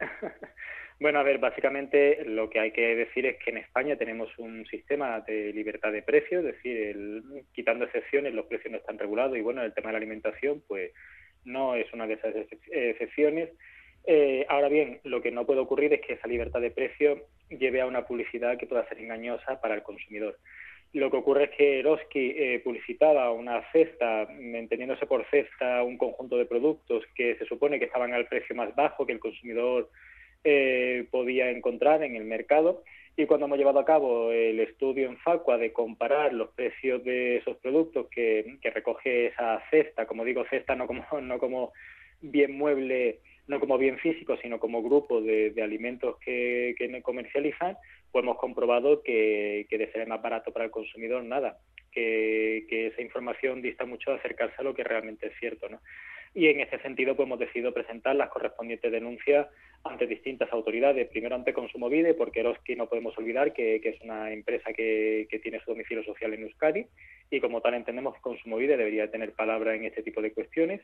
Bueno, 1.00 1.20
a 1.20 1.22
ver, 1.22 1.38
básicamente 1.38 2.24
lo 2.24 2.50
que 2.50 2.58
hay 2.58 2.72
que 2.72 2.96
decir 2.96 3.24
es 3.24 3.36
que 3.36 3.50
en 3.50 3.58
España 3.58 3.94
tenemos 3.94 4.36
un 4.36 4.66
sistema 4.66 5.20
de 5.20 5.52
libertad 5.52 5.92
de 5.92 6.02
precios, 6.02 6.44
es 6.44 6.56
decir, 6.56 7.22
quitando 7.52 7.84
excepciones, 7.84 8.34
los 8.34 8.46
precios 8.46 8.72
no 8.72 8.78
están 8.78 8.98
regulados 8.98 9.38
y 9.38 9.40
bueno, 9.40 9.62
el 9.62 9.72
tema 9.72 9.88
de 9.88 9.92
la 9.92 9.98
alimentación, 9.98 10.60
pues 10.66 10.90
no 11.44 11.76
es 11.76 11.92
una 11.92 12.08
de 12.08 12.14
esas 12.14 12.34
excepciones. 12.34 13.50
Eh, 14.06 14.44
ahora 14.48 14.68
bien, 14.68 15.00
lo 15.04 15.22
que 15.22 15.30
no 15.30 15.46
puede 15.46 15.60
ocurrir 15.60 15.92
es 15.92 16.00
que 16.00 16.14
esa 16.14 16.26
libertad 16.26 16.60
de 16.60 16.72
precios 16.72 17.20
lleve 17.48 17.80
a 17.80 17.86
una 17.86 18.04
publicidad 18.04 18.58
que 18.58 18.66
pueda 18.66 18.88
ser 18.88 18.98
engañosa 18.98 19.60
para 19.60 19.76
el 19.76 19.84
consumidor. 19.84 20.36
Lo 20.94 21.10
que 21.10 21.18
ocurre 21.18 21.44
es 21.44 21.50
que 21.50 21.80
Eroski 21.80 22.34
eh, 22.36 22.60
publicitaba 22.64 23.30
una 23.32 23.62
cesta, 23.72 24.22
entendiéndose 24.22 25.06
por 25.06 25.26
cesta 25.30 25.82
un 25.82 25.98
conjunto 25.98 26.38
de 26.38 26.46
productos 26.46 27.04
que 27.14 27.36
se 27.36 27.44
supone 27.44 27.78
que 27.78 27.84
estaban 27.84 28.14
al 28.14 28.26
precio 28.26 28.56
más 28.56 28.74
bajo 28.74 29.04
que 29.04 29.12
el 29.12 29.20
consumidor 29.20 29.90
eh, 30.44 31.06
podía 31.10 31.50
encontrar 31.50 32.02
en 32.02 32.16
el 32.16 32.24
mercado. 32.24 32.84
Y 33.16 33.26
cuando 33.26 33.46
hemos 33.46 33.58
llevado 33.58 33.80
a 33.80 33.84
cabo 33.84 34.30
el 34.30 34.60
estudio 34.60 35.08
en 35.08 35.18
Facua 35.18 35.58
de 35.58 35.72
comparar 35.72 36.32
los 36.32 36.50
precios 36.50 37.02
de 37.04 37.38
esos 37.38 37.56
productos 37.56 38.06
que, 38.08 38.58
recoge 38.62 39.26
esa 39.26 39.60
cesta, 39.70 40.06
como 40.06 40.24
digo 40.24 40.44
cesta 40.48 40.76
no 40.76 40.86
como, 40.86 41.04
no 41.20 41.38
como 41.38 41.72
bien 42.20 42.56
mueble, 42.56 43.18
no 43.48 43.58
como 43.58 43.76
bien 43.76 43.98
físico, 43.98 44.36
sino 44.40 44.60
como 44.60 44.82
grupo 44.82 45.20
de, 45.20 45.52
alimentos 45.60 46.16
que, 46.20 46.76
que, 46.78 47.02
comercializan, 47.02 47.76
pues 48.10 48.22
hemos 48.22 48.38
comprobado 48.38 49.02
que, 49.02 49.66
de 49.70 49.92
ser 49.92 50.06
más 50.06 50.22
barato 50.22 50.52
para 50.52 50.64
el 50.64 50.70
consumidor, 50.70 51.22
nada, 51.24 51.58
que, 51.92 52.64
esa 52.68 53.02
información 53.02 53.62
dista 53.62 53.84
mucho 53.84 54.10
de 54.10 54.18
acercarse 54.18 54.56
a 54.58 54.64
lo 54.64 54.74
que 54.74 54.84
realmente 54.84 55.26
es 55.28 55.32
cierto. 55.38 55.68
¿no? 55.68 55.80
y 56.34 56.46
en 56.46 56.60
ese 56.60 56.78
sentido 56.80 57.16
pues, 57.16 57.26
hemos 57.26 57.38
decidido 57.38 57.72
presentar 57.72 58.14
las 58.14 58.30
correspondientes 58.30 58.92
denuncias 58.92 59.48
ante 59.84 60.06
distintas 60.06 60.52
autoridades, 60.52 61.08
primero 61.08 61.34
ante 61.34 61.52
Consumovide, 61.52 62.14
porque 62.14 62.40
Eroski 62.40 62.76
no 62.76 62.88
podemos 62.88 63.16
olvidar 63.16 63.52
que, 63.52 63.76
es 63.76 64.00
una 64.02 64.32
empresa 64.32 64.72
que, 64.72 65.26
tiene 65.42 65.60
su 65.60 65.70
domicilio 65.70 66.04
social 66.04 66.34
en 66.34 66.42
Euskadi 66.42 66.86
y 67.30 67.40
como 67.40 67.60
tal 67.60 67.74
entendemos 67.74 68.14
que 68.14 68.20
Consumovide 68.20 68.76
debería 68.76 69.10
tener 69.10 69.32
palabra 69.32 69.74
en 69.74 69.84
este 69.84 70.02
tipo 70.02 70.20
de 70.20 70.32
cuestiones. 70.32 70.80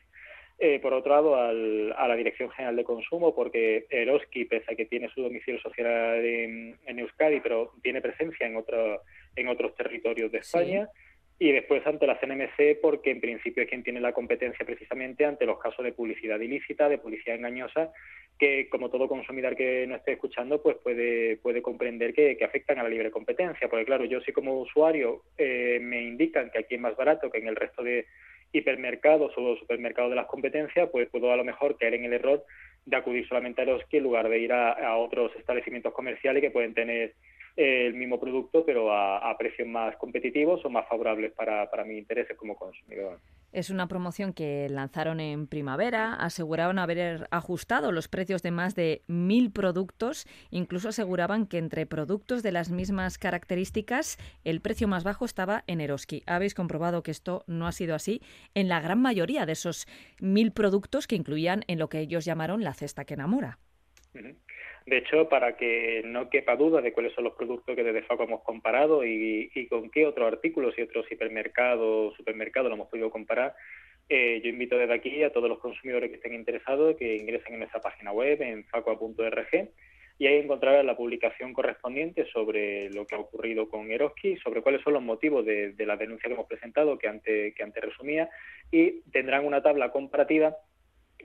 Eh, 0.57 0.79
por 0.79 0.93
otro 0.93 1.11
lado, 1.13 1.35
a 1.35 2.07
la 2.07 2.15
Dirección 2.15 2.49
General 2.49 2.75
de 2.75 2.85
Consumo, 2.85 3.35
porque 3.35 3.87
Eroski, 3.89 4.45
pese 4.45 4.71
a 4.71 4.75
que 4.75 4.85
tiene 4.85 5.09
su 5.09 5.21
domicilio 5.21 5.59
social 5.59 6.23
en, 6.23 6.99
Euskadi, 6.99 7.41
pero 7.41 7.73
tiene 7.83 8.01
presencia 8.01 8.47
en, 8.47 8.55
otro, 8.55 9.01
en 9.35 9.49
otros 9.49 9.75
territorios 9.75 10.31
de 10.31 10.37
España 10.37 10.89
y 11.37 11.51
después 11.51 11.85
ante 11.85 12.07
la 12.07 12.17
CNMC 12.17 12.79
porque 12.81 13.11
en 13.11 13.19
principio 13.19 13.63
es 13.63 13.69
quien 13.69 13.83
tiene 13.83 13.99
la 13.99 14.13
competencia 14.13 14.65
precisamente 14.65 15.25
ante 15.25 15.45
los 15.45 15.59
casos 15.59 15.83
de 15.83 15.91
publicidad 15.91 16.39
ilícita, 16.39 16.87
de 16.87 16.97
publicidad 16.97 17.35
engañosa, 17.35 17.91
que 18.39 18.69
como 18.69 18.89
todo 18.89 19.09
consumidor 19.09 19.55
que 19.55 19.85
no 19.85 19.95
esté 19.95 20.13
escuchando 20.13 20.61
pues 20.61 20.77
puede, 20.77 21.37
puede 21.37 21.61
comprender 21.61 22.13
que, 22.13 22.37
afectan 22.43 22.79
a 22.79 22.83
la 22.83 22.89
libre 22.89 23.11
competencia, 23.11 23.67
porque 23.67 23.85
claro, 23.85 24.05
yo 24.05 24.21
sí 24.21 24.31
como 24.31 24.59
usuario 24.61 25.23
eh, 25.37 25.79
me 25.81 26.03
indican 26.03 26.49
que 26.51 26.59
aquí 26.59 26.75
es 26.75 26.81
más 26.81 26.95
barato 26.95 27.29
que 27.29 27.39
en 27.39 27.47
el 27.47 27.55
resto 27.55 27.83
de 27.83 28.05
hipermercados 28.51 29.33
o 29.37 29.55
supermercados 29.57 30.11
de 30.11 30.15
las 30.15 30.27
competencias, 30.27 30.89
pues 30.91 31.09
puedo 31.09 31.31
a 31.31 31.37
lo 31.37 31.43
mejor 31.43 31.77
caer 31.77 31.95
en 31.95 32.05
el 32.05 32.13
error 32.13 32.43
de 32.85 32.95
acudir 32.95 33.27
solamente 33.27 33.61
a 33.61 33.65
los 33.65 33.83
que 33.85 33.97
en 33.97 34.03
lugar 34.03 34.29
de 34.29 34.39
ir 34.39 34.53
a 34.53 34.95
otros 34.97 35.35
establecimientos 35.35 35.93
comerciales 35.93 36.41
que 36.41 36.51
pueden 36.51 36.73
tener 36.73 37.13
el 37.55 37.93
mismo 37.93 38.19
producto, 38.19 38.65
pero 38.65 38.91
a, 38.91 39.35
precios 39.37 39.67
más 39.67 39.95
competitivos 39.97 40.63
o 40.65 40.69
más 40.69 40.87
favorables 40.87 41.31
para, 41.33 41.69
para 41.69 41.83
mis 41.85 41.97
intereses 41.97 42.37
como 42.37 42.55
consumidor. 42.55 43.19
Es 43.51 43.69
una 43.69 43.87
promoción 43.87 44.33
que 44.33 44.67
lanzaron 44.69 45.21
en 45.21 45.47
primavera, 45.47 46.13
aseguraban 46.15 46.77
haber 46.77 47.27
ajustado 47.31 47.93
los 47.93 48.09
precios 48.09 48.43
de 48.43 48.51
más 48.51 48.75
de 48.75 49.03
mil 49.07 49.51
productos, 49.51 50.27
incluso 50.51 50.89
aseguraban 50.89 51.47
que 51.47 51.57
entre 51.57 51.85
productos 51.85 52.43
de 52.43 52.51
las 52.51 52.69
mismas 52.69 53.17
características 53.17 54.17
el 54.43 54.59
precio 54.59 54.89
más 54.89 55.05
bajo 55.05 55.23
estaba 55.23 55.63
en 55.67 55.79
Eroski. 55.79 56.23
Habéis 56.25 56.53
comprobado 56.53 57.03
que 57.03 57.11
esto 57.11 57.45
no 57.47 57.67
ha 57.67 57.71
sido 57.71 57.95
así 57.95 58.21
en 58.55 58.67
la 58.67 58.81
gran 58.81 59.01
mayoría 59.01 59.45
de 59.45 59.53
esos 59.53 59.87
mil 60.19 60.51
productos 60.51 61.07
que 61.07 61.15
incluían 61.15 61.63
en 61.67 61.79
lo 61.79 61.87
que 61.87 61.99
ellos 61.99 62.25
llamaron 62.25 62.63
la 62.63 62.73
cesta 62.73 63.05
que 63.05 63.13
enamora. 63.13 63.59
De 64.85 64.97
hecho, 64.97 65.27
para 65.27 65.57
que 65.57 66.03
no 66.05 66.29
quepa 66.29 66.55
duda 66.55 66.79
de 66.79 66.93
cuáles 66.93 67.13
son 67.13 67.23
los 67.23 67.33
productos 67.33 67.75
que 67.75 67.83
desde 67.83 68.03
FACO 68.03 68.23
hemos 68.23 68.43
comparado 68.43 69.03
y, 69.03 69.49
con 69.67 69.89
qué 69.89 70.05
otros 70.05 70.27
artículos 70.31 70.77
y 70.77 70.83
otros 70.83 71.11
hipermercados, 71.11 72.15
supermercados 72.15 72.69
lo 72.69 72.75
hemos 72.75 72.89
podido 72.89 73.09
comparar, 73.09 73.55
eh, 74.09 74.39
yo 74.43 74.49
invito 74.49 74.77
desde 74.77 74.93
aquí 74.93 75.23
a 75.23 75.33
todos 75.33 75.49
los 75.49 75.57
consumidores 75.57 76.11
que 76.11 76.17
estén 76.17 76.35
interesados 76.35 76.95
que 76.97 77.15
ingresen 77.15 77.53
en 77.53 77.59
nuestra 77.59 77.81
página 77.81 78.11
web 78.11 78.39
en 78.43 78.63
facua.org 78.65 79.69
y 80.19 80.27
ahí 80.27 80.37
encontrarán 80.37 80.85
la 80.85 80.95
publicación 80.95 81.53
correspondiente 81.53 82.25
sobre 82.31 82.91
lo 82.91 83.07
que 83.07 83.15
ha 83.15 83.19
ocurrido 83.19 83.67
con 83.67 83.91
Eroski, 83.91 84.37
sobre 84.37 84.61
cuáles 84.61 84.81
son 84.81 84.93
los 84.93 85.01
motivos 85.01 85.45
de, 85.45 85.73
la 85.79 85.97
denuncia 85.97 86.27
que 86.27 86.35
hemos 86.35 86.47
presentado, 86.47 86.97
que 86.97 87.07
antes, 87.07 87.53
que 87.53 87.63
antes 87.63 87.83
resumía, 87.83 88.29
y 88.71 89.01
tendrán 89.11 89.45
una 89.45 89.61
tabla 89.61 89.91
comparativa 89.91 90.55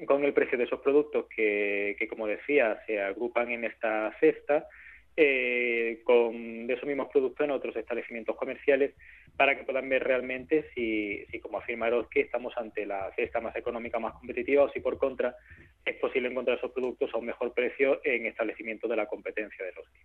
con 0.07 0.25
el 0.25 0.33
precio 0.33 0.59
de 0.59 0.65
esos 0.65 0.81
productos 0.81 1.27
que, 1.35 2.07
como 2.09 2.27
decía, 2.27 2.81
se 2.87 3.01
agrupan 3.01 3.51
en 3.51 3.65
esta 3.65 4.17
cesta, 4.21 4.67
eh, 5.17 6.01
con 6.05 6.67
de 6.67 6.75
esos 6.75 6.87
mismos 6.87 7.09
productos 7.09 7.45
en 7.45 7.51
otros 7.51 7.77
establecimientos 7.77 8.37
comerciales 8.37 8.95
para 9.37 9.57
que 9.57 9.65
puedan 9.65 9.89
ver 9.89 10.05
realmente 10.05 10.71
si, 10.75 11.27
si 11.27 11.41
como 11.41 11.59
afirma 11.59 11.91
que 12.11 12.21
estamos 12.21 12.57
ante 12.57 12.87
la 12.87 13.13
cesta 13.17 13.41
más 13.41 13.55
económica, 13.57 13.99
más 13.99 14.15
competitiva 14.15 14.65
o 14.65 14.71
si 14.71 14.81
por 14.81 14.99
contra 14.99 15.37
es 15.85 15.97
posible 15.97 16.29
encontrar 16.29 16.59
esos 16.59 16.73
productos 16.73 17.13
a 17.13 17.19
un 17.19 17.27
mejor 17.27 17.53
precio 17.53 18.01
en 18.05 18.27
establecimientos 18.27 18.89
de 18.89 18.97
la 18.97 19.07
competencia 19.07 19.65
de 19.65 19.71
Eroski. 19.73 20.01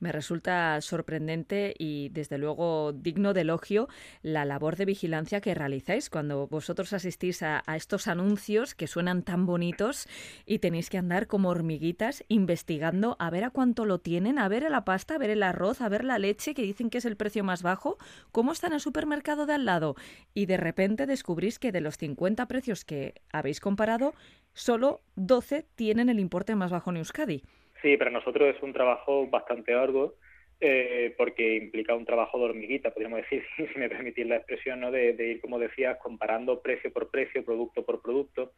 Me 0.00 0.12
resulta 0.12 0.80
sorprendente 0.80 1.74
y 1.78 2.08
desde 2.10 2.38
luego 2.38 2.92
digno 2.92 3.32
de 3.32 3.42
elogio 3.42 3.88
la 4.22 4.44
labor 4.44 4.76
de 4.76 4.84
vigilancia 4.84 5.40
que 5.40 5.54
realizáis 5.54 6.10
cuando 6.10 6.46
vosotros 6.46 6.92
asistís 6.92 7.42
a, 7.42 7.62
estos 7.74 8.08
anuncios 8.08 8.74
que 8.74 8.86
suenan 8.86 9.22
tan 9.22 9.46
bonitos 9.46 10.06
y 10.46 10.58
tenéis 10.58 10.90
que 10.90 10.98
andar 10.98 11.26
como 11.26 11.48
hormiguitas 11.48 12.24
investigando 12.28 13.16
a 13.18 13.30
ver 13.30 13.44
a 13.44 13.50
cuánto 13.50 13.84
lo 13.84 13.98
tienen, 13.98 14.38
a 14.38 14.48
ver 14.48 14.68
la 14.70 14.84
pasta, 14.84 15.14
a 15.14 15.18
ver 15.18 15.30
el 15.30 15.42
arroz, 15.42 15.80
a 15.80 15.88
ver 15.88 16.04
la 16.04 16.18
leche 16.18 16.54
que 16.54 16.62
dicen 16.62 16.90
que 16.90 16.98
es 16.98 17.04
el 17.04 17.16
precio 17.16 17.44
más 17.44 17.62
bajo, 17.62 17.98
cómo 18.32 18.52
está 18.52 18.66
en 18.66 18.74
el 18.74 18.80
supermercado 18.80 19.46
de 19.46 19.54
al 19.54 19.64
lado 19.64 19.94
y 20.34 20.46
de 20.46 20.56
repente 20.56 21.06
descubrís 21.06 21.58
que 21.58 21.72
de 21.72 21.80
los 21.80 21.96
50 21.98 22.46
precios 22.46 22.84
que 22.84 23.14
habéis 23.32 23.60
comparado, 23.60 24.14
solo 24.52 25.02
12 25.16 25.66
tienen 25.74 26.08
el 26.08 26.20
importe 26.20 26.54
más 26.54 26.70
bajo 26.70 26.90
en 26.90 26.98
Euskadi. 26.98 27.42
Sí, 27.84 27.98
para 27.98 28.10
nosotros 28.10 28.56
es 28.56 28.62
un 28.62 28.72
trabajo 28.72 29.26
bastante 29.26 29.74
arduo 29.74 30.14
eh, 30.58 31.14
porque 31.18 31.56
implica 31.56 31.94
un 31.94 32.06
trabajo 32.06 32.38
de 32.38 32.46
hormiguita, 32.46 32.94
podríamos 32.94 33.18
decir, 33.18 33.44
si 33.74 33.78
me 33.78 33.90
permitís 33.90 34.26
la 34.26 34.36
expresión, 34.36 34.80
¿no? 34.80 34.90
de, 34.90 35.10
ir, 35.18 35.40
como 35.42 35.58
decías, 35.58 35.98
comparando 35.98 36.62
precio 36.62 36.90
por 36.90 37.10
precio, 37.10 37.44
producto 37.44 37.84
por 37.84 38.00
producto 38.00 38.52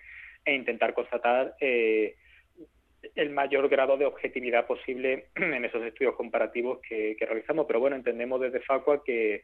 e 0.45 0.55
intentar 0.55 0.95
constatar 0.95 1.57
eh, 1.61 2.15
el 3.17 3.31
mayor 3.31 3.69
grado 3.69 3.97
de 3.97 4.07
objetividad 4.07 4.65
posible 4.65 5.27
en 5.35 5.65
esos 5.65 5.83
estudios 5.83 6.15
comparativos 6.15 6.79
que, 6.89 7.17
que 7.19 7.27
realizamos. 7.27 7.67
Pero 7.67 7.81
bueno, 7.81 7.97
entendemos 7.97 8.41
desde 8.41 8.61
Facua 8.61 9.03
que 9.03 9.43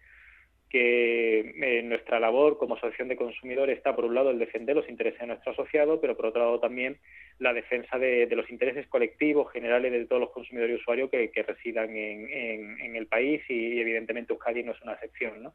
que 0.72 1.40
eh, 1.40 1.82
nuestra 1.82 2.18
labor 2.18 2.56
como 2.56 2.76
asociación 2.76 3.08
de 3.08 3.16
consumidores 3.16 3.76
está, 3.76 3.94
por 3.94 4.06
un 4.06 4.14
lado, 4.14 4.30
el 4.30 4.38
defender 4.38 4.74
los 4.74 4.88
intereses 4.88 5.20
de 5.20 5.26
nuestro 5.26 5.52
asociado, 5.52 6.00
pero 6.00 6.16
por 6.16 6.24
otro 6.24 6.40
lado 6.40 6.60
también 6.60 6.96
la 7.42 7.52
defensa 7.52 7.98
de, 7.98 8.26
los 8.30 8.48
intereses 8.50 8.86
colectivos 8.86 9.52
generales 9.52 9.90
de 9.90 10.06
todos 10.06 10.20
los 10.20 10.30
consumidores 10.30 10.76
y 10.76 10.80
usuarios 10.80 11.10
que, 11.10 11.42
residan 11.42 11.94
en, 11.96 12.96
el 12.96 13.06
país 13.06 13.42
y, 13.48 13.80
evidentemente, 13.80 14.32
Euskadi 14.32 14.62
no 14.62 14.72
es 14.72 14.80
una 14.82 14.92
excepción. 14.92 15.42
¿no? 15.42 15.54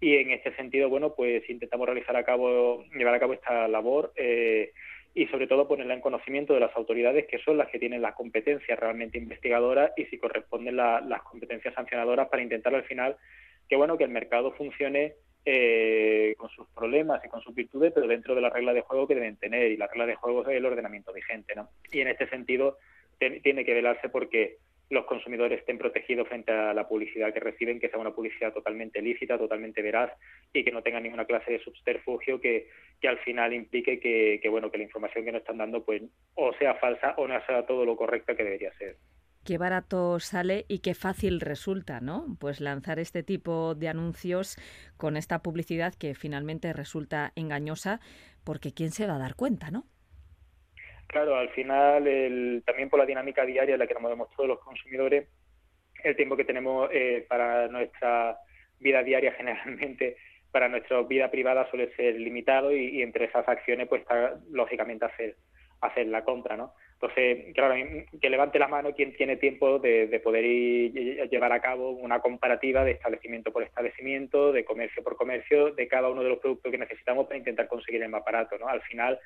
Y 0.00 0.16
en 0.16 0.30
este 0.30 0.54
sentido, 0.54 0.88
bueno, 0.90 1.14
pues 1.14 1.48
intentamos 1.48 1.86
realizar 1.86 2.14
a 2.16 2.24
cabo, 2.24 2.84
llevar 2.94 3.14
a 3.14 3.20
cabo 3.20 3.32
esta 3.32 3.66
labor. 3.66 4.12
Eh, 4.16 4.72
y 5.14 5.26
sobre 5.26 5.46
todo 5.46 5.68
ponerla 5.68 5.94
en 5.94 6.00
conocimiento 6.00 6.54
de 6.54 6.60
las 6.60 6.74
autoridades 6.74 7.26
que 7.26 7.38
son 7.38 7.58
las 7.58 7.68
que 7.68 7.78
tienen 7.78 8.00
las 8.00 8.14
competencias 8.14 8.78
realmente 8.78 9.18
investigadoras 9.18 9.92
y 9.96 10.06
si 10.06 10.16
corresponden 10.16 10.76
las 10.76 11.22
competencias 11.24 11.74
sancionadoras 11.74 12.28
para 12.30 12.42
intentar 12.42 12.74
al 12.74 12.84
final 12.84 13.18
que 13.68 13.76
bueno 13.76 13.98
que 13.98 14.04
el 14.04 14.10
mercado 14.10 14.52
funcione 14.52 15.12
eh, 15.44 16.34
con 16.36 16.50
sus 16.50 16.68
problemas 16.68 17.24
y 17.24 17.28
con 17.28 17.40
sus 17.42 17.54
virtudes, 17.54 17.92
pero 17.94 18.06
dentro 18.06 18.34
de 18.34 18.40
la 18.40 18.50
regla 18.50 18.72
de 18.72 18.82
juego 18.82 19.08
que 19.08 19.14
deben 19.14 19.36
tener, 19.36 19.70
y 19.70 19.76
la 19.76 19.86
regla 19.88 20.06
de 20.06 20.14
juego 20.16 20.42
es 20.42 20.56
el 20.56 20.64
ordenamiento 20.64 21.12
vigente, 21.12 21.54
¿no? 21.54 21.68
Y 21.90 22.00
en 22.00 22.08
este 22.08 22.28
sentido 22.28 22.78
tiene 23.18 23.64
que 23.64 23.74
velarse 23.74 24.08
porque 24.08 24.58
los 24.92 25.06
consumidores 25.06 25.60
estén 25.60 25.78
protegidos 25.78 26.28
frente 26.28 26.52
a 26.52 26.74
la 26.74 26.86
publicidad 26.86 27.32
que 27.32 27.40
reciben, 27.40 27.80
que 27.80 27.88
sea 27.88 27.98
una 27.98 28.14
publicidad 28.14 28.52
totalmente 28.52 29.00
lícita, 29.00 29.38
totalmente 29.38 29.80
veraz 29.80 30.12
y 30.52 30.62
que 30.62 30.70
no 30.70 30.82
tenga 30.82 31.00
ninguna 31.00 31.24
clase 31.24 31.52
de 31.52 31.60
subterfugio 31.60 32.40
que, 32.40 32.68
que 33.00 33.08
al 33.08 33.18
final 33.20 33.54
implique 33.54 33.98
que, 33.98 34.38
que, 34.42 34.48
bueno 34.50 34.70
que 34.70 34.76
la 34.76 34.84
información 34.84 35.24
que 35.24 35.32
nos 35.32 35.40
están 35.40 35.56
dando 35.58 35.82
pues 35.82 36.02
o 36.34 36.52
sea 36.54 36.74
falsa 36.74 37.14
o 37.16 37.26
no 37.26 37.40
sea 37.46 37.64
todo 37.64 37.86
lo 37.86 37.96
correcta 37.96 38.36
que 38.36 38.44
debería 38.44 38.72
ser 38.74 38.96
qué 39.44 39.58
barato 39.58 40.20
sale 40.20 40.64
y 40.68 40.80
qué 40.80 40.94
fácil 40.94 41.40
resulta, 41.40 42.00
¿no? 42.00 42.36
Pues 42.40 42.60
lanzar 42.60 42.98
este 42.98 43.22
tipo 43.22 43.74
de 43.74 43.88
anuncios 43.88 44.56
con 44.96 45.16
esta 45.16 45.40
publicidad 45.40 45.94
que 45.94 46.14
finalmente 46.14 46.72
resulta 46.72 47.32
engañosa, 47.36 48.00
porque 48.44 48.72
¿quién 48.72 48.90
se 48.90 49.06
va 49.06 49.16
a 49.16 49.18
dar 49.18 49.34
cuenta, 49.34 49.70
no? 49.70 49.84
Claro, 51.08 51.36
al 51.36 51.50
final, 51.50 52.62
también 52.64 52.88
por 52.88 52.98
la 52.98 53.06
dinámica 53.06 53.44
diaria 53.44 53.74
en 53.74 53.78
la 53.78 53.86
que 53.86 53.94
nos 53.94 54.02
movemos 54.02 54.30
todos 54.30 54.48
los 54.48 54.60
consumidores, 54.60 55.28
el 56.02 56.16
tiempo 56.16 56.36
que 56.36 56.44
tenemos 56.44 56.88
eh, 56.92 57.26
para 57.28 57.68
nuestra 57.68 58.38
vida 58.78 59.02
diaria 59.02 59.32
generalmente 59.36 60.16
para 60.50 60.68
nuestra 60.68 61.02
vida 61.02 61.30
privada 61.30 61.68
suele 61.70 61.94
ser 61.96 62.14
limitado 62.16 62.72
y, 62.72 63.02
entre 63.02 63.24
esas 63.24 63.48
acciones 63.48 63.88
pues 63.88 64.02
está 64.02 64.38
lógicamente 64.50 65.06
hacer 65.80 66.06
la 66.06 66.24
compra, 66.24 66.56
¿no? 66.56 66.74
Entonces, 67.02 67.52
claro, 67.54 67.74
que 68.20 68.30
levante 68.30 68.60
la 68.60 68.68
mano 68.68 68.94
quien 68.94 69.12
tiene 69.16 69.36
tiempo 69.36 69.80
de, 69.80 70.20
poder 70.22 70.44
ir, 70.44 71.28
llevar 71.28 71.52
a 71.52 71.60
cabo 71.60 71.90
una 71.90 72.20
comparativa 72.20 72.84
de 72.84 72.92
establecimiento 72.92 73.52
por 73.52 73.64
establecimiento, 73.64 74.52
de 74.52 74.64
comercio 74.64 75.02
por 75.02 75.16
comercio, 75.16 75.72
de 75.72 75.88
cada 75.88 76.08
uno 76.08 76.22
de 76.22 76.28
los 76.28 76.38
productos 76.38 76.70
que 76.70 76.78
necesitamos 76.78 77.26
para 77.26 77.38
intentar 77.38 77.66
conseguir 77.66 78.04
el 78.04 78.08
más 78.08 78.24
barato, 78.24 78.56
¿no? 78.56 78.68
Al 78.68 78.82
final, 78.82 79.18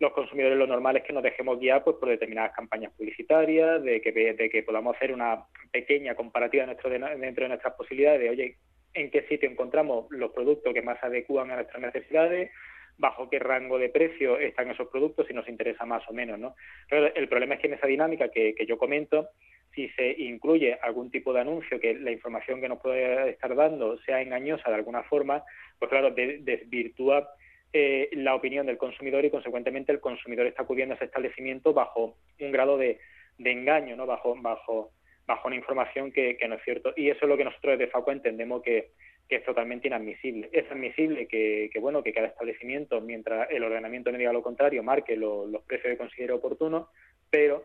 los 0.00 0.12
consumidores 0.12 0.58
lo 0.58 0.66
normal 0.66 0.98
es 0.98 1.04
que 1.04 1.14
nos 1.14 1.22
dejemos 1.22 1.58
guiar 1.58 1.82
pues, 1.82 1.96
por 1.96 2.10
determinadas 2.10 2.54
campañas 2.54 2.92
publicitarias, 2.92 3.82
de 3.82 4.02
que, 4.02 4.12
de 4.12 4.50
que 4.50 4.62
podamos 4.62 4.94
hacer 4.94 5.10
una 5.10 5.46
pequeña 5.72 6.14
comparativa 6.14 6.66
dentro 6.66 6.90
de, 6.90 6.98
dentro 6.98 7.44
de 7.44 7.48
nuestras 7.48 7.72
posibilidades, 7.72 8.20
de, 8.20 8.28
oye, 8.28 8.56
en 8.92 9.10
qué 9.10 9.22
sitio 9.28 9.48
encontramos 9.48 10.08
los 10.10 10.30
productos 10.32 10.74
que 10.74 10.82
más 10.82 11.02
adecúan 11.02 11.50
a 11.50 11.56
nuestras 11.56 11.80
necesidades, 11.80 12.50
bajo 12.98 13.28
qué 13.28 13.38
rango 13.38 13.78
de 13.78 13.88
precio 13.88 14.38
están 14.38 14.70
esos 14.70 14.88
productos, 14.88 15.26
si 15.26 15.34
nos 15.34 15.48
interesa 15.48 15.84
más 15.84 16.02
o 16.08 16.12
menos, 16.12 16.38
¿no? 16.38 16.54
Pero 16.88 17.12
el 17.14 17.28
problema 17.28 17.54
es 17.54 17.60
que 17.60 17.66
en 17.66 17.74
esa 17.74 17.86
dinámica 17.86 18.28
que, 18.28 18.54
yo 18.66 18.78
comento, 18.78 19.28
si 19.74 19.88
se 19.90 20.12
incluye 20.22 20.78
algún 20.80 21.10
tipo 21.10 21.32
de 21.32 21.40
anuncio 21.40 21.80
que 21.80 21.94
la 21.94 22.12
información 22.12 22.60
que 22.60 22.68
nos 22.68 22.80
puede 22.80 23.30
estar 23.30 23.54
dando 23.56 23.98
sea 23.98 24.22
engañosa 24.22 24.68
de 24.68 24.76
alguna 24.76 25.02
forma, 25.02 25.42
pues 25.78 25.90
claro, 25.90 26.12
desvirtúa 26.12 27.28
eh, 27.72 28.08
la 28.12 28.36
opinión 28.36 28.66
del 28.66 28.78
consumidor 28.78 29.24
y 29.24 29.30
consecuentemente 29.30 29.90
el 29.90 29.98
consumidor 29.98 30.46
está 30.46 30.62
acudiendo 30.62 30.94
a 30.94 30.96
ese 30.96 31.06
establecimiento 31.06 31.72
bajo 31.72 32.16
un 32.38 32.52
grado 32.52 32.78
de, 32.78 33.00
engaño, 33.38 33.96
¿no? 33.96 34.06
Bajo, 34.06 34.36
bajo, 34.40 34.92
bajo 35.26 35.48
una 35.48 35.56
información 35.56 36.12
que, 36.12 36.36
que, 36.36 36.46
no 36.46 36.54
es 36.54 36.62
cierto. 36.62 36.92
Y 36.96 37.10
eso 37.10 37.24
es 37.24 37.28
lo 37.28 37.36
que 37.36 37.44
nosotros 37.44 37.76
desde 37.76 37.90
FACO 37.90 38.12
entendemos 38.12 38.62
que, 38.62 38.92
que 39.28 39.36
es 39.36 39.44
totalmente 39.44 39.88
inadmisible. 39.88 40.50
Es 40.52 40.70
admisible 40.70 41.26
que, 41.26 41.70
bueno 41.80 42.02
que 42.02 42.12
cada 42.12 42.28
establecimiento, 42.28 43.00
mientras 43.00 43.50
el 43.50 43.64
ordenamiento 43.64 44.12
no 44.12 44.18
diga 44.18 44.32
lo 44.32 44.42
contrario, 44.42 44.82
marque 44.82 45.16
los 45.16 45.62
precios 45.66 45.92
que 45.92 45.98
considere 45.98 46.32
oportunos, 46.32 46.88
pero 47.30 47.64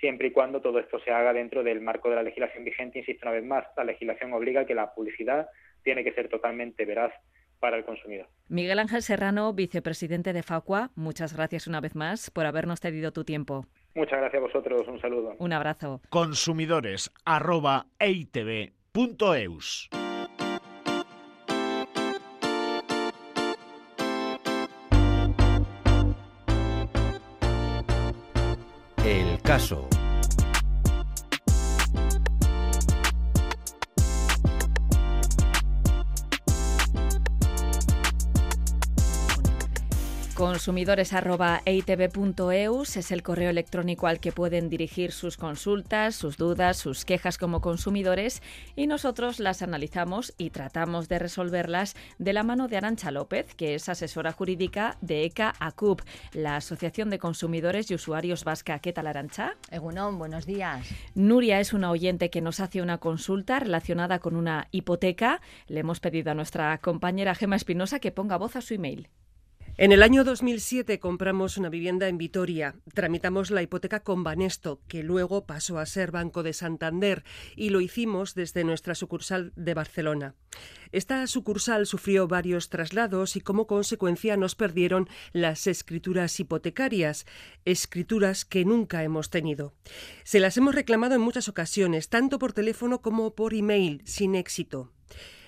siempre 0.00 0.28
y 0.28 0.30
cuando 0.30 0.60
todo 0.60 0.78
esto 0.78 0.98
se 1.00 1.10
haga 1.10 1.32
dentro 1.32 1.62
del 1.62 1.80
marco 1.80 2.10
de 2.10 2.16
la 2.16 2.22
legislación 2.22 2.64
vigente. 2.64 2.98
Insisto 2.98 3.26
una 3.26 3.36
vez 3.36 3.44
más, 3.44 3.64
la 3.76 3.84
legislación 3.84 4.32
obliga 4.32 4.66
que 4.66 4.74
la 4.74 4.92
publicidad 4.94 5.48
tiene 5.82 6.04
que 6.04 6.12
ser 6.12 6.28
totalmente 6.28 6.84
veraz 6.84 7.12
para 7.60 7.76
el 7.76 7.84
consumidor. 7.84 8.26
Miguel 8.48 8.78
Ángel 8.78 9.02
Serrano, 9.02 9.52
vicepresidente 9.52 10.32
de 10.32 10.42
FACUA, 10.42 10.90
muchas 10.94 11.34
gracias 11.34 11.66
una 11.66 11.80
vez 11.80 11.94
más 11.94 12.30
por 12.30 12.46
habernos 12.46 12.80
cedido 12.80 13.12
tu 13.12 13.24
tiempo. 13.24 13.66
Muchas 13.94 14.18
gracias 14.18 14.42
a 14.42 14.44
vosotros, 14.44 14.86
un 14.88 15.00
saludo. 15.00 15.34
Un 15.38 15.52
abrazo. 15.54 16.02
Consumidores 16.10 17.10
caso. 29.56 29.95
Consumidores.eitv.eus 40.56 42.96
es 42.96 43.12
el 43.12 43.22
correo 43.22 43.50
electrónico 43.50 44.06
al 44.06 44.20
que 44.20 44.32
pueden 44.32 44.70
dirigir 44.70 45.12
sus 45.12 45.36
consultas, 45.36 46.14
sus 46.14 46.38
dudas, 46.38 46.78
sus 46.78 47.04
quejas 47.04 47.36
como 47.36 47.60
consumidores 47.60 48.40
y 48.74 48.86
nosotros 48.86 49.38
las 49.38 49.60
analizamos 49.60 50.32
y 50.38 50.48
tratamos 50.48 51.10
de 51.10 51.18
resolverlas 51.18 51.94
de 52.18 52.32
la 52.32 52.42
mano 52.42 52.68
de 52.68 52.78
Arancha 52.78 53.10
López, 53.10 53.54
que 53.54 53.74
es 53.74 53.90
asesora 53.90 54.32
jurídica 54.32 54.96
de 55.02 55.26
ECA 55.26 55.52
ACUP, 55.60 56.00
la 56.32 56.56
Asociación 56.56 57.10
de 57.10 57.18
Consumidores 57.18 57.90
y 57.90 57.94
Usuarios 57.94 58.44
Vasca. 58.44 58.78
¿Qué 58.78 58.94
tal, 58.94 59.08
Arancha? 59.08 59.58
Egunon, 59.70 60.18
buenos 60.18 60.46
días. 60.46 60.88
Nuria 61.14 61.60
es 61.60 61.74
una 61.74 61.90
oyente 61.90 62.30
que 62.30 62.40
nos 62.40 62.60
hace 62.60 62.80
una 62.80 62.96
consulta 62.96 63.60
relacionada 63.60 64.20
con 64.20 64.34
una 64.34 64.68
hipoteca. 64.70 65.42
Le 65.66 65.80
hemos 65.80 66.00
pedido 66.00 66.30
a 66.30 66.34
nuestra 66.34 66.78
compañera 66.78 67.34
Gema 67.34 67.56
Espinosa 67.56 68.00
que 68.00 68.10
ponga 68.10 68.38
voz 68.38 68.56
a 68.56 68.62
su 68.62 68.72
email. 68.72 69.10
En 69.78 69.92
el 69.92 70.02
año 70.02 70.24
2007 70.24 70.98
compramos 71.00 71.58
una 71.58 71.68
vivienda 71.68 72.08
en 72.08 72.16
Vitoria. 72.16 72.76
Tramitamos 72.94 73.50
la 73.50 73.60
hipoteca 73.60 74.00
con 74.00 74.24
Banesto, 74.24 74.80
que 74.88 75.02
luego 75.02 75.44
pasó 75.44 75.78
a 75.78 75.84
ser 75.84 76.12
Banco 76.12 76.42
de 76.42 76.54
Santander, 76.54 77.24
y 77.56 77.68
lo 77.68 77.82
hicimos 77.82 78.34
desde 78.34 78.64
nuestra 78.64 78.94
sucursal 78.94 79.52
de 79.54 79.74
Barcelona. 79.74 80.34
Esta 80.92 81.26
sucursal 81.26 81.84
sufrió 81.84 82.26
varios 82.26 82.70
traslados 82.70 83.36
y 83.36 83.42
como 83.42 83.66
consecuencia 83.66 84.38
nos 84.38 84.54
perdieron 84.54 85.10
las 85.34 85.66
escrituras 85.66 86.40
hipotecarias, 86.40 87.26
escrituras 87.66 88.46
que 88.46 88.64
nunca 88.64 89.04
hemos 89.04 89.28
tenido. 89.28 89.74
Se 90.24 90.40
las 90.40 90.56
hemos 90.56 90.74
reclamado 90.74 91.16
en 91.16 91.20
muchas 91.20 91.50
ocasiones, 91.50 92.08
tanto 92.08 92.38
por 92.38 92.54
teléfono 92.54 93.02
como 93.02 93.34
por 93.34 93.52
email, 93.52 94.00
sin 94.06 94.36
éxito. 94.36 94.90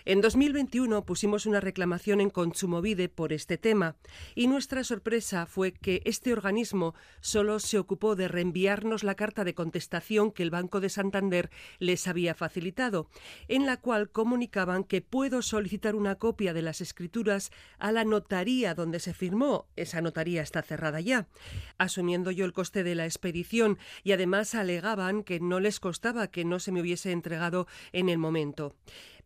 En 0.08 0.22
2021 0.22 1.04
pusimos 1.04 1.44
una 1.44 1.60
reclamación 1.60 2.22
en 2.22 2.30
Consumovide 2.30 3.10
por 3.10 3.34
este 3.34 3.58
tema 3.58 3.96
y 4.34 4.46
nuestra 4.46 4.82
sorpresa 4.82 5.44
fue 5.44 5.72
que 5.72 6.00
este 6.06 6.32
organismo 6.32 6.94
solo 7.20 7.58
se 7.58 7.78
ocupó 7.78 8.16
de 8.16 8.26
reenviarnos 8.26 9.04
la 9.04 9.16
carta 9.16 9.44
de 9.44 9.52
contestación 9.52 10.32
que 10.32 10.42
el 10.42 10.48
Banco 10.48 10.80
de 10.80 10.88
Santander 10.88 11.50
les 11.78 12.08
había 12.08 12.34
facilitado, 12.34 13.10
en 13.48 13.66
la 13.66 13.76
cual 13.76 14.08
comunicaban 14.08 14.82
que 14.82 15.02
puedo 15.02 15.42
solicitar 15.42 15.94
una 15.94 16.14
copia 16.14 16.54
de 16.54 16.62
las 16.62 16.80
escrituras 16.80 17.50
a 17.78 17.92
la 17.92 18.06
notaría 18.06 18.74
donde 18.74 19.00
se 19.00 19.12
firmó. 19.12 19.66
Esa 19.76 20.00
notaría 20.00 20.40
está 20.40 20.62
cerrada 20.62 21.02
ya. 21.02 21.28
Asumiendo 21.76 22.30
yo 22.30 22.46
el 22.46 22.54
coste 22.54 22.82
de 22.82 22.94
la 22.94 23.04
expedición 23.04 23.76
y 24.04 24.12
además 24.12 24.54
alegaban 24.54 25.22
que 25.22 25.38
no 25.38 25.60
les 25.60 25.80
costaba 25.80 26.28
que 26.28 26.46
no 26.46 26.60
se 26.60 26.72
me 26.72 26.80
hubiese 26.80 27.12
entregado 27.12 27.66
en 27.92 28.08
el 28.08 28.16
momento. 28.16 28.74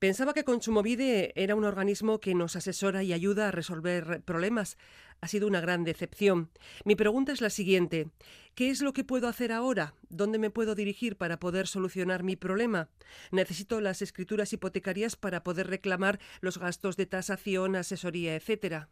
Pensaba 0.03 0.35
que 0.35 0.43
Consumovide 0.43 1.33
era 1.37 1.55
un 1.55 1.65
organismo 1.65 2.19
que 2.19 2.35
nos 2.35 2.57
asesora 2.57 3.05
y 3.05 3.13
ayuda 3.13 3.47
a 3.47 3.51
resolver 3.53 4.21
problemas. 4.25 4.77
Ha 5.21 5.29
sido 5.29 5.47
una 5.47 5.61
gran 5.61 5.85
decepción. 5.85 6.51
Mi 6.85 6.97
pregunta 6.97 7.31
es 7.31 7.41
la 7.41 7.51
siguiente. 7.51 8.09
¿Qué 8.57 8.71
es 8.71 8.83
lo 8.83 8.93
que 8.95 9.05
puedo 9.05 9.29
hacer 9.29 9.53
ahora? 9.53 9.95
¿Dónde 10.09 10.41
me 10.41 10.51
puedo 10.51 10.75
dirigir 10.75 11.17
para 11.17 11.39
poder 11.39 11.69
solucionar 11.69 12.25
mi 12.25 12.35
problema? 12.35 12.89
Necesito 13.31 13.81
las 13.81 14.03
escrituras 14.03 14.53
hipotecarias 14.53 15.15
para 15.15 15.45
poder 15.45 15.69
reclamar 15.69 16.19
los 16.41 16.59
gastos 16.59 16.97
de 16.97 17.07
tasación, 17.07 17.77
asesoría, 17.77 18.35
etcétera. 18.35 18.89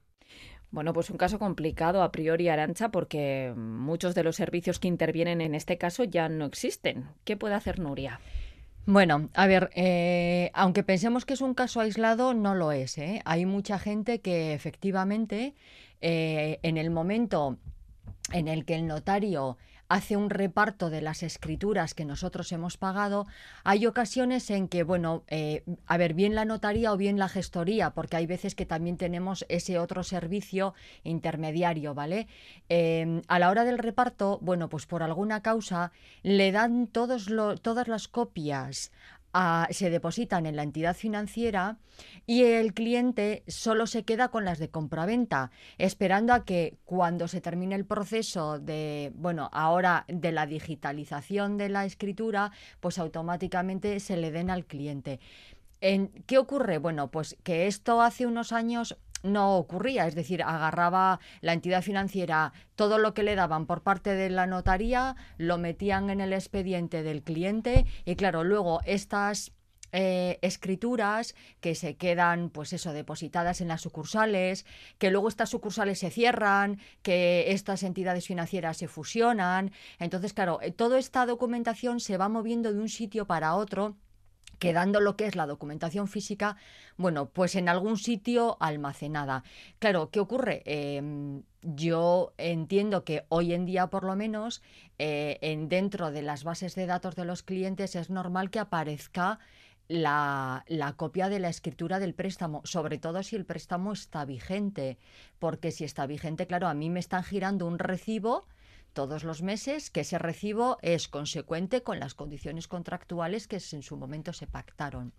Bueno, 0.70 0.92
pues 0.92 1.10
un 1.10 1.16
caso 1.16 1.40
complicado 1.40 2.04
a 2.04 2.12
priori, 2.12 2.46
Arancha, 2.46 2.92
porque 2.92 3.52
muchos 3.56 4.14
de 4.14 4.22
los 4.22 4.36
servicios 4.36 4.78
que 4.78 4.86
intervienen 4.86 5.40
en 5.40 5.56
este 5.56 5.76
caso 5.76 6.04
ya 6.04 6.28
no 6.28 6.44
existen. 6.44 7.08
¿Qué 7.24 7.36
puede 7.36 7.54
hacer 7.54 7.80
Nuria? 7.80 8.20
Bueno, 8.86 9.28
a 9.34 9.46
ver, 9.46 9.70
eh, 9.74 10.50
aunque 10.54 10.82
pensemos 10.82 11.24
que 11.24 11.34
es 11.34 11.42
un 11.42 11.54
caso 11.54 11.80
aislado, 11.80 12.34
no 12.34 12.54
lo 12.54 12.72
es. 12.72 12.98
¿eh? 12.98 13.20
Hay 13.24 13.46
mucha 13.46 13.78
gente 13.78 14.20
que 14.20 14.54
efectivamente 14.54 15.54
eh, 16.00 16.58
en 16.62 16.76
el 16.76 16.90
momento 16.90 17.58
en 18.32 18.48
el 18.48 18.64
que 18.64 18.74
el 18.74 18.86
notario 18.86 19.58
hace 19.90 20.16
un 20.16 20.30
reparto 20.30 20.88
de 20.88 21.02
las 21.02 21.24
escrituras 21.24 21.94
que 21.94 22.04
nosotros 22.04 22.52
hemos 22.52 22.76
pagado, 22.76 23.26
hay 23.64 23.86
ocasiones 23.86 24.48
en 24.50 24.68
que, 24.68 24.84
bueno, 24.84 25.24
eh, 25.26 25.64
a 25.84 25.96
ver, 25.96 26.14
bien 26.14 26.36
la 26.36 26.44
notaría 26.44 26.92
o 26.92 26.96
bien 26.96 27.18
la 27.18 27.28
gestoría, 27.28 27.90
porque 27.90 28.16
hay 28.16 28.26
veces 28.26 28.54
que 28.54 28.64
también 28.64 28.96
tenemos 28.96 29.44
ese 29.48 29.80
otro 29.80 30.04
servicio 30.04 30.74
intermediario, 31.02 31.92
¿vale? 31.92 32.28
Em, 32.68 33.22
a 33.26 33.40
la 33.40 33.50
hora 33.50 33.64
del 33.64 33.78
reparto, 33.78 34.38
bueno, 34.40 34.68
pues 34.68 34.86
por 34.86 35.02
alguna 35.02 35.42
causa 35.42 35.90
le 36.22 36.52
dan 36.52 36.86
todas 36.86 37.28
las 37.28 38.06
copias 38.06 38.92
se 39.70 39.90
depositan 39.90 40.46
en 40.46 40.56
la 40.56 40.62
entidad 40.62 40.96
financiera 40.96 41.78
y 42.26 42.44
el 42.44 42.74
cliente 42.74 43.44
solo 43.46 43.86
se 43.86 44.04
queda 44.04 44.28
con 44.28 44.44
las 44.44 44.58
de 44.58 44.70
compraventa, 44.70 45.50
esperando 45.78 46.32
a 46.32 46.44
que 46.44 46.78
cuando 46.84 47.28
se 47.28 47.40
termine 47.40 47.74
el 47.74 47.84
proceso 47.84 48.58
de, 48.58 49.12
bueno, 49.14 49.48
ahora 49.52 50.04
de 50.08 50.32
la 50.32 50.46
digitalización 50.46 51.56
de 51.58 51.68
la 51.68 51.84
escritura, 51.84 52.52
pues 52.80 52.98
automáticamente 52.98 54.00
se 54.00 54.16
le 54.16 54.30
den 54.30 54.50
al 54.50 54.64
cliente. 54.64 55.20
¿En, 55.80 56.08
¿Qué 56.26 56.38
ocurre? 56.38 56.78
Bueno, 56.78 57.10
pues 57.10 57.36
que 57.42 57.66
esto 57.66 58.02
hace 58.02 58.26
unos 58.26 58.52
años 58.52 58.98
no 59.22 59.56
ocurría, 59.56 60.06
es 60.06 60.14
decir, 60.14 60.42
agarraba 60.42 61.20
la 61.40 61.52
entidad 61.52 61.82
financiera 61.82 62.52
todo 62.74 62.98
lo 62.98 63.14
que 63.14 63.22
le 63.22 63.34
daban 63.34 63.66
por 63.66 63.82
parte 63.82 64.14
de 64.14 64.30
la 64.30 64.46
notaría, 64.46 65.16
lo 65.36 65.58
metían 65.58 66.10
en 66.10 66.20
el 66.20 66.32
expediente 66.32 67.02
del 67.02 67.22
cliente 67.22 67.86
y 68.04 68.16
claro, 68.16 68.44
luego 68.44 68.80
estas 68.84 69.52
eh, 69.92 70.38
escrituras 70.42 71.34
que 71.60 71.74
se 71.74 71.96
quedan, 71.96 72.50
pues 72.50 72.72
eso, 72.72 72.92
depositadas 72.92 73.60
en 73.60 73.68
las 73.68 73.80
sucursales, 73.80 74.64
que 74.98 75.10
luego 75.10 75.28
estas 75.28 75.50
sucursales 75.50 75.98
se 75.98 76.10
cierran, 76.10 76.78
que 77.02 77.52
estas 77.52 77.82
entidades 77.82 78.26
financieras 78.26 78.76
se 78.76 78.86
fusionan. 78.86 79.72
Entonces, 79.98 80.32
claro, 80.32 80.60
eh, 80.62 80.70
toda 80.70 80.98
esta 80.98 81.26
documentación 81.26 81.98
se 81.98 82.18
va 82.18 82.28
moviendo 82.28 82.72
de 82.72 82.78
un 82.78 82.88
sitio 82.88 83.26
para 83.26 83.56
otro 83.56 83.96
quedando 84.60 85.00
lo 85.00 85.16
que 85.16 85.26
es 85.26 85.34
la 85.34 85.46
documentación 85.46 86.06
física, 86.06 86.56
bueno, 86.96 87.30
pues 87.30 87.56
en 87.56 87.68
algún 87.68 87.96
sitio 87.96 88.56
almacenada. 88.60 89.42
Claro, 89.80 90.10
¿qué 90.10 90.20
ocurre? 90.20 90.62
Em, 90.66 91.42
yo 91.62 92.34
entiendo 92.36 93.02
que 93.02 93.24
hoy 93.30 93.54
en 93.54 93.64
día, 93.64 93.88
por 93.88 94.04
lo 94.04 94.14
menos, 94.14 94.62
eh, 94.98 95.38
en, 95.40 95.68
dentro 95.68 96.12
de 96.12 96.22
las 96.22 96.44
bases 96.44 96.74
de 96.74 96.86
datos 96.86 97.16
de 97.16 97.24
los 97.24 97.42
clientes 97.42 97.96
es 97.96 98.10
normal 98.10 98.50
que 98.50 98.60
aparezca 98.60 99.40
la, 99.88 100.62
la, 100.68 100.92
copia 100.92 101.28
de 101.28 101.40
la 101.40 101.48
escritura 101.48 101.98
del 101.98 102.14
préstamo, 102.14 102.60
sobre 102.64 102.98
todo 102.98 103.22
si 103.22 103.34
el 103.36 103.46
préstamo 103.46 103.92
está 103.92 104.24
vigente, 104.24 104.98
porque 105.40 105.72
si 105.72 105.84
está 105.84 106.06
vigente, 106.06 106.46
claro, 106.46 106.68
a 106.68 106.74
mí 106.74 106.90
me 106.90 107.00
están 107.00 107.24
girando 107.24 107.66
un 107.66 107.78
recibo 107.78 108.46
todos 108.92 109.24
los 109.24 109.42
meses, 109.42 109.90
que 109.90 110.00
ese 110.00 110.18
recibo 110.18 110.78
es 110.82 111.08
consecuente 111.08 111.82
con 111.82 112.00
las 112.00 112.14
condiciones 112.14 112.68
contractuales 112.68 113.48
que 113.48 113.56
en 113.72 113.82
su 113.82 113.96
momento 113.96 114.32
se 114.32 114.46
pactaron. 114.46 115.12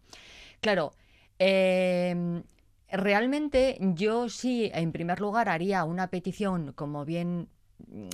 Claro, 0.59 0.93
em, 1.39 2.43
realmente 2.89 3.77
yo 3.79 4.29
sí, 4.29 4.69
en 4.73 4.91
primer 4.91 5.19
lugar, 5.19 5.49
haría 5.49 5.83
una 5.85 6.07
petición, 6.07 6.73
como 6.73 7.05
bien 7.05 7.49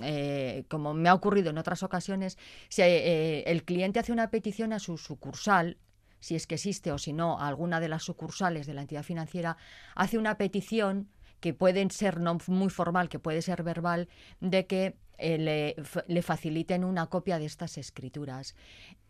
eh, 0.02 0.64
como 0.70 0.94
me 0.94 1.10
ha 1.10 1.14
ocurrido 1.14 1.50
en 1.50 1.58
otras 1.58 1.84
ocasiones, 1.84 2.38
si 2.70 2.82
eh, 2.84 3.44
el 3.48 3.64
cliente 3.64 4.00
hace 4.00 4.12
una 4.12 4.30
petición 4.30 4.74
a 4.74 4.80
su 4.80 4.98
sucursal, 4.98 5.78
si 6.20 6.36
es 6.36 6.48
que 6.48 6.56
existe 6.56 6.92
o 6.92 6.98
si 6.98 7.14
no, 7.14 7.40
alguna 7.40 7.80
de 7.80 7.90
las 7.90 8.04
sucursales 8.04 8.66
de 8.66 8.74
la 8.74 8.82
entidad 8.82 9.04
financiera, 9.04 9.58
hace 9.96 10.18
una 10.18 10.38
petición 10.38 11.10
que 11.40 11.54
puede 11.54 11.88
ser 11.90 12.20
no 12.20 12.38
muy 12.48 12.70
formal, 12.70 13.10
que 13.10 13.20
puede 13.20 13.42
ser 13.42 13.64
verbal, 13.64 14.10
de 14.40 14.66
que 14.66 14.98
eh, 15.18 15.76
le, 16.08 16.22
faciliten 16.22 16.84
una 16.84 17.08
copia 17.08 17.40
de 17.40 17.46
estas 17.46 17.78
escrituras. 17.78 18.56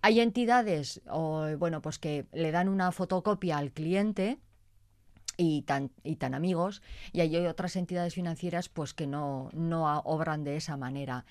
Hay 0.02 0.20
entidades 0.20 1.02
o, 1.10 1.48
bueno, 1.58 1.82
pues 1.82 2.00
que 2.00 2.26
le 2.32 2.52
dan 2.52 2.70
una 2.70 2.92
fotocopia 2.92 3.58
al 3.58 3.72
cliente 3.72 4.38
y 5.38 5.64
tan, 5.64 5.92
y 6.04 6.16
tan 6.16 6.34
amigos, 6.34 6.82
y 7.12 7.22
hay 7.22 7.36
otras 7.46 7.76
entidades 7.76 8.14
financieras 8.14 8.70
pues 8.70 8.94
que 8.94 9.08
no, 9.08 9.50
no 9.54 10.00
obran 10.00 10.44
de 10.44 10.56
esa 10.56 10.78
manera. 10.78 11.26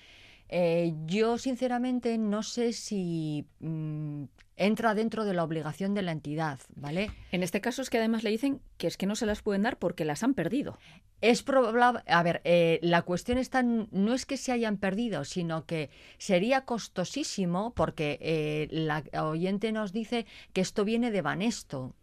Eh, 0.49 0.93
yo, 1.05 1.37
sinceramente, 1.37 2.17
no 2.17 2.41
sé 2.41 2.71
si 2.73 3.45
mm, 3.59 4.23
entra 4.55 4.95
dentro 4.95 5.25
de 5.25 5.33
la 5.33 5.43
obligación 5.43 5.93
de 5.93 6.01
la 6.01 6.13
entidad, 6.13 6.59
¿vale? 6.75 7.11
En 7.31 7.43
este 7.43 7.59
caso 7.59 7.81
es 7.81 7.89
que 7.89 7.97
además 7.97 8.23
le 8.23 8.29
dicen 8.29 8.61
que 8.77 8.87
es 8.87 8.97
que 8.97 9.05
no 9.05 9.15
se 9.15 9.25
las 9.25 9.41
pueden 9.41 9.63
dar 9.63 9.77
porque 9.77 10.05
las 10.05 10.23
han 10.23 10.33
perdido. 10.33 10.77
Es 11.19 11.43
probable, 11.43 12.01
a 12.07 12.23
ver, 12.23 12.41
eh, 12.43 12.79
la 12.81 13.01
cuestión 13.01 13.37
está, 13.37 13.61
no 13.63 14.13
es 14.13 14.25
que 14.25 14.37
se 14.37 14.51
hayan 14.51 14.77
perdido, 14.77 15.25
sino 15.25 15.65
que 15.65 15.89
sería 16.17 16.63
costosísimo 16.65 17.73
porque 17.73 18.17
eh, 18.21 18.67
la 18.71 19.03
oyente 19.23 19.71
nos 19.71 19.91
dice 19.91 20.25
que 20.53 20.61
esto 20.61 20.85
viene 20.85 21.11
de 21.11 21.21
Banesto. 21.21 21.93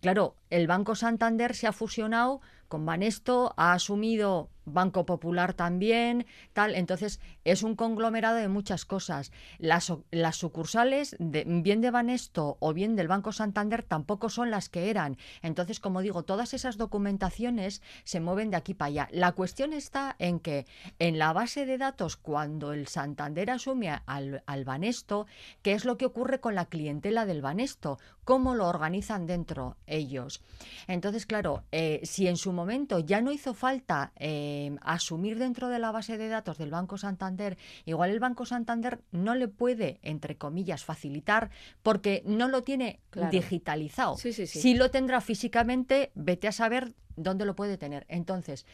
claro, 0.00 0.36
el 0.50 0.66
Banco 0.66 0.94
Santander 0.94 1.54
se 1.54 1.66
ha 1.66 1.72
fusionado 1.72 2.40
con 2.68 2.84
Banesto, 2.84 3.54
ha 3.56 3.72
asumido 3.72 4.50
Banco 4.66 5.06
Popular 5.06 5.54
también, 5.54 6.26
tal. 6.52 6.74
Entonces, 6.74 7.20
es 7.44 7.62
un 7.62 7.76
conglomerado 7.76 8.36
de 8.36 8.48
muchas 8.48 8.84
cosas. 8.84 9.32
Las, 9.58 9.92
sucursales, 10.32 11.16
de, 11.18 11.44
bien 11.46 11.80
de 11.80 11.90
Banesto 11.90 12.56
o 12.60 12.74
bien 12.74 12.96
del 12.96 13.08
Banco 13.08 13.32
Santander, 13.32 13.82
tampoco 13.82 14.28
son 14.28 14.50
las 14.50 14.68
que 14.68 14.90
eran. 14.90 15.16
Entonces, 15.42 15.80
como 15.80 16.02
digo, 16.02 16.24
todas 16.24 16.52
esas 16.52 16.76
documentaciones 16.76 17.80
se 18.04 18.20
mueven 18.20 18.50
de 18.50 18.56
aquí 18.56 18.74
para 18.74 18.88
allá. 18.88 19.08
La 19.12 19.32
cuestión 19.32 19.72
está 19.72 20.16
en 20.18 20.40
que 20.40 20.66
en 20.98 21.18
la 21.18 21.32
base 21.32 21.64
de 21.64 21.78
datos, 21.78 22.16
cuando 22.16 22.72
el 22.72 22.88
Santander 22.88 23.50
asume 23.50 23.90
al, 24.06 24.42
al 24.46 24.64
Banesto, 24.64 25.26
¿qué 25.62 25.72
es 25.72 25.84
lo 25.84 25.96
que 25.96 26.06
ocurre 26.06 26.40
con 26.40 26.54
la 26.54 26.66
clientela 26.66 27.24
del 27.24 27.42
Banesto? 27.42 27.98
¿Cómo 28.24 28.54
lo 28.56 28.66
organizan 28.66 29.26
dentro 29.26 29.76
ellos? 29.86 30.42
Entonces, 30.88 31.26
claro, 31.26 31.62
eh, 31.70 32.00
si 32.02 32.26
en 32.26 32.36
su 32.36 32.52
momento 32.52 32.98
ya 32.98 33.20
no 33.20 33.30
hizo 33.30 33.54
falta 33.54 34.12
eh, 34.16 34.55
asumir 34.80 35.38
dentro 35.38 35.68
de 35.68 35.78
la 35.78 35.92
base 35.92 36.18
de 36.18 36.28
datos 36.28 36.58
del 36.58 36.70
Banco 36.70 36.98
Santander, 36.98 37.56
igual 37.84 38.10
el 38.10 38.20
Banco 38.20 38.46
Santander 38.46 39.00
no 39.12 39.34
le 39.34 39.48
puede, 39.48 39.98
entre 40.02 40.36
comillas, 40.36 40.84
facilitar 40.84 41.50
porque 41.82 42.22
no 42.26 42.48
lo 42.48 42.62
tiene 42.62 43.00
digitalizado. 43.30 44.16
Si 44.16 44.74
lo 44.74 44.90
tendrá 44.90 45.20
físicamente, 45.20 46.10
vete 46.14 46.48
a 46.48 46.52
saber 46.52 46.94
dónde 47.16 47.44
lo 47.44 47.54
puede 47.56 47.78
tener. 47.78 48.04
Entonces, 48.08 48.66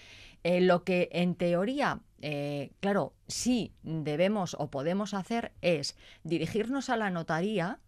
eh, 0.42 0.60
lo 0.60 0.84
que 0.84 1.08
en 1.12 1.34
teoría, 1.34 2.00
claro, 2.80 3.14
sí 3.28 3.72
debemos 3.82 4.56
o 4.58 4.70
podemos 4.70 5.14
hacer 5.14 5.52
es 5.60 5.96
dirigirnos 6.24 6.90
a 6.90 6.96
la 6.96 7.10
notaría 7.10 7.78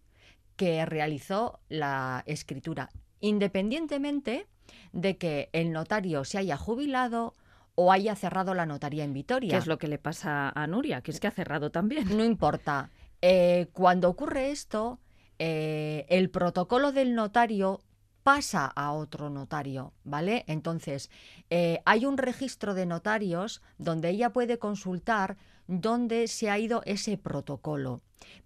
que 0.57 0.87
realizó 0.87 1.61
la 1.69 2.23
escritura, 2.27 2.91
independientemente 3.21 4.47
de 4.93 5.17
que 5.17 5.51
el 5.53 5.73
notario 5.73 6.25
se 6.25 6.39
haya 6.39 6.57
jubilado 6.57 7.35
o 7.75 7.93
haya 7.93 8.15
cerrado 8.15 8.55
la 8.55 8.67
notaría 8.67 9.05
en 9.05 9.13
Vitoria. 9.13 9.51
¿Qué 9.51 9.57
es 9.57 9.67
lo 9.67 9.79
que 9.79 9.89
le 9.89 9.99
pasa 9.99 10.51
a 10.55 10.67
Nuria? 10.67 11.01
Que 11.01 11.11
es 11.11 11.21
que 11.21 11.27
ha 11.27 11.33
cerrado 11.33 11.71
también. 11.71 12.17
No 12.17 12.25
importa. 12.25 12.91
Eh, 13.21 13.69
cuando 13.73 14.09
ocurre 14.09 14.51
esto, 14.51 15.01
eh, 15.39 16.07
el 16.09 16.31
protocolo 16.31 16.93
del 16.93 17.15
notario 17.15 17.81
pasa 18.23 18.67
a 18.67 18.93
otro 18.93 19.29
notario, 19.29 19.93
¿vale? 20.03 20.45
Entonces, 20.47 21.11
eh, 21.51 21.81
hay 21.85 22.07
un 22.07 22.17
registro 22.17 22.75
de 22.75 22.87
notarios 22.87 23.61
donde 23.79 24.09
ella 24.11 24.31
puede 24.31 24.59
consultar 24.59 25.37
dónde 25.67 26.27
se 26.29 26.51
ha 26.51 26.59
ido 26.59 26.83
ese 26.87 27.19
protocolo 27.19 28.01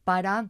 para 0.05 0.49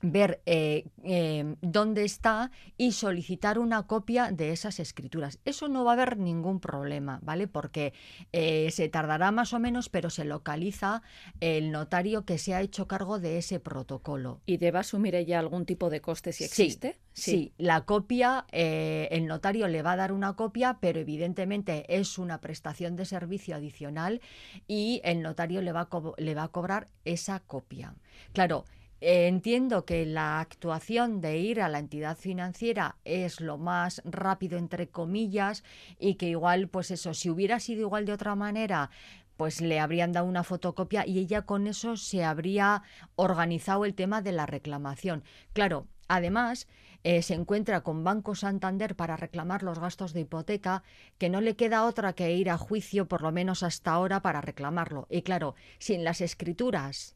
ver 0.00 0.40
eh, 0.46 0.86
em, 1.02 1.56
dónde 1.60 2.04
está 2.04 2.50
y 2.76 2.92
solicitar 2.92 3.58
una 3.58 3.86
copia 3.86 4.30
de 4.30 4.52
esas 4.52 4.78
escrituras. 4.80 5.40
Eso 5.44 5.68
no 5.68 5.84
va 5.84 5.92
a 5.92 5.94
haber 5.94 6.18
ningún 6.18 6.60
problema, 6.60 7.18
¿vale? 7.22 7.48
Porque 7.48 7.92
eh, 8.32 8.70
se 8.70 8.88
tardará 8.88 9.30
más 9.32 9.52
o 9.52 9.58
menos, 9.58 9.88
pero 9.88 10.10
se 10.10 10.24
localiza 10.24 11.02
el 11.40 11.72
notario 11.72 12.24
que 12.24 12.38
se 12.38 12.54
ha 12.54 12.62
hecho 12.62 12.86
cargo 12.86 13.18
de 13.18 13.38
ese 13.38 13.60
protocolo. 13.60 14.40
¿Y 14.46 14.58
debe 14.58 14.78
asumir 14.78 15.14
ella 15.14 15.38
algún 15.38 15.66
tipo 15.66 15.90
de 15.90 16.00
coste 16.00 16.32
si 16.32 16.44
existe? 16.44 16.98
Sí, 17.12 17.52
la 17.58 17.84
copia, 17.84 18.46
eh, 18.52 19.08
el 19.10 19.26
notario 19.26 19.66
le 19.66 19.82
va 19.82 19.92
a 19.92 19.96
dar 19.96 20.12
una 20.12 20.34
copia, 20.34 20.78
pero 20.80 21.00
evidentemente 21.00 21.84
es 21.88 22.16
una 22.16 22.40
prestación 22.40 22.94
de 22.94 23.04
servicio 23.04 23.56
adicional 23.56 24.20
y 24.68 25.00
el 25.02 25.22
notario 25.22 25.60
le 25.60 25.72
va 25.72 25.88
le 26.18 26.34
va 26.34 26.44
a 26.44 26.48
cobrar 26.48 26.88
esa 27.04 27.40
copia. 27.40 27.96
Claro, 28.32 28.64
entiendo 29.00 29.84
que 29.84 30.06
la 30.06 30.40
actuación 30.40 31.20
de 31.20 31.38
ir 31.38 31.60
a 31.60 31.68
la 31.68 31.78
entidad 31.78 32.16
financiera 32.16 32.96
es 33.04 33.40
lo 33.40 33.58
más 33.58 34.02
rápido, 34.04 34.58
entre 34.58 34.88
comillas, 34.88 35.64
y 35.98 36.14
que 36.14 36.26
igual, 36.26 36.68
pues 36.68 36.90
eso, 36.90 37.14
si 37.14 37.30
hubiera 37.30 37.60
sido 37.60 37.82
igual 37.82 38.06
de 38.06 38.12
otra 38.12 38.34
manera, 38.34 38.90
pues 39.36 39.60
le 39.60 39.78
habrían 39.78 40.12
dado 40.12 40.26
una 40.26 40.42
fotocopia 40.42 41.06
y 41.06 41.18
ella 41.18 41.42
con 41.42 41.68
eso 41.68 41.96
se 41.96 42.24
habría 42.24 42.82
organizado 43.14 43.84
el 43.84 43.94
tema 43.94 44.20
de 44.20 44.32
la 44.32 44.46
reclamación. 44.46 45.22
Claro, 45.52 45.86
además, 46.08 46.66
eh, 47.04 47.22
se 47.22 47.34
encuentra 47.34 47.82
con 47.82 48.02
Banco 48.02 48.34
Santander 48.34 48.96
para 48.96 49.16
reclamar 49.16 49.62
los 49.62 49.78
gastos 49.78 50.12
de 50.12 50.20
hipoteca, 50.20 50.82
que 51.18 51.30
no 51.30 51.40
le 51.40 51.54
queda 51.54 51.84
otra 51.84 52.14
que 52.14 52.34
ir 52.34 52.50
a 52.50 52.58
juicio, 52.58 53.06
por 53.06 53.22
lo 53.22 53.30
menos 53.30 53.62
hasta 53.62 53.92
ahora, 53.92 54.20
para 54.22 54.40
reclamarlo. 54.40 55.06
Y 55.08 55.22
claro, 55.22 55.54
sin 55.78 56.02
las 56.02 56.20
escrituras 56.20 57.14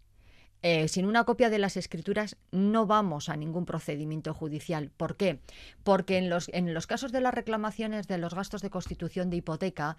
eh, 0.63 0.89
sin 0.89 1.07
una 1.07 1.25
copia 1.25 1.51
de 1.51 1.59
las 1.59 1.77
escrituras 1.77 2.37
no 2.51 2.87
vamos 2.87 3.29
a 3.29 3.37
ningún 3.37 3.65
procedimiento 3.65 4.35
judicial. 4.35 4.91
¿Por 4.97 5.17
qué? 5.17 5.41
Porque 5.83 6.19
en 6.19 6.31
los, 6.31 6.49
en 6.53 6.73
los 6.73 6.87
casos 6.87 7.13
de 7.13 7.21
las 7.21 7.35
reclamaciones 7.35 8.07
de 8.09 8.19
los 8.19 8.35
gastos 8.35 8.63
de 8.63 8.71
constitución 8.71 9.31
de 9.31 9.39
hipoteca 9.39 9.97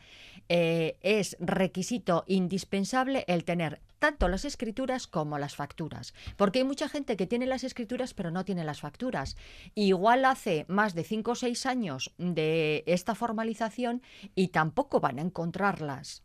eh, 0.50 0.98
es 1.02 1.38
requisito 1.40 2.24
indispensable 2.28 3.26
el 3.28 3.44
tener 3.44 3.82
tanto 4.00 4.28
las 4.28 4.44
escrituras 4.44 5.08
como 5.08 5.38
las 5.38 5.56
facturas. 5.56 6.14
Porque 6.36 6.60
hay 6.60 6.66
mucha 6.66 6.90
gente 6.90 7.16
que 7.16 7.28
tiene 7.28 7.46
las 7.46 7.64
escrituras 7.64 8.14
pero 8.14 8.32
no 8.32 8.44
tiene 8.44 8.64
las 8.64 8.82
facturas. 8.82 9.38
Igual 9.76 10.26
hace 10.26 10.66
más 10.68 10.94
de 10.94 11.04
5 11.04 11.32
o 11.32 11.36
6 11.36 11.66
años 11.66 12.14
de 12.18 12.84
esta 12.86 13.16
formalización 13.16 14.02
y 14.36 14.50
tampoco 14.50 15.00
van 15.00 15.20
a 15.20 15.22
encontrarlas. 15.22 16.23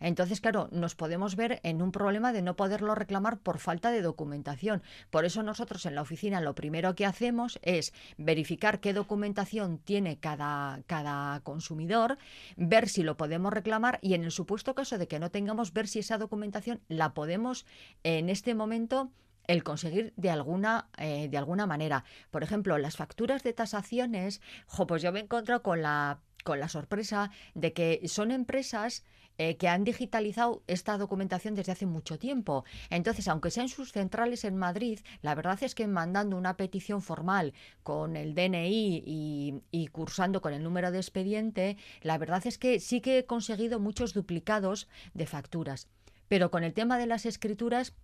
Entonces, 0.00 0.40
claro, 0.40 0.68
nos 0.72 0.94
podemos 0.94 1.36
ver 1.36 1.60
en 1.62 1.82
un 1.82 1.92
problema 1.92 2.32
de 2.32 2.42
no 2.42 2.56
poderlo 2.56 2.94
reclamar 2.94 3.38
por 3.38 3.58
falta 3.58 3.90
de 3.90 4.02
documentación. 4.02 4.82
Por 5.10 5.24
eso 5.24 5.42
nosotros 5.42 5.86
en 5.86 5.94
la 5.94 6.02
oficina 6.02 6.40
lo 6.40 6.54
primero 6.54 6.94
que 6.94 7.06
hacemos 7.06 7.58
es 7.62 7.92
verificar 8.16 8.80
qué 8.80 8.92
documentación 8.92 9.78
tiene 9.78 10.18
cada, 10.18 10.82
cada 10.86 11.40
consumidor, 11.40 12.18
ver 12.56 12.88
si 12.88 13.02
lo 13.02 13.16
podemos 13.16 13.52
reclamar 13.52 13.98
y 14.02 14.14
en 14.14 14.24
el 14.24 14.30
supuesto 14.30 14.74
caso 14.74 14.98
de 14.98 15.08
que 15.08 15.18
no 15.18 15.30
tengamos, 15.30 15.72
ver 15.72 15.88
si 15.88 16.00
esa 16.00 16.18
documentación 16.18 16.80
la 16.88 17.14
podemos 17.14 17.66
en 18.02 18.28
este 18.28 18.54
momento 18.54 19.10
el 19.48 19.64
conseguir 19.64 20.12
de 20.16 20.30
alguna, 20.30 20.88
eh, 20.98 21.28
de 21.28 21.38
alguna 21.38 21.66
manera. 21.66 22.04
Por 22.30 22.44
ejemplo, 22.44 22.78
las 22.78 22.96
facturas 22.96 23.42
de 23.42 23.54
tasaciones, 23.54 24.40
pues 24.86 25.02
yo 25.02 25.10
me 25.10 25.20
encuentro 25.20 25.62
con 25.62 25.82
la, 25.82 26.20
con 26.44 26.60
la 26.60 26.68
sorpresa 26.68 27.30
de 27.54 27.72
que 27.72 28.02
son 28.06 28.30
empresas 28.30 29.04
eh, 29.38 29.56
que 29.56 29.68
han 29.68 29.84
digitalizado 29.84 30.62
esta 30.66 30.98
documentación 30.98 31.54
desde 31.54 31.72
hace 31.72 31.86
mucho 31.86 32.18
tiempo. 32.18 32.64
Entonces, 32.90 33.28
aunque 33.28 33.50
sean 33.50 33.68
sus 33.68 33.92
centrales 33.92 34.44
en 34.44 34.56
Madrid, 34.56 35.00
la 35.22 35.34
verdad 35.34 35.62
es 35.62 35.74
que 35.74 35.86
mandando 35.86 36.36
una 36.36 36.56
petición 36.56 37.02
formal 37.02 37.54
con 37.82 38.16
el 38.16 38.34
DNI 38.34 39.02
y, 39.06 39.62
y 39.70 39.86
cursando 39.88 40.42
con 40.42 40.52
el 40.52 40.62
número 40.62 40.90
de 40.90 40.98
expediente, 40.98 41.76
la 42.02 42.18
verdad 42.18 42.46
es 42.46 42.58
que 42.58 42.80
sí 42.80 43.00
que 43.00 43.18
he 43.18 43.26
conseguido 43.26 43.80
muchos 43.80 44.12
duplicados 44.12 44.88
de 45.14 45.26
facturas. 45.26 45.88
Pero 46.28 46.50
con 46.50 46.64
el 46.64 46.74
tema 46.74 46.98
de 46.98 47.06
las 47.06 47.24
escrituras, 47.24 47.94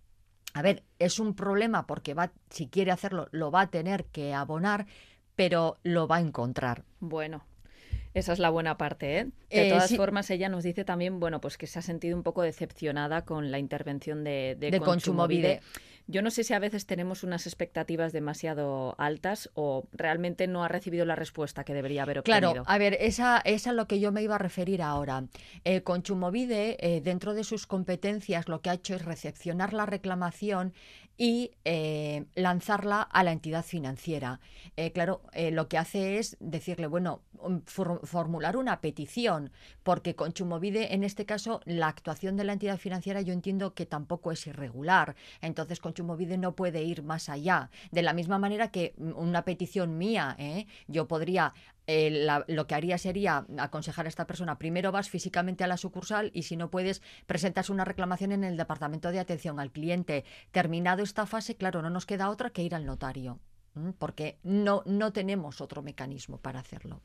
a 0.53 0.61
ver, 0.61 0.83
es 0.99 1.19
un 1.19 1.35
problema 1.35 1.85
porque 1.85 2.13
va, 2.13 2.31
si 2.49 2.67
quiere 2.67 2.91
hacerlo, 2.91 3.27
lo 3.31 3.51
va 3.51 3.61
a 3.61 3.69
tener 3.69 4.05
que 4.05 4.33
abonar, 4.33 4.87
pero 5.35 5.77
lo 5.83 6.07
va 6.07 6.15
a 6.17 6.21
encontrar. 6.21 6.85
Bueno, 7.01 7.43
esa 8.15 8.31
es 8.31 8.39
la 8.39 8.49
buena 8.49 8.77
parte, 8.77 9.19
¿eh? 9.19 9.25
De 9.49 9.67
eh, 9.67 9.69
todas 9.69 9.93
formas, 9.93 10.29
ella 10.29 10.47
nos 10.47 10.63
dice 10.63 10.85
también, 10.85 11.19
bueno, 11.19 11.41
pues 11.41 11.57
que 11.57 11.67
se 11.67 11.79
ha 11.79 11.81
sentido 11.81 12.15
un 12.15 12.23
poco 12.23 12.43
decepcionada 12.43 13.25
con 13.25 13.51
la 13.51 13.59
intervención 13.59 14.23
de, 14.23 14.55
de, 14.57 14.71
de 14.71 15.61
Yo 16.07 16.21
no 16.21 16.31
sé 16.31 16.45
si 16.45 16.53
a 16.53 16.59
veces 16.59 16.85
tenemos 16.85 17.23
unas 17.23 17.45
expectativas 17.45 18.13
demasiado 18.13 18.95
altas 18.97 19.49
o 19.53 19.89
realmente 19.91 20.47
no 20.47 20.63
ha 20.63 20.69
recibido 20.69 21.03
la 21.03 21.15
respuesta 21.15 21.65
que 21.65 21.73
debería 21.73 22.03
haber 22.03 22.19
obtenido. 22.19 22.53
Claro, 22.53 22.63
a 22.65 22.77
ver, 22.77 22.97
esa, 23.01 23.41
es 23.43 23.67
a 23.67 23.73
lo 23.73 23.85
que 23.85 23.99
yo 23.99 24.13
me 24.13 24.21
iba 24.21 24.35
a 24.35 24.39
referir 24.39 24.81
ahora. 24.81 25.25
Eh, 25.65 25.81
Conchumovide, 25.81 26.77
eh, 26.79 27.01
dentro 27.01 27.33
de 27.33 27.43
sus 27.43 27.67
competencias, 27.67 28.47
lo 28.47 28.61
que 28.61 28.69
ha 28.69 28.75
hecho 28.75 28.95
es 28.95 29.03
recepcionar 29.03 29.73
la 29.73 29.85
reclamación 29.85 30.73
y 31.17 31.51
eh, 31.63 32.25
lanzarla 32.35 33.01
a 33.01 33.23
la 33.23 33.31
entidad 33.31 33.63
financiera. 33.63 34.39
Eh, 34.75 34.91
claro, 34.91 35.21
eh, 35.33 35.51
lo 35.51 35.67
que 35.67 35.77
hace 35.77 36.17
es 36.17 36.35
decirle, 36.39 36.87
bueno, 36.87 37.21
um, 37.39 37.61
formular 37.63 38.57
una 38.57 38.81
petición, 38.81 39.51
porque 39.83 40.15
con 40.15 40.33
Chumovide, 40.33 40.93
en 40.93 41.03
este 41.03 41.25
caso, 41.25 41.61
la 41.65 41.87
actuación 41.87 42.35
de 42.35 42.43
la 42.43 42.53
entidad 42.53 42.77
financiera 42.77 43.21
yo 43.21 43.33
entiendo 43.33 43.73
que 43.73 43.85
tampoco 43.85 44.31
es 44.31 44.45
irregular. 44.47 45.15
Entonces, 45.41 45.79
con 45.79 45.93
Chumovide 45.93 46.37
no 46.37 46.55
puede 46.55 46.83
ir 46.83 47.03
más 47.03 47.29
allá. 47.29 47.69
De 47.91 48.01
la 48.01 48.13
misma 48.13 48.37
manera 48.37 48.71
que 48.71 48.93
mm, 48.97 49.13
una 49.15 49.43
petición 49.45 49.97
mía, 49.97 50.37
yo 50.87 51.07
podría 51.07 51.53
eh, 51.87 52.27
lo 52.47 52.67
que 52.67 52.75
haría 52.75 52.97
sería 52.97 53.45
aconsejar 53.57 54.05
a 54.05 54.09
esta 54.09 54.27
persona, 54.27 54.57
primero 54.57 54.91
vas 54.91 55.09
físicamente 55.09 55.63
a 55.63 55.67
la 55.67 55.77
sucursal 55.77 56.31
y 56.33 56.43
si 56.43 56.57
no 56.57 56.69
puedes, 56.69 57.01
presentas 57.25 57.69
una 57.69 57.85
reclamación 57.85 58.31
en 58.31 58.43
el 58.43 58.57
departamento 58.57 59.11
de 59.11 59.19
atención 59.19 59.59
al 59.59 59.71
cliente. 59.71 60.25
Terminado 60.51 61.03
esta 61.03 61.25
fase, 61.25 61.55
claro, 61.55 61.81
no 61.81 61.89
nos 61.89 62.05
queda 62.05 62.29
otra 62.29 62.49
que 62.49 62.63
ir 62.63 62.75
al 62.75 62.85
notario, 62.85 63.39
porque 63.97 64.39
no, 64.43 64.83
no 64.85 65.13
tenemos 65.13 65.61
otro 65.61 65.81
mecanismo 65.81 66.37
para 66.37 66.59
hacerlo. 66.59 67.01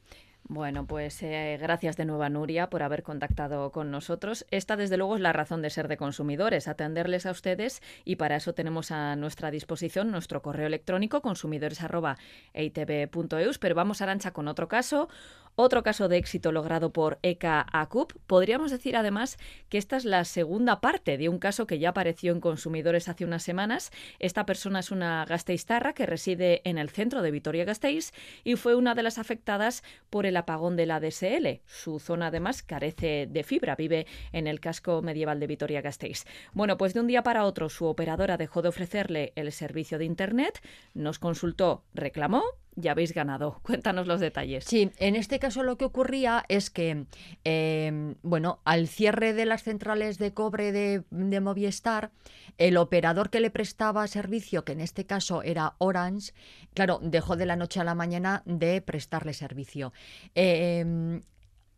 Bueno, 0.53 0.85
pues 0.85 1.23
eh, 1.23 1.57
gracias 1.61 1.97
de 1.97 2.05
nuevo 2.05 2.25
a 2.25 2.29
Nuria 2.29 2.71
por 2.71 2.83
haber 2.83 3.05
contactado 3.05 3.71
con 3.71 3.93
nosotros. 3.93 4.45
Esta, 4.51 4.75
desde 4.75 4.97
luego, 4.97 5.15
es 5.15 5.21
la 5.21 5.33
razón 5.33 5.63
de 5.63 5.71
ser 5.71 5.87
de 5.87 5.97
consumidores, 5.97 6.67
atenderles 6.67 7.25
a 7.25 7.31
ustedes 7.31 7.81
y 8.05 8.17
para 8.17 8.35
eso 8.35 8.53
tenemos 8.53 8.91
a 8.91 9.15
nuestra 9.15 9.53
disposición 9.53 10.11
nuestro 10.11 10.43
correo 10.43 10.67
electrónico 10.67 11.23
consumidores.eitv.eus. 11.23 13.59
Pero 13.61 13.75
vamos, 13.77 14.03
Arancha, 14.03 14.33
con 14.33 14.49
otro 14.49 14.67
caso, 14.67 15.09
Otro 15.57 15.83
caso 15.83 16.09
de 16.09 16.17
éxito 16.17 16.53
logrado 16.53 16.93
por 16.93 17.19
Eka 17.23 17.67
Acup. 17.73 18.15
Podríamos 18.27 18.71
decir 18.71 18.97
además 18.97 19.39
que 19.69 19.79
esta 19.79 19.97
es 19.97 20.05
la 20.05 20.25
segunda 20.25 20.81
parte 20.81 21.19
de 21.19 21.29
un 21.29 21.39
caso 21.39 21.67
que 21.67 21.79
ya 21.79 21.91
apareció 21.91 22.33
en 22.33 22.41
consumidores 22.41 23.09
hace 23.09 23.25
unas 23.25 23.43
semanas. 23.43 23.91
Esta 24.19 24.47
persona 24.47 24.81
es 24.81 24.91
una 24.91 25.25
gasteiztarra 25.27 25.93
que 25.93 26.07
reside 26.07 26.63
en 26.65 26.79
el 26.79 26.89
centro 26.89 27.21
de 27.21 27.31
Vitoria-Gasteiz 27.31 28.13
y 28.45 28.57
fue 28.57 28.75
una 28.75 28.95
de 28.95 29.03
las 29.03 29.19
afectadas 29.19 29.83
por 30.09 30.25
el 30.25 30.37
apagón 30.37 30.77
de 30.77 30.87
la 30.87 31.01
DSL. 31.01 31.61
Su 31.67 31.99
zona 31.99 32.29
además 32.29 32.63
carece 32.63 33.27
de 33.31 33.43
fibra, 33.43 33.77
vive 33.77 34.07
en 34.33 34.47
el 34.47 34.61
casco 34.61 35.03
medieval 35.03 35.41
de 35.41 35.47
Vitoria-Gasteiz. 35.47 36.25
Bueno, 36.53 36.79
pues 36.79 36.95
de 36.95 37.01
un 37.01 37.07
día 37.07 37.23
para 37.23 37.45
otro 37.45 37.69
su 37.69 37.85
operadora 37.87 38.37
dejó 38.37 38.63
de 38.63 38.69
ofrecerle 38.69 39.33
el 39.37 39.53
servicio 39.53 39.99
de 39.99 40.05
Internet, 40.05 40.61
nos 40.95 41.19
consultó, 41.19 41.85
reclamó 41.95 42.43
ya 42.77 42.93
habéis 42.93 43.13
ganado. 43.13 43.61
Cuéntanos 43.63 44.07
los 44.07 44.21
detalles. 44.21 44.65
Sí, 44.65 44.91
en 44.99 45.17
este 45.17 45.39
caso 45.39 45.63
lo 45.63 45.77
que 45.77 45.85
ocurría 45.85 46.45
es 46.49 46.71
que, 46.71 47.07
em, 47.45 48.15
bueno, 48.23 48.61
al 48.65 48.89
cierre 48.89 49.33
de 49.33 49.47
las 49.47 49.63
centrales 49.63 50.19
de 50.19 50.33
cobre 50.33 50.73
de, 50.73 51.41
Movistar, 51.41 52.11
el 52.59 52.77
operador 52.77 53.31
que 53.31 53.41
le 53.41 53.51
prestaba 53.51 54.07
servicio, 54.07 54.65
que 54.65 54.73
en 54.73 54.81
este 54.81 55.07
caso 55.07 55.43
era 55.43 55.75
Orange, 55.79 56.33
claro, 56.75 57.01
dejó 57.03 57.37
de 57.37 57.47
la 57.47 57.57
noche 57.57 57.81
a 57.81 57.85
la 57.85 57.95
mañana 57.95 58.43
de 58.45 58.81
prestarle 58.83 59.33
servicio. 59.33 59.93
Em, 60.35 61.23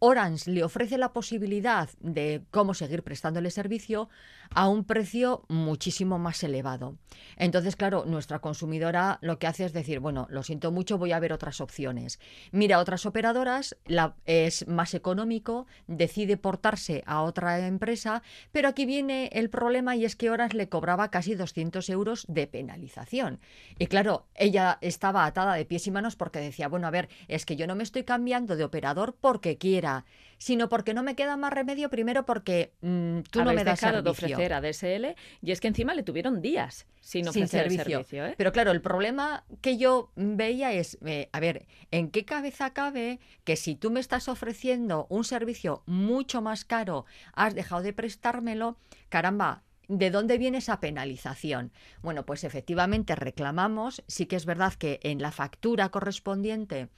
Orange 0.05 0.51
le 0.51 0.65
ofrece 0.65 0.99
la 0.99 1.13
posibilidad 1.13 1.89
de 2.01 2.43
cómo 2.51 2.75
seguir 2.75 3.05
prestándole 3.05 3.53
servicio 3.53 4.09
a 4.51 4.69
un 4.69 4.83
precio 4.83 5.45
muchísimo 5.49 6.19
más 6.19 6.43
elevado. 6.43 6.97
Entonces, 7.37 7.77
claro, 7.77 8.05
nuestra 8.05 8.41
consumidora 8.41 9.21
lo 9.23 9.39
que 9.39 9.47
hace 9.47 9.65
es 9.65 9.73
decir, 9.73 10.01
bueno, 10.01 10.27
lo 10.29 10.43
siento 10.43 10.73
mucho, 10.73 10.99
voy 10.99 11.13
a 11.13 11.21
ver 11.21 11.33
otras 11.33 11.61
opciones. 11.61 12.19
Mira 12.51 12.81
otras 12.81 13.07
operadoras, 13.07 13.77
la, 13.87 14.17
es 14.27 14.67
más 14.67 14.95
económico, 14.95 15.69
decide 15.87 16.37
portarse 16.37 17.05
a 17.07 17.23
otra 17.23 17.65
empresa, 17.65 18.25
pero 18.51 18.67
aquí 18.67 18.87
viene 18.87 19.31
el 19.33 19.51
problema 19.51 19.95
y 19.95 20.05
es 20.05 20.17
que 20.17 20.31
Orange 20.31 20.57
le 20.57 20.69
cobraba 20.69 21.13
casi 21.13 21.37
200 21.37 21.89
euros 21.91 22.27
de 22.29 22.49
penalización. 22.49 23.39
Y 23.79 23.87
claro, 23.87 24.27
ella 24.35 24.79
estaba 24.81 25.27
atada 25.27 25.55
de 25.55 25.65
pies 25.65 25.87
y 25.87 25.93
manos 25.93 26.17
porque 26.17 26.41
decía, 26.41 26.67
bueno, 26.67 26.89
a 26.89 26.91
ver, 26.91 27.09
es 27.29 27.47
que 27.47 27.55
yo 27.55 27.69
no 27.69 27.77
me 27.77 27.85
estoy 27.85 28.03
cambiando 28.03 28.57
de 28.57 28.65
operador 28.65 29.17
porque 29.21 29.59
quiera 29.59 29.92
sino 30.39 30.69
porque 30.69 30.93
no 30.93 31.05
me 31.05 31.15
queda 31.15 31.37
más 31.37 31.53
remedio, 31.53 31.89
primero 31.89 32.27
porque 32.27 32.73
mm, 32.81 33.21
tú 33.31 33.45
no 33.45 33.53
me 33.53 33.63
das 33.63 33.81
dejado 33.81 34.03
de 34.03 34.11
ofrecer 34.11 34.53
a 34.53 34.61
DSL 34.61 35.15
y 35.41 35.53
es 35.53 35.61
que 35.61 35.69
encima 35.69 35.95
le 35.95 36.03
tuvieron 36.03 36.43
días 36.43 36.87
sin 37.01 37.29
ofrecer 37.29 37.63
servicio. 37.63 37.99
El 37.99 38.05
servicio 38.05 38.27
¿eh? 38.27 38.35
Pero 38.37 38.51
claro, 38.51 38.73
el 38.73 38.81
problema 38.81 39.45
que 39.61 39.77
yo 39.77 40.11
veía 40.17 40.73
es, 40.73 40.99
eh, 41.07 41.29
a 41.33 41.39
ver, 41.39 41.67
¿en 41.93 42.11
qué 42.11 42.25
cabeza 42.25 42.73
cabe 42.73 43.21
que 43.45 43.55
si 43.55 43.77
tú 43.77 43.93
me 43.93 44.01
estás 44.01 44.29
ofreciendo 44.29 45.07
un 45.11 45.23
servicio 45.23 45.85
mucho 45.87 46.43
más 46.43 46.65
caro, 46.65 47.07
has 47.35 47.55
dejado 47.55 47.83
de 47.83 47.93
prestármelo, 47.93 48.79
caramba, 49.11 49.63
¿De 49.89 50.11
dónde 50.11 50.39
viene 50.39 50.59
esa 50.59 50.81
penalización? 50.81 51.71
Bueno, 52.03 52.25
pues 52.25 52.45
efectivamente 52.45 53.15
reclamamos, 53.15 54.03
sí 54.07 54.25
que 54.25 54.37
es 54.37 54.47
verdad 54.47 54.73
que 54.73 55.01
en 55.03 55.21
la 55.21 55.33
factura 55.33 55.91
correspondiente 55.91 56.89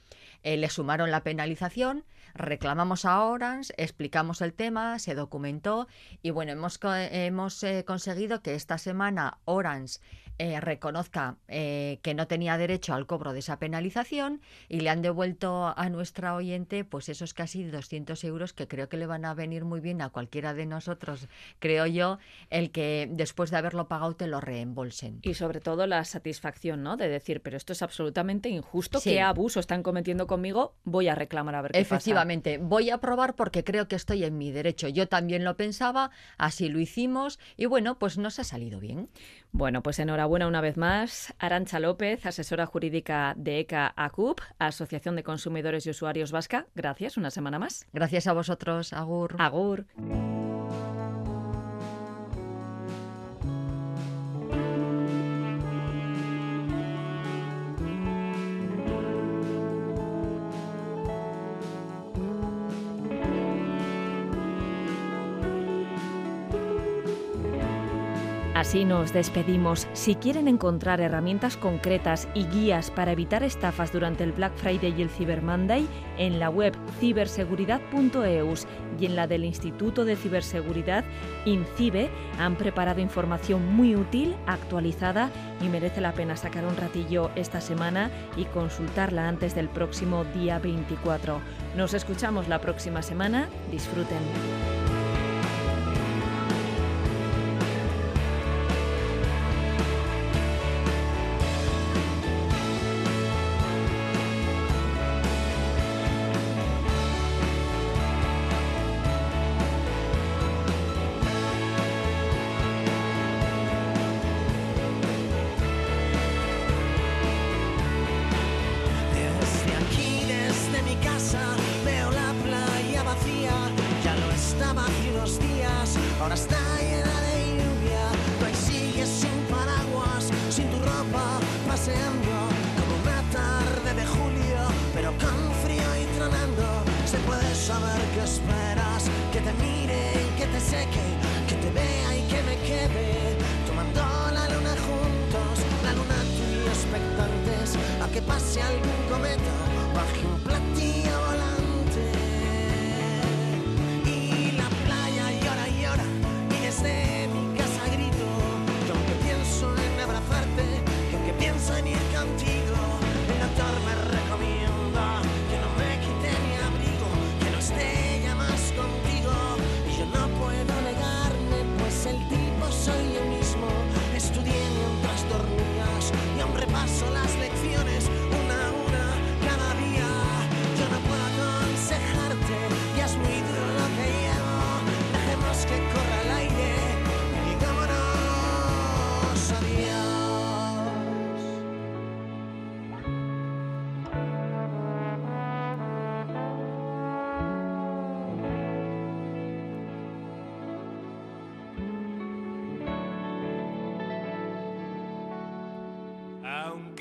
eh, 0.43 0.55
le 0.55 0.69
sumaron 0.69 1.11
la 1.11 1.23
penalización, 1.23 2.05
reclamamos 2.35 3.05
a 3.05 3.23
Orange, 3.23 3.73
explicamos 3.77 4.41
el 4.41 4.53
tema, 4.53 4.99
se 4.99 5.15
documentó 5.15 5.87
y 6.21 6.29
bueno, 6.29 6.51
hemos, 6.51 6.79
hemos 6.83 7.63
eh, 7.63 7.83
conseguido 7.85 8.41
que 8.41 8.55
esta 8.55 8.77
semana 8.77 9.39
Orange 9.45 9.99
eh, 10.37 10.59
reconozca 10.59 11.37
eh, 11.47 11.99
que 12.01 12.13
no 12.13 12.27
tenía 12.27 12.57
derecho 12.57 12.93
al 12.93 13.05
cobro 13.05 13.31
de 13.31 13.39
esa 13.39 13.57
penalización 13.57 14.41
y 14.67 14.81
le 14.81 14.89
han 14.89 15.01
devuelto 15.01 15.73
a 15.77 15.89
nuestra 15.89 16.35
oyente 16.35 16.83
pues 16.83 17.07
esos 17.07 17.33
casi 17.33 17.63
200 17.63 18.21
euros 18.25 18.51
que 18.51 18.67
creo 18.67 18.89
que 18.89 18.97
le 18.97 19.05
van 19.05 19.23
a 19.23 19.33
venir 19.33 19.63
muy 19.63 19.79
bien 19.79 20.01
a 20.01 20.09
cualquiera 20.09 20.53
de 20.53 20.65
nosotros, 20.65 21.29
creo 21.59 21.85
yo, 21.85 22.19
el 22.49 22.71
que 22.71 23.07
después 23.09 23.49
de 23.49 23.57
haberlo 23.57 23.87
pagado 23.87 24.13
te 24.17 24.27
lo 24.27 24.41
reembolsen. 24.41 25.19
Y 25.21 25.35
sobre 25.35 25.61
todo 25.61 25.87
la 25.87 26.03
satisfacción, 26.03 26.83
¿no? 26.83 26.97
De 26.97 27.07
decir, 27.07 27.41
pero 27.41 27.55
esto 27.55 27.71
es 27.71 27.81
absolutamente 27.81 28.49
injusto, 28.49 28.99
qué 29.01 29.21
abuso 29.21 29.61
están 29.61 29.83
cometiendo 29.83 30.27
conmigo, 30.27 30.75
voy 30.83 31.07
a 31.07 31.15
reclamar 31.15 31.55
a 31.55 31.61
ver 31.61 31.71
qué 31.71 31.79
Efectivamente, 31.79 32.24
voy 32.61 32.89
a 32.89 32.97
probar 32.99 33.35
porque 33.35 33.63
creo 33.63 33.87
que 33.87 33.95
estoy 33.95 34.23
en 34.23 34.37
mi 34.37 34.51
derecho. 34.51 34.87
Yo 34.87 35.07
también 35.07 35.43
lo 35.43 35.55
pensaba, 35.57 36.11
así 36.37 36.69
lo 36.69 36.79
hicimos 36.79 37.39
y 37.57 37.65
bueno, 37.65 37.97
pues 37.99 38.17
nos 38.17 38.39
ha 38.39 38.43
salido 38.43 38.79
bien. 38.79 39.09
Bueno, 39.51 39.81
pues 39.81 39.99
enhorabuena 39.99 40.47
una 40.47 40.61
vez 40.61 40.77
más. 40.77 41.33
Arancha 41.39 41.79
López, 41.79 42.25
asesora 42.25 42.65
jurídica 42.65 43.33
de 43.37 43.59
ECA 43.59 43.93
ACUP, 43.95 44.41
Asociación 44.59 45.15
de 45.15 45.23
Consumidores 45.23 45.85
y 45.85 45.91
Usuarios 45.91 46.31
Vasca. 46.31 46.67
Gracias, 46.75 47.17
una 47.17 47.31
semana 47.31 47.59
más. 47.59 47.87
Gracias 47.93 48.27
a 48.27 48.33
vosotros, 48.33 48.93
Agur. 48.93 49.35
Agur. 49.39 49.85
Así 68.55 68.85
nos 68.85 69.11
despedimos. 69.11 69.85
Si 69.91 70.15
quieren 70.15 70.47
encontrar 70.47 71.01
herramientas 71.01 71.57
concretas 71.57 72.29
y 72.33 72.45
guías 72.45 72.89
para 72.89 73.11
evitar 73.11 73.43
estafas 73.43 73.91
durante 73.91 74.23
el 74.23 74.31
Black 74.31 74.55
Friday 74.55 74.95
y 74.97 75.01
el 75.01 75.09
Cyber 75.09 75.41
Monday, 75.41 75.85
en 76.17 76.39
la 76.39 76.49
web 76.49 76.73
ciberseguridad.eus 77.01 78.65
y 78.97 79.05
en 79.07 79.17
la 79.17 79.27
del 79.27 79.43
Instituto 79.43 80.05
de 80.05 80.15
Ciberseguridad, 80.15 81.03
INCIBE, 81.43 82.09
han 82.39 82.55
preparado 82.55 83.01
información 83.01 83.75
muy 83.75 83.93
útil, 83.93 84.37
actualizada 84.47 85.29
y 85.59 85.67
merece 85.67 85.99
la 85.99 86.13
pena 86.13 86.37
sacar 86.37 86.63
un 86.63 86.77
ratillo 86.77 87.31
esta 87.35 87.59
semana 87.59 88.09
y 88.37 88.45
consultarla 88.45 89.27
antes 89.27 89.53
del 89.53 89.67
próximo 89.67 90.23
día 90.33 90.59
24. 90.59 91.41
Nos 91.75 91.93
escuchamos 91.93 92.47
la 92.47 92.61
próxima 92.61 93.01
semana. 93.01 93.49
Disfruten. 93.69 94.74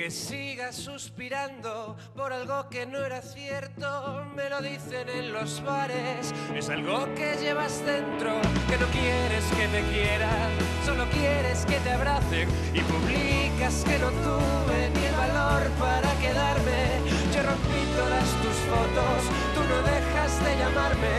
Que 0.04 0.10
sigas 0.10 0.76
suspirando 0.76 1.96
por 2.14 2.30
algo 2.30 2.68
que 2.68 2.84
no 2.84 2.98
era 2.98 3.22
cierto. 3.22 4.22
Me 4.36 4.50
lo 4.50 4.60
dicen 4.60 5.08
en 5.08 5.32
los 5.32 5.64
bares. 5.64 6.30
Es 6.54 6.68
algo 6.68 7.06
que 7.14 7.34
llevas 7.40 7.82
dentro, 7.86 8.38
que 8.68 8.76
no 8.76 8.86
quieres 8.88 9.44
que 9.56 9.66
te 9.66 9.82
quieran, 9.94 10.50
solo 10.84 11.08
quieres 11.08 11.64
que 11.64 11.78
te 11.78 11.90
abracen. 11.90 12.50
Y 12.74 12.80
publicas 12.80 13.82
que 13.86 13.98
no 13.98 14.10
tuve 14.10 14.90
ni 14.94 15.06
el 15.06 15.14
valor 15.14 15.70
para 15.80 16.12
quedarme. 16.20 17.00
Yo 17.34 17.42
rompí 17.42 17.82
todas 17.96 18.28
tus 18.42 18.56
fotos, 18.68 19.20
tú 19.54 19.60
no 19.64 19.78
dejas 19.88 20.44
de 20.44 20.58
llamarme 20.58 21.14